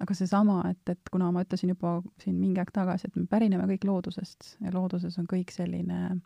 aga 0.00 0.16
seesama, 0.16 0.62
et, 0.70 0.82
et 0.94 1.12
kuna 1.12 1.30
ma 1.34 1.44
ütlesin 1.44 1.74
juba 1.74 1.98
siin 2.22 2.38
mingi 2.40 2.62
aeg 2.62 2.72
tagasi, 2.74 3.10
et 3.10 3.20
me 3.20 3.26
pärineme 3.30 3.68
kõik 3.74 3.86
loodusest 3.90 4.54
ja 4.64 4.72
looduses 4.74 5.18
on 5.20 5.28
kõik 5.28 5.52
selline 5.54 6.18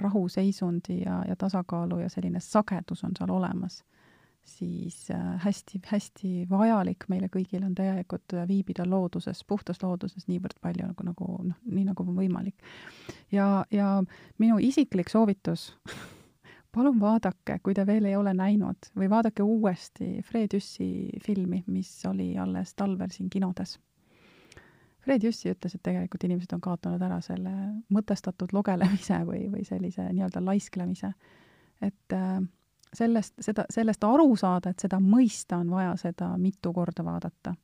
rahuseisundi 0.00 1.00
ja, 1.04 1.22
ja 1.28 1.36
tasakaalu 1.38 2.02
ja 2.02 2.08
selline 2.10 2.40
sagedus 2.42 3.04
on 3.06 3.14
seal 3.16 3.30
olemas 3.30 3.84
siis 4.44 5.08
hästi-hästi 5.40 6.30
äh, 6.42 6.48
vajalik 6.50 7.06
meile 7.08 7.30
kõigile 7.32 7.64
on 7.66 7.74
tegelikult 7.74 8.34
äh, 8.36 8.48
viibida 8.48 8.84
looduses, 8.88 9.40
puhtas 9.48 9.80
looduses 9.82 10.28
niivõrd 10.28 10.58
palju 10.60 10.88
nagu, 10.90 11.06
nagu 11.08 11.30
noh, 11.48 11.60
nii 11.64 11.86
nagu 11.88 12.04
võimalik. 12.10 12.56
ja, 13.32 13.64
ja 13.70 14.02
minu 14.38 14.58
isiklik 14.60 15.08
soovitus 15.12 15.72
palun 16.74 17.00
vaadake, 17.00 17.58
kui 17.62 17.74
te 17.74 17.86
veel 17.86 18.08
ei 18.10 18.16
ole 18.16 18.34
näinud, 18.34 18.90
või 18.98 19.08
vaadake 19.10 19.42
uuesti 19.46 20.20
Fred 20.26 20.56
Jüssi 20.56 20.88
filmi, 21.24 21.62
mis 21.66 21.90
oli 22.10 22.34
alles 22.38 22.74
talvel 22.74 23.12
siin 23.14 23.30
kinodes. 23.30 23.78
Fred 25.04 25.24
Jüssi 25.24 25.52
ütles, 25.52 25.76
et 25.76 25.82
tegelikult 25.84 26.24
inimesed 26.24 26.52
on 26.56 26.62
kaotanud 26.64 27.02
ära 27.04 27.20
selle 27.24 27.52
mõtestatud 27.92 28.52
lugelemise 28.56 29.20
või, 29.28 29.46
või 29.52 29.64
sellise 29.68 30.08
nii-öelda 30.10 30.42
laisklemise. 30.44 31.12
et 31.82 32.12
äh, 32.12 32.40
sellest, 32.94 33.34
seda, 33.40 33.64
sellest 33.70 34.04
aru 34.04 34.36
saada, 34.36 34.70
et 34.70 34.82
seda 34.82 35.00
mõista, 35.02 35.58
on 35.60 35.70
vaja 35.74 35.94
seda 36.00 36.34
mitu 36.38 36.72
korda 36.72 37.04
vaadata. 37.04 37.54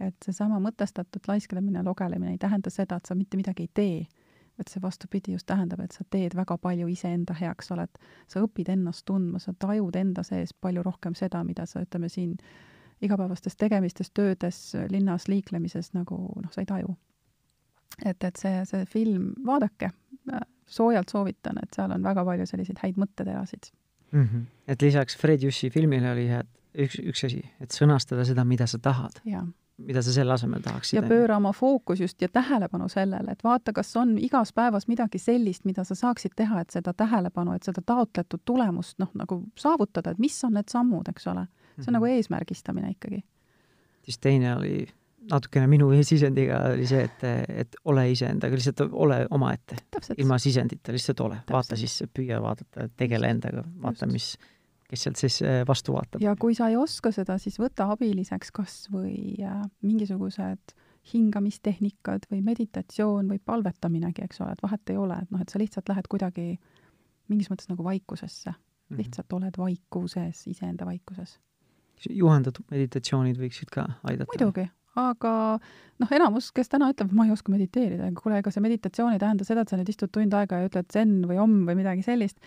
et 0.00 0.16
seesama 0.24 0.58
mõtestatud 0.60 1.24
laisklemine, 1.28 1.80
logelemine 1.82 2.34
ei 2.34 2.38
tähenda 2.38 2.70
seda, 2.70 2.96
et 2.96 3.06
sa 3.08 3.14
mitte 3.14 3.36
midagi 3.36 3.64
ei 3.64 3.70
tee, 3.74 4.00
vaid 4.58 4.68
see 4.68 4.82
vastupidi 4.82 5.32
just 5.32 5.46
tähendab, 5.48 5.80
et 5.80 5.92
sa 5.92 6.04
teed 6.10 6.36
väga 6.36 6.58
palju 6.58 6.88
iseenda 6.92 7.34
heaks, 7.34 7.70
sa 7.70 7.74
oled, 7.74 7.98
sa 8.28 8.42
õpid 8.44 8.68
ennast 8.72 9.06
tundma, 9.08 9.40
sa 9.40 9.54
tajud 9.58 9.96
enda 9.96 10.22
sees 10.22 10.52
palju 10.52 10.82
rohkem 10.84 11.16
seda, 11.16 11.40
mida 11.44 11.64
sa, 11.66 11.80
ütleme 11.80 12.10
siin, 12.12 12.36
igapäevastes 13.00 13.56
tegemistes, 13.56 14.10
töödes, 14.10 14.60
linnas 14.92 15.28
liiklemises 15.28 15.94
nagu 15.96 16.20
noh, 16.42 16.52
sa 16.52 16.60
ei 16.60 16.68
taju. 16.68 16.96
et, 18.04 18.24
et 18.24 18.36
see, 18.36 18.64
see 18.68 18.84
film, 18.92 19.32
vaadake, 19.46 19.90
soojalt 20.66 21.08
soovitan, 21.08 21.56
et 21.62 21.72
seal 21.72 21.92
on 21.92 22.04
väga 22.04 22.24
palju 22.24 22.46
selliseid 22.46 22.84
häid 22.84 23.00
mõtteterasid 23.00 23.72
mm. 24.12 24.22
-hmm. 24.22 24.42
et 24.68 24.82
lisaks 24.82 25.16
Fred 25.16 25.42
Jüssi 25.42 25.70
filmile 25.70 26.10
oli 26.12 26.28
hea, 26.28 26.42
üks, 26.74 26.98
üks 27.02 27.24
asi, 27.26 27.44
et 27.60 27.70
sõnastada 27.70 28.24
seda, 28.24 28.44
mida 28.44 28.66
sa 28.66 28.78
tahad. 28.78 29.20
mida 29.76 30.02
sa 30.02 30.12
selle 30.12 30.32
asemel 30.32 30.62
tahaksid. 30.64 30.96
ja 30.96 31.02
pööra 31.08 31.36
oma 31.36 31.52
fookus 31.52 32.00
just 32.00 32.22
ja 32.22 32.28
tähelepanu 32.28 32.88
sellele, 32.88 33.32
et 33.32 33.44
vaata, 33.44 33.72
kas 33.72 33.96
on 33.96 34.18
igas 34.18 34.52
päevas 34.52 34.88
midagi 34.88 35.18
sellist, 35.18 35.64
mida 35.64 35.84
sa 35.84 35.94
saaksid 35.94 36.32
teha, 36.36 36.60
et 36.60 36.70
seda 36.70 36.92
tähelepanu, 36.92 37.52
et 37.52 37.62
seda 37.62 37.82
taotletud 37.86 38.40
tulemust 38.44 38.98
noh, 38.98 39.10
nagu 39.14 39.42
saavutada, 39.56 40.10
et 40.10 40.18
mis 40.18 40.44
on 40.44 40.52
need 40.52 40.68
sammud, 40.68 41.08
eks 41.08 41.26
ole. 41.26 41.46
see 41.46 41.50
on 41.50 41.76
mm 41.76 41.82
-hmm. 41.84 41.92
nagu 41.92 42.04
eesmärgistamine 42.06 42.90
ikkagi. 42.90 43.24
siis 44.02 44.18
teine 44.18 44.56
oli 44.56 44.88
natukene 45.30 45.66
minu 45.70 45.88
sisendiga 46.06 46.60
oli 46.72 46.86
see, 46.88 47.04
et, 47.06 47.24
et 47.64 47.78
ole 47.84 48.04
iseendaga, 48.12 48.58
lihtsalt 48.58 48.84
ole 48.92 49.22
omaette. 49.30 49.78
ilma 50.16 50.38
sisendita, 50.42 50.94
lihtsalt 50.94 51.22
ole, 51.24 51.40
vaata 51.50 51.78
sisse, 51.78 52.06
püüa 52.06 52.40
vaadata, 52.42 52.88
tegele 52.96 53.30
endaga, 53.30 53.64
vaata, 53.82 54.08
mis, 54.10 54.34
kes 54.86 55.06
sealt 55.06 55.20
siis 55.20 55.40
äh, 55.42 55.62
vastu 55.68 55.96
vaatab. 55.96 56.22
ja 56.22 56.36
kui 56.40 56.54
sa 56.54 56.70
ei 56.72 56.76
oska 56.80 57.12
seda, 57.14 57.38
siis 57.42 57.58
võta 57.62 57.88
abiliseks 57.94 58.52
kas 58.54 58.76
või 58.92 59.36
äh, 59.42 59.62
mingisugused 59.86 60.76
hingamistehnikad 61.12 62.26
või 62.30 62.42
meditatsioon 62.42 63.28
või 63.30 63.38
palvetaminegi, 63.38 64.24
eks 64.26 64.40
ole, 64.42 64.56
et 64.56 64.62
vahet 64.62 64.90
ei 64.90 64.96
ole, 64.98 65.18
et 65.22 65.30
noh, 65.30 65.42
et 65.42 65.52
sa 65.52 65.60
lihtsalt 65.62 65.90
lähed 65.92 66.08
kuidagi 66.10 66.56
mingis 67.30 67.50
mõttes 67.50 67.70
nagu 67.70 67.84
vaikusesse. 67.86 68.50
Mm, 68.50 68.94
-hmm. 68.94 69.02
lihtsalt 69.02 69.32
oled 69.32 69.58
vaikuses, 69.58 70.46
iseenda 70.46 70.86
vaikuses. 70.86 71.38
Juhendatud 72.10 72.66
meditatsioonid 72.70 73.38
võiksid 73.40 73.70
ka 73.72 73.86
aidata? 74.04 74.30
muidugi, 74.30 74.66
aga 74.96 75.32
noh, 76.02 76.12
enamus, 76.12 76.50
kes 76.56 76.70
täna 76.72 76.90
ütleb, 76.92 77.12
ma 77.16 77.26
ei 77.26 77.34
oska 77.34 77.52
mediteerida, 77.52 78.08
kuule, 78.18 78.40
ega 78.42 78.52
see 78.52 78.64
meditatsioon 78.64 79.16
ei 79.16 79.22
tähenda 79.22 79.46
seda, 79.48 79.64
et 79.64 79.72
sa 79.72 79.78
nüüd 79.80 79.92
istud 79.92 80.12
tund 80.12 80.34
aega 80.36 80.62
ja 80.62 80.70
ütled 80.70 80.88
zen 80.92 81.18
või 81.28 81.38
om 81.42 81.58
või 81.68 81.78
midagi 81.80 82.04
sellist, 82.06 82.40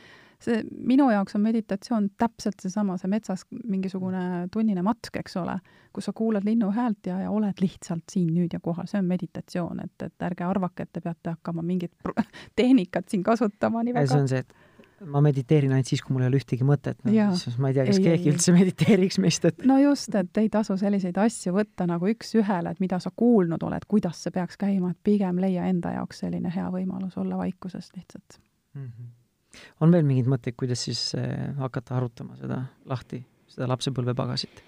see, 0.44 0.62
minu 0.70 1.10
jaoks 1.12 1.36
on 1.38 1.44
meditatsioon 1.44 2.10
täpselt 2.20 2.62
seesama, 2.64 2.98
see 3.00 3.12
metsas 3.12 3.46
mingisugune 3.52 4.48
tunnine 4.54 4.84
matk, 4.86 5.12
eks 5.22 5.38
ole, 5.42 5.58
kus 5.96 6.10
sa 6.10 6.16
kuulad 6.16 6.46
linnu 6.48 6.72
häält 6.76 7.10
ja, 7.12 7.20
ja 7.26 7.34
oled 7.34 7.62
lihtsalt 7.62 8.06
siin 8.12 8.32
nüüd 8.36 8.56
ja 8.56 8.62
kohal, 8.64 8.88
see 8.90 9.02
on 9.02 9.10
meditatsioon, 9.10 9.84
et, 9.86 10.08
et 10.08 10.30
ärge 10.30 10.48
arvake, 10.48 10.86
et 10.86 10.94
te 10.94 11.04
peate 11.04 11.36
hakkama 11.36 11.66
mingit 11.66 11.94
tehnikat 12.60 13.10
siin 13.10 13.26
kasutama 13.26 13.84
nii 13.84 13.98
väga. 13.98 14.14
see 14.14 14.26
on 14.26 14.32
see, 14.32 14.46
et 14.46 14.69
ma 15.08 15.22
mediteerin 15.24 15.74
ainult 15.76 15.90
siis, 15.90 16.02
kui 16.04 16.16
mul 16.16 16.26
ei 16.26 16.32
ole 16.32 16.40
ühtegi 16.42 16.66
mõtet, 16.68 17.00
no 17.06 17.28
siis 17.40 17.58
ma 17.62 17.72
ei 17.72 17.78
tea, 17.78 17.86
kas 17.90 18.00
ei, 18.00 18.06
keegi 18.06 18.28
ei, 18.28 18.34
üldse 18.34 18.56
mediteeriks 18.56 19.20
meist, 19.24 19.46
et 19.50 19.64
no 19.70 19.78
just, 19.82 20.16
et 20.20 20.42
ei 20.42 20.50
tasu 20.54 20.76
selliseid 20.80 21.18
asju 21.22 21.54
võtta 21.56 21.88
nagu 21.90 22.10
üks-ühele, 22.12 22.74
et 22.74 22.84
mida 22.84 23.00
sa 23.04 23.12
kuulnud 23.16 23.64
oled, 23.68 23.88
kuidas 23.90 24.24
see 24.26 24.36
peaks 24.36 24.60
käima, 24.60 24.92
et 24.94 25.00
pigem 25.04 25.40
leia 25.42 25.70
enda 25.72 25.94
jaoks 25.96 26.24
selline 26.26 26.52
hea 26.54 26.68
võimalus 26.74 27.18
olla 27.22 27.40
vaikuses 27.40 27.92
lihtsalt 27.96 28.40
mm. 28.74 28.86
-hmm. 28.86 29.64
on 29.86 29.96
veel 29.96 30.08
mingeid 30.08 30.32
mõtteid, 30.36 30.58
kuidas 30.60 30.84
siis 30.90 31.04
äh, 31.20 31.56
hakata 31.58 31.98
arutama 31.98 32.36
seda 32.40 32.64
lahti, 32.86 33.24
seda 33.48 33.70
lapsepõlvepagasit? 33.72 34.64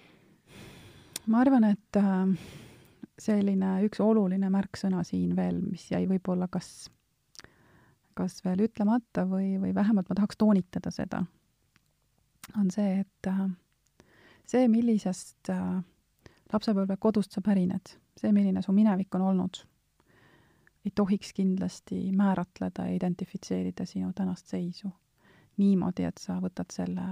ma 1.27 1.43
arvan, 1.43 1.69
et 1.73 1.99
äh, 1.99 2.49
selline 3.19 3.75
üks 3.85 4.01
oluline 4.03 4.49
märksõna 4.49 5.03
siin 5.07 5.35
veel, 5.35 5.61
mis 5.61 5.91
jäi 5.91 6.05
võib-olla 6.09 6.47
kas 6.51 6.89
kas 8.21 8.43
veel 8.45 8.67
ütlemata 8.67 9.25
või, 9.29 9.55
või 9.61 9.73
vähemalt 9.75 10.09
ma 10.09 10.17
tahaks 10.17 10.37
toonitada 10.37 10.93
seda, 10.93 11.23
on 12.59 12.69
see, 12.73 13.01
et 13.01 13.29
äh, 13.31 13.43
see, 14.45 14.67
millisest 14.71 15.51
äh, 15.53 15.81
lapsepõlvekodust 16.53 17.33
sa 17.33 17.43
pärined, 17.45 17.95
see, 18.19 18.31
milline 18.35 18.63
su 18.63 18.73
minevik 18.75 19.15
on 19.17 19.27
olnud, 19.31 19.63
ei 20.85 20.93
tohiks 20.95 21.33
kindlasti 21.37 22.07
määratleda 22.17 22.87
ja 22.89 22.97
identifitseerida 22.97 23.85
sinu 23.85 24.13
tänast 24.17 24.49
seisu 24.49 24.89
niimoodi, 25.61 26.07
et 26.07 26.17
sa 26.17 26.39
võtad 26.41 26.71
selle 26.73 27.05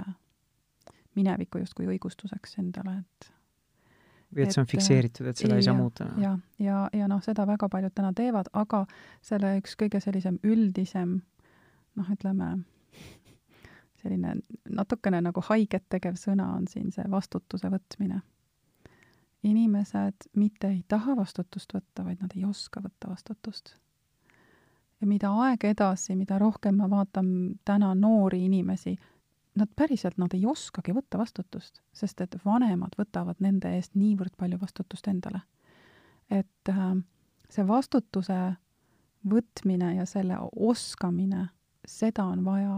mineviku 1.15 1.61
justkui 1.61 1.89
õigustuseks 1.93 2.57
endale, 2.61 3.01
et 3.03 3.31
või 4.35 4.45
et 4.45 4.53
see 4.53 4.61
on 4.61 4.69
fikseeritud, 4.69 5.27
et 5.29 5.41
seda 5.41 5.55
ja, 5.55 5.61
ei 5.61 5.65
saa 5.65 5.77
muuta? 5.77 6.09
ja, 6.21 6.35
ja, 6.61 6.83
ja 6.93 7.07
noh, 7.09 7.21
seda 7.25 7.45
väga 7.49 7.69
paljud 7.69 7.93
täna 7.95 8.11
teevad, 8.15 8.51
aga 8.53 8.83
selle 9.25 9.55
üks 9.59 9.75
kõige 9.79 10.01
sellisem 10.03 10.37
üldisem 10.45 11.19
noh, 11.97 12.11
ütleme, 12.13 12.51
selline 14.01 14.35
natukene 14.69 15.21
nagu 15.25 15.43
haiget 15.49 15.87
tegev 15.91 16.19
sõna 16.19 16.53
on 16.57 16.67
siin 16.71 16.91
see 16.95 17.05
vastutuse 17.11 17.71
võtmine. 17.71 18.21
inimesed 19.43 20.29
mitte 20.35 20.67
ei 20.67 20.83
taha 20.87 21.15
vastutust 21.15 21.73
võtta, 21.73 22.03
vaid 22.03 22.21
nad 22.21 22.33
ei 22.35 22.45
oska 22.45 22.81
võtta 22.83 23.09
vastutust. 23.09 23.75
ja 25.01 25.07
mida 25.07 25.31
aeg 25.31 25.63
edasi, 25.63 26.15
mida 26.15 26.37
rohkem 26.39 26.75
ma 26.75 26.89
vaatan 26.89 27.59
täna 27.65 27.95
noori 27.95 28.45
inimesi, 28.45 28.97
nad 29.59 29.69
päriselt, 29.75 30.17
nad 30.17 30.33
ei 30.33 30.45
oskagi 30.47 30.93
võtta 30.95 31.19
vastutust, 31.19 31.81
sest 31.93 32.21
et 32.21 32.35
vanemad 32.45 32.95
võtavad 32.99 33.39
nende 33.43 33.71
eest 33.75 33.95
niivõrd 33.99 34.35
palju 34.37 34.59
vastutust 34.61 35.07
endale. 35.07 35.41
et 36.29 36.69
äh, 36.69 36.95
see 37.49 37.65
vastutuse 37.67 38.37
võtmine 39.29 39.95
ja 39.95 40.05
selle 40.05 40.37
oskamine, 40.55 41.47
seda 41.85 42.27
on 42.29 42.43
vaja 42.45 42.75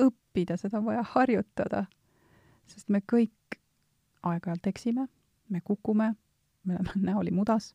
õppida, 0.00 0.56
seda 0.56 0.78
on 0.78 0.86
vaja 0.88 1.02
harjutada, 1.12 1.84
sest 2.66 2.88
me 2.88 3.00
kõik 3.00 3.60
aeg-ajalt 4.22 4.66
eksime, 4.66 5.06
me 5.48 5.60
kukume, 5.60 6.14
me 6.64 6.78
oleme 6.80 7.04
näoli 7.10 7.30
mudas, 7.30 7.74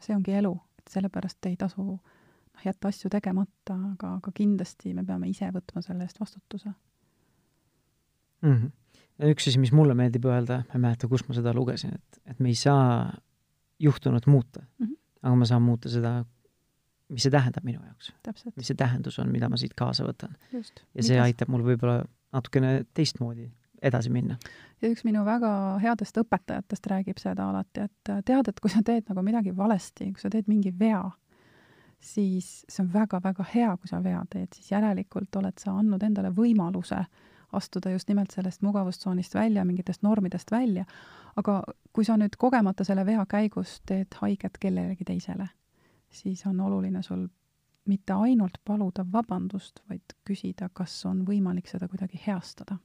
see 0.00 0.16
ongi 0.16 0.34
elu, 0.40 0.52
et 0.78 0.90
sellepärast 0.90 1.46
ei 1.46 1.56
tasu 1.56 1.86
noh, 1.86 2.64
jätta 2.64 2.90
asju 2.90 3.10
tegemata, 3.10 3.78
aga, 3.92 4.16
aga 4.18 4.34
kindlasti 4.34 4.94
me 4.94 5.06
peame 5.06 5.30
ise 5.30 5.52
võtma 5.54 5.82
selle 5.86 6.04
eest 6.08 6.20
vastutuse 6.20 6.74
mm. 8.42 8.52
-hmm. 8.52 9.30
üks 9.30 9.48
asi, 9.48 9.58
mis 9.58 9.72
mulle 9.72 9.94
meeldib 9.94 10.24
öelda, 10.28 10.62
ma 10.68 10.78
ei 10.78 10.84
mäleta, 10.86 11.08
kus 11.08 11.26
ma 11.28 11.36
seda 11.36 11.54
lugesin, 11.54 11.94
et, 11.94 12.20
et 12.26 12.40
me 12.40 12.52
ei 12.52 12.58
saa 12.58 13.12
juhtunut 13.78 14.26
muuta 14.26 14.60
mm, 14.78 14.86
-hmm. 14.86 14.96
aga 15.22 15.34
ma 15.36 15.44
saan 15.44 15.62
muuta 15.62 15.88
seda, 15.88 16.24
mis 17.08 17.22
see 17.22 17.30
tähendab 17.30 17.64
minu 17.64 17.80
jaoks. 17.84 18.12
mis 18.56 18.66
see 18.66 18.76
tähendus 18.76 19.18
on, 19.18 19.32
mida 19.32 19.48
ma 19.48 19.56
siit 19.56 19.74
kaasa 19.74 20.04
võtan. 20.04 20.34
ja 20.52 20.62
see 21.02 21.14
Midas? 21.14 21.24
aitab 21.24 21.48
mul 21.48 21.64
võib-olla 21.64 22.04
natukene 22.32 22.84
teistmoodi 22.94 23.50
edasi 23.82 24.10
minna. 24.10 24.36
ja 24.82 24.90
üks 24.90 25.04
minu 25.04 25.24
väga 25.24 25.78
headest 25.82 26.18
õpetajatest 26.18 26.90
räägib 26.90 27.18
seda 27.18 27.48
alati, 27.50 27.80
et 27.80 28.12
tead, 28.24 28.48
et 28.48 28.60
kui 28.60 28.70
sa 28.70 28.82
teed 28.84 29.08
nagu 29.08 29.22
midagi 29.22 29.56
valesti, 29.56 30.12
kui 30.12 30.20
sa 30.20 30.30
teed 30.30 30.48
mingi 30.48 30.74
vea, 30.78 31.10
siis 32.00 32.64
see 32.68 32.82
on 32.84 32.92
väga-väga 32.92 33.44
hea, 33.54 33.76
kui 33.76 33.88
sa 33.88 34.02
vea 34.02 34.22
teed, 34.30 34.52
siis 34.54 34.70
järelikult 34.70 35.36
oled 35.36 35.58
sa 35.58 35.78
andnud 35.78 36.02
endale 36.02 36.30
võimaluse 36.34 36.98
äh, 36.98 37.08
astuda 37.52 37.90
just 37.90 38.08
nimelt 38.08 38.30
sellest 38.30 38.62
mugavustsoonist 38.62 39.34
välja, 39.34 39.64
mingitest 39.64 40.02
normidest 40.02 40.50
välja, 40.50 40.84
aga 41.36 41.62
kui 41.92 42.04
sa 42.04 42.16
nüüd 42.16 42.36
kogemata 42.38 42.84
selle 42.84 43.06
vea 43.06 43.24
käigus 43.26 43.80
teed 43.86 44.14
haiget 44.20 44.58
kellelegi 44.60 45.04
teisele, 45.04 45.48
siis 46.10 46.44
on 46.46 46.60
oluline 46.60 47.02
sul 47.02 47.26
mitte 47.88 48.12
ainult 48.12 48.58
paluda 48.64 49.04
vabandust, 49.12 49.80
vaid 49.88 50.12
küsida, 50.28 50.68
kas 50.72 51.00
on 51.08 51.24
võimalik 51.26 51.68
seda 51.70 51.88
kuidagi 51.88 52.20
heastada. 52.26 52.76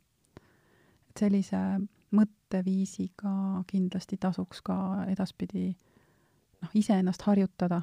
et 1.09 1.19
sellise 1.19 1.57
mõtteviisiga 2.13 3.63
kindlasti 3.67 4.17
tasuks 4.17 4.61
ka 4.61 4.75
edaspidi 5.07 5.73
noh, 6.61 6.69
iseennast 6.73 7.21
harjutada, 7.21 7.81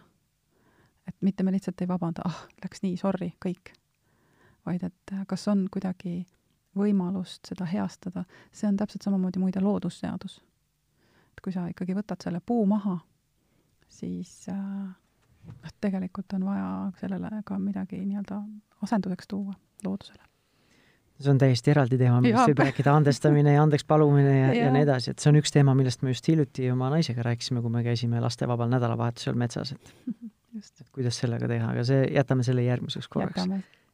et 1.06 1.16
mitte 1.20 1.42
me 1.42 1.52
lihtsalt 1.52 1.80
ei 1.80 1.88
vabanda, 1.88 2.22
ah, 2.24 2.46
läks 2.64 2.82
nii, 2.82 2.96
sorry, 2.96 3.32
kõik, 3.44 3.72
vaid 4.66 4.82
et 4.86 5.14
kas 5.26 5.48
on 5.48 5.66
kuidagi 5.70 6.24
võimalust 6.76 7.50
seda 7.50 7.66
heastada, 7.68 8.24
see 8.52 8.68
on 8.70 8.78
täpselt 8.78 9.02
samamoodi 9.06 9.42
muide 9.42 9.62
loodusseadus. 9.62 10.40
et 11.32 11.42
kui 11.44 11.52
sa 11.52 11.66
ikkagi 11.70 11.94
võtad 11.96 12.22
selle 12.22 12.40
puu 12.46 12.66
maha, 12.66 12.98
siis 13.90 14.46
äh, 14.52 14.56
noh, 15.46 15.76
tegelikult 15.80 16.32
on 16.38 16.48
vaja 16.48 16.72
sellele 17.00 17.42
ka 17.46 17.58
midagi 17.58 18.00
nii-öelda 18.04 18.42
asenduseks 18.82 19.30
tuua 19.30 19.54
loodusele. 19.84 20.22
see 21.20 21.32
on 21.32 21.38
täiesti 21.38 21.74
eraldi 21.74 21.98
teema, 22.00 22.20
millest 22.24 22.52
võib 22.52 22.62
rääkida, 22.64 22.92
andestamine 22.96 23.52
ja 23.52 23.64
andeks 23.66 23.84
palumine 23.84 24.36
ja, 24.36 24.52
ja., 24.54 24.66
ja 24.66 24.70
nii 24.72 24.86
edasi, 24.86 25.12
et 25.12 25.20
see 25.20 25.32
on 25.32 25.40
üks 25.42 25.52
teema, 25.52 25.74
millest 25.76 26.04
me 26.06 26.14
just 26.14 26.28
hiljuti 26.30 26.70
oma 26.72 26.88
naisega 26.94 27.26
rääkisime, 27.26 27.60
kui 27.60 27.72
me 27.74 27.82
käisime 27.84 28.22
lastevabal 28.24 28.70
nädalavahetusel 28.72 29.36
metsas, 29.36 29.74
et 29.74 29.92
just. 30.56 30.80
et 30.80 30.88
kuidas 30.94 31.18
sellega 31.20 31.50
teha, 31.50 31.74
aga 31.74 31.84
see, 31.84 32.06
jätame 32.14 32.46
selle 32.46 32.64
järgmiseks 32.64 33.10
korraks. 33.12 33.50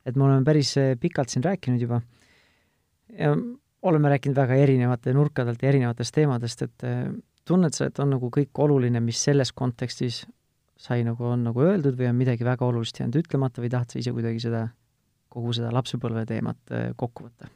et 0.06 0.14
me 0.14 0.28
oleme 0.28 0.46
päris 0.46 0.76
äh, 0.78 0.94
pikalt 1.00 1.32
siin 1.32 1.44
rääkinud 1.44 1.82
juba 1.82 2.00
ja 3.18 3.34
oleme 3.86 4.10
rääkinud 4.12 4.36
väga 4.36 4.54
erinevate 4.54 5.12
nurkadelt 5.14 5.62
ja 5.62 5.68
erinevatest 5.68 6.14
teemadest, 6.14 6.62
et 6.62 6.86
äh, 6.86 7.10
tunned 7.46 7.76
sa, 7.76 7.90
et 7.90 7.98
on 8.02 8.10
nagu 8.16 8.30
kõik 8.32 8.64
oluline, 8.64 9.00
mis 9.04 9.20
selles 9.28 9.52
kontekstis 9.56 10.24
sai 10.76 11.04
nagu, 11.06 11.24
on 11.24 11.46
nagu 11.46 11.62
öeldud 11.64 11.96
või 11.96 12.10
on 12.10 12.18
midagi 12.18 12.44
väga 12.44 12.66
olulist 12.66 12.98
jäänud 13.00 13.16
ütlemata 13.22 13.62
või 13.64 13.70
tahad 13.72 13.92
sa 13.92 14.00
ise 14.00 14.12
kuidagi 14.12 14.42
seda, 14.44 14.66
kogu 15.32 15.54
seda 15.56 15.70
lapsepõlve 15.74 16.26
teemat 16.28 16.74
äh, 16.74 16.90
kokku 16.96 17.28
võtta? 17.28 17.52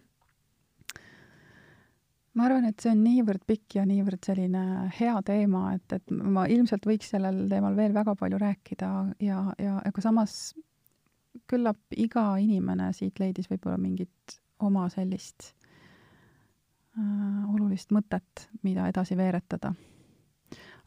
ma 2.38 2.46
arvan, 2.46 2.68
et 2.70 2.78
see 2.80 2.92
on 2.92 3.00
niivõrd 3.02 3.42
pikk 3.48 3.80
ja 3.80 3.84
niivõrd 3.88 4.22
selline 4.24 4.62
hea 4.96 5.16
teema, 5.26 5.64
et, 5.74 5.96
et 5.98 6.12
ma 6.14 6.46
ilmselt 6.48 6.86
võiks 6.86 7.11
sellel 7.11 7.42
teemal 7.50 7.74
veel 7.76 7.92
väga 7.92 8.14
palju 8.16 8.38
rääkida 8.40 8.90
ja, 9.26 9.40
ja 9.58 9.80
aga 9.82 10.04
samas 10.04 10.36
küllap 11.50 11.98
iga 11.98 12.32
inimene 12.40 12.92
siit 12.94 13.18
leidis 13.20 13.50
võib-olla 13.50 13.76
mingit 13.82 14.38
oma 14.66 14.86
sellist 14.92 15.52
äh, 16.98 17.52
olulist 17.54 17.92
mõtet, 17.94 18.48
mida 18.66 18.88
edasi 18.90 19.16
veeretada. 19.18 19.74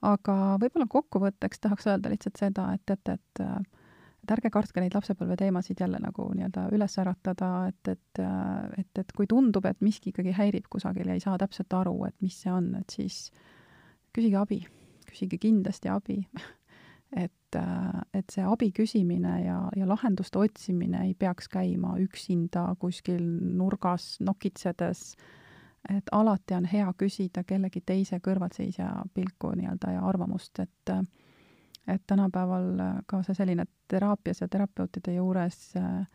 aga 0.03 0.57
võib-olla 0.59 0.87
kokkuvõtteks 0.91 1.63
tahaks 1.63 1.87
öelda 1.87 2.11
lihtsalt 2.11 2.39
seda, 2.39 2.73
et 2.75 2.83
teate, 2.85 3.17
et, 3.19 3.43
äh, 3.43 3.85
et 4.23 4.35
ärge 4.35 4.51
kartke 4.51 4.83
neid 4.83 4.95
lapsepõlve 4.95 5.37
teemasid 5.39 5.79
jälle 5.79 5.99
nagu 6.03 6.27
nii-öelda 6.33 6.67
üles 6.75 6.97
äratada, 6.99 7.51
et, 7.71 7.87
et, 7.87 8.19
äh, 8.19 8.79
et, 8.83 8.91
et 8.99 9.15
kui 9.15 9.27
tundub, 9.27 9.65
et 9.65 9.81
miski 9.81 10.11
ikkagi 10.11 10.35
häirib 10.35 10.69
kusagil 10.69 11.07
ja 11.07 11.17
ei 11.17 11.23
saa 11.23 11.37
täpselt 11.37 11.73
aru, 11.73 11.97
et 12.07 12.15
mis 12.21 12.41
see 12.45 12.51
on, 12.51 12.73
et 12.81 12.97
siis 12.99 13.29
küsige 14.13 14.37
abi, 14.37 14.63
küsige 15.09 15.39
kindlasti 15.41 15.89
abi 15.89 16.21
et, 17.15 17.55
äh, 17.55 18.01
et 18.13 18.33
see 18.33 18.43
abi 18.47 18.71
küsimine 18.71 19.35
ja, 19.45 19.59
ja 19.75 19.87
lahenduste 19.87 20.39
otsimine 20.39 21.05
ei 21.07 21.13
peaks 21.13 21.49
käima 21.51 21.97
üksinda 22.01 22.67
kuskil 22.79 23.23
nurgas 23.57 24.17
nokitsedes, 24.19 25.15
et 25.91 26.09
alati 26.11 26.55
on 26.57 26.65
hea 26.65 26.87
küsida 26.97 27.43
kellegi 27.43 27.83
teise 27.85 28.19
kõrvalseisja 28.23 28.89
pilku 29.13 29.51
nii-öelda 29.57 29.97
ja 29.97 30.07
arvamust, 30.07 30.59
et 30.59 30.97
et 31.83 31.99
tänapäeval 32.07 32.79
ka 33.05 33.17
see 33.27 33.35
selline 33.35 33.65
teraapias 33.91 34.39
ja 34.39 34.47
terapeutide 34.47 35.17
juures 35.17 35.73
äh, 35.75 36.05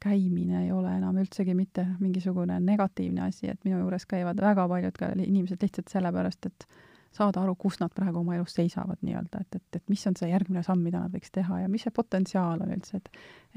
käimine 0.00 0.64
ei 0.64 0.72
ole 0.72 0.92
enam 0.96 1.16
üldsegi 1.18 1.54
mitte 1.54 1.86
mingisugune 2.00 2.60
negatiivne 2.60 3.24
asi, 3.26 3.48
et 3.50 3.64
minu 3.64 3.80
juures 3.82 4.06
käivad 4.06 4.40
väga 4.40 4.68
paljud 4.68 4.98
ka 4.98 5.10
inimesed 5.24 5.62
lihtsalt 5.62 5.90
sellepärast, 5.92 6.46
et 6.46 6.66
saada 7.14 7.42
aru, 7.42 7.54
kus 7.58 7.78
nad 7.80 7.92
praegu 7.94 8.20
oma 8.20 8.36
elus 8.36 8.54
seisavad 8.56 9.00
nii-öelda, 9.02 9.40
et, 9.40 9.58
et, 9.58 9.80
et 9.80 9.90
mis 9.90 10.04
on 10.10 10.16
see 10.18 10.28
järgmine 10.30 10.62
samm, 10.66 10.82
mida 10.84 11.00
nad 11.02 11.14
võiks 11.14 11.32
teha 11.34 11.62
ja 11.62 11.68
mis 11.72 11.84
see 11.86 11.94
potentsiaal 11.94 12.62
on 12.64 12.72
üldse, 12.76 13.00
et 13.00 13.10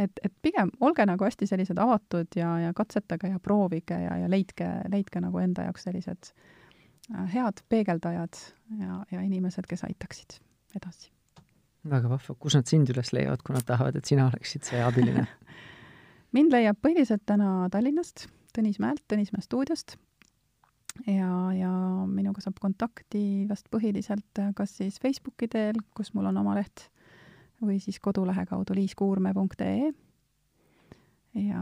et, 0.05 0.21
et 0.23 0.33
pigem 0.41 0.71
olge 0.79 1.05
nagu 1.05 1.25
hästi 1.27 1.47
sellised 1.49 1.79
avatud 1.81 2.37
ja, 2.39 2.53
ja 2.65 2.73
katsetage 2.77 3.33
ja 3.33 3.39
proovige 3.43 3.97
ja, 3.99 4.17
ja 4.23 4.29
leidke, 4.31 4.69
leidke 4.91 5.21
nagu 5.23 5.41
enda 5.43 5.67
jaoks 5.67 5.87
sellised 5.87 6.31
äh, 6.31 7.25
head 7.33 7.63
peegeldajad 7.69 8.39
ja, 8.79 9.01
ja 9.11 9.23
inimesed, 9.25 9.67
kes 9.69 9.83
aitaksid 9.87 10.39
edasi. 10.79 11.11
väga 11.91 12.09
vahva, 12.09 12.35
kus 12.39 12.55
nad 12.55 12.69
sind 12.71 12.89
üles 12.93 13.11
leiavad, 13.13 13.43
kui 13.43 13.57
nad 13.57 13.67
tahavad, 13.67 13.97
et 13.99 14.07
sina 14.07 14.29
oleksid 14.31 14.69
see 14.69 14.83
abiline? 14.85 15.27
Mind 16.35 16.53
leiab 16.55 16.79
põhiliselt 16.79 17.27
täna 17.27 17.67
Tallinnast, 17.71 18.29
Tõnismäelt, 18.55 19.03
Tõnismäe 19.11 19.43
stuudiost 19.43 19.97
ja, 21.07 21.31
ja 21.55 21.71
minuga 22.09 22.43
saab 22.43 22.59
kontakti 22.61 23.47
vast 23.49 23.69
põhiliselt 23.73 24.41
äh, 24.41 24.53
kas 24.57 24.75
siis 24.79 24.99
Facebooki 25.01 25.49
teel, 25.51 25.79
kus 25.95 26.13
mul 26.15 26.29
on 26.31 26.39
oma 26.41 26.55
leht, 26.57 26.87
või 27.61 27.79
siis 27.83 27.99
kodulehe 28.03 28.45
kaudu 28.49 28.75
liiskuurme.ee. 28.77 29.91
ja 31.41 31.61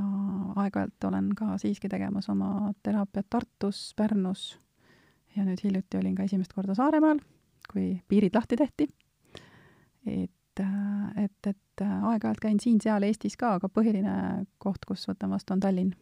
aeg-ajalt 0.56 1.10
olen 1.12 1.34
ka 1.38 1.58
siiski 1.62 1.92
tegemas 1.92 2.30
oma 2.30 2.72
teraapiat 2.84 3.30
Tartus, 3.30 3.94
Pärnus 3.96 4.58
ja 5.36 5.46
nüüd 5.46 5.62
hiljuti 5.64 6.00
olin 6.00 6.16
ka 6.18 6.26
esimest 6.26 6.54
korda 6.56 6.76
Saaremaal, 6.76 7.22
kui 7.72 8.02
piirid 8.08 8.36
lahti 8.36 8.58
tehti. 8.58 8.90
et, 10.06 10.60
äh, 10.60 11.24
et, 11.24 11.48
et 11.48 11.82
äh, 11.82 12.04
aeg-ajalt 12.12 12.42
käin 12.42 12.60
siin-seal 12.60 13.04
Eestis 13.04 13.38
ka, 13.38 13.58
aga 13.60 13.70
põhiline 13.70 14.46
koht, 14.58 14.86
kus 14.88 15.08
võtan 15.08 15.36
vastu, 15.36 15.54
on 15.54 15.60
Tallinn 15.60 15.94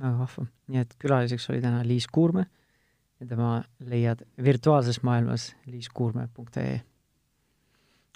väga 0.00 0.18
vahva. 0.18 0.46
nii 0.68 0.82
et 0.82 0.94
külaliseks 1.02 1.50
oli 1.50 1.62
täna 1.64 1.82
Liis 1.86 2.06
Kuurme 2.12 2.46
ja 3.20 3.26
tema 3.26 3.50
leiad 3.80 4.24
virtuaalses 4.42 5.02
maailmas 5.02 5.54
liiskuurme.ee. 5.66 6.80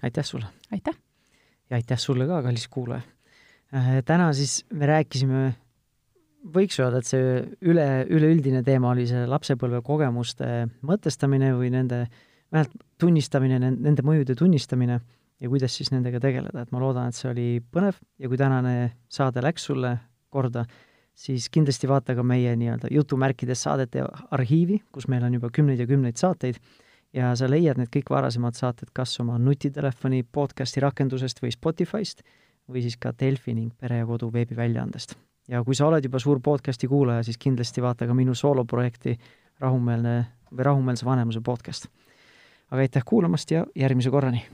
aitäh 0.02 0.24
sulle! 0.24 0.46
aitäh! 0.72 0.94
ja 1.70 1.76
aitäh 1.76 1.98
sulle 1.98 2.26
ka, 2.26 2.42
kallis 2.42 2.68
kuulaja! 2.68 3.02
Äh, 3.74 4.00
täna 4.04 4.32
siis 4.32 4.64
me 4.74 4.88
rääkisime, 4.90 5.52
võiks 6.54 6.80
öelda, 6.82 7.00
et 7.00 7.08
see 7.08 7.38
üle, 7.70 7.86
üleüldine 8.10 8.64
teema 8.66 8.90
oli 8.90 9.06
see 9.08 9.22
lapsepõlve 9.30 9.82
kogemuste 9.86 10.66
mõtestamine 10.86 11.52
või 11.54 11.70
nende, 11.74 12.04
vähemalt 12.50 12.76
tunnistamine, 13.00 13.60
nende 13.62 14.04
mõjude 14.04 14.34
tunnistamine 14.36 14.98
ja 15.40 15.48
kuidas 15.48 15.76
siis 15.76 15.92
nendega 15.94 16.20
tegeleda, 16.20 16.64
et 16.64 16.72
ma 16.74 16.82
loodan, 16.82 17.08
et 17.08 17.16
see 17.16 17.30
oli 17.30 17.48
põnev 17.62 18.00
ja 18.18 18.28
kui 18.28 18.40
tänane 18.40 18.74
saade 19.08 19.44
läks 19.44 19.70
sulle 19.70 19.94
korda, 20.30 20.66
siis 21.20 21.50
kindlasti 21.52 21.88
vaata 21.88 22.14
ka 22.16 22.22
meie 22.24 22.54
nii-öelda 22.56 22.88
jutumärkides 22.90 23.62
saadete 23.66 24.04
arhiivi, 24.30 24.80
kus 24.92 25.08
meil 25.08 25.24
on 25.26 25.34
juba 25.36 25.50
kümneid 25.52 25.82
ja 25.82 25.86
kümneid 25.86 26.16
saateid 26.20 26.60
ja 27.16 27.32
sa 27.36 27.48
leiad 27.50 27.80
need 27.80 27.90
kõik 27.92 28.12
varasemad 28.12 28.56
saated 28.56 28.92
kas 28.96 29.16
oma 29.20 29.38
nutitelefoni 29.38 30.22
podcasti 30.32 30.80
rakendusest 30.80 31.42
või 31.42 31.52
Spotify'st 31.56 32.24
või 32.70 32.84
siis 32.86 32.96
ka 33.00 33.12
Delfi 33.20 33.54
ning 33.56 33.74
Pere 33.76 34.00
ja 34.00 34.06
Kodu 34.06 34.30
veebiväljaandest. 34.32 35.16
ja 35.48 35.64
kui 35.64 35.74
sa 35.74 35.86
oled 35.90 36.04
juba 36.04 36.18
suur 36.18 36.40
podcasti 36.40 36.88
kuulaja, 36.88 37.22
siis 37.22 37.38
kindlasti 37.38 37.82
vaata 37.82 38.06
ka 38.06 38.14
minu 38.14 38.34
sooloprojekti 38.34 39.18
Rahumeelne 39.60 40.16
või 40.54 40.64
Rahumeelse 40.64 41.04
vanemuse 41.04 41.40
podcast. 41.40 41.86
aga 42.70 42.80
aitäh 42.80 43.04
kuulamast 43.04 43.50
ja 43.50 43.66
järgmise 43.74 44.10
korrani! 44.10 44.46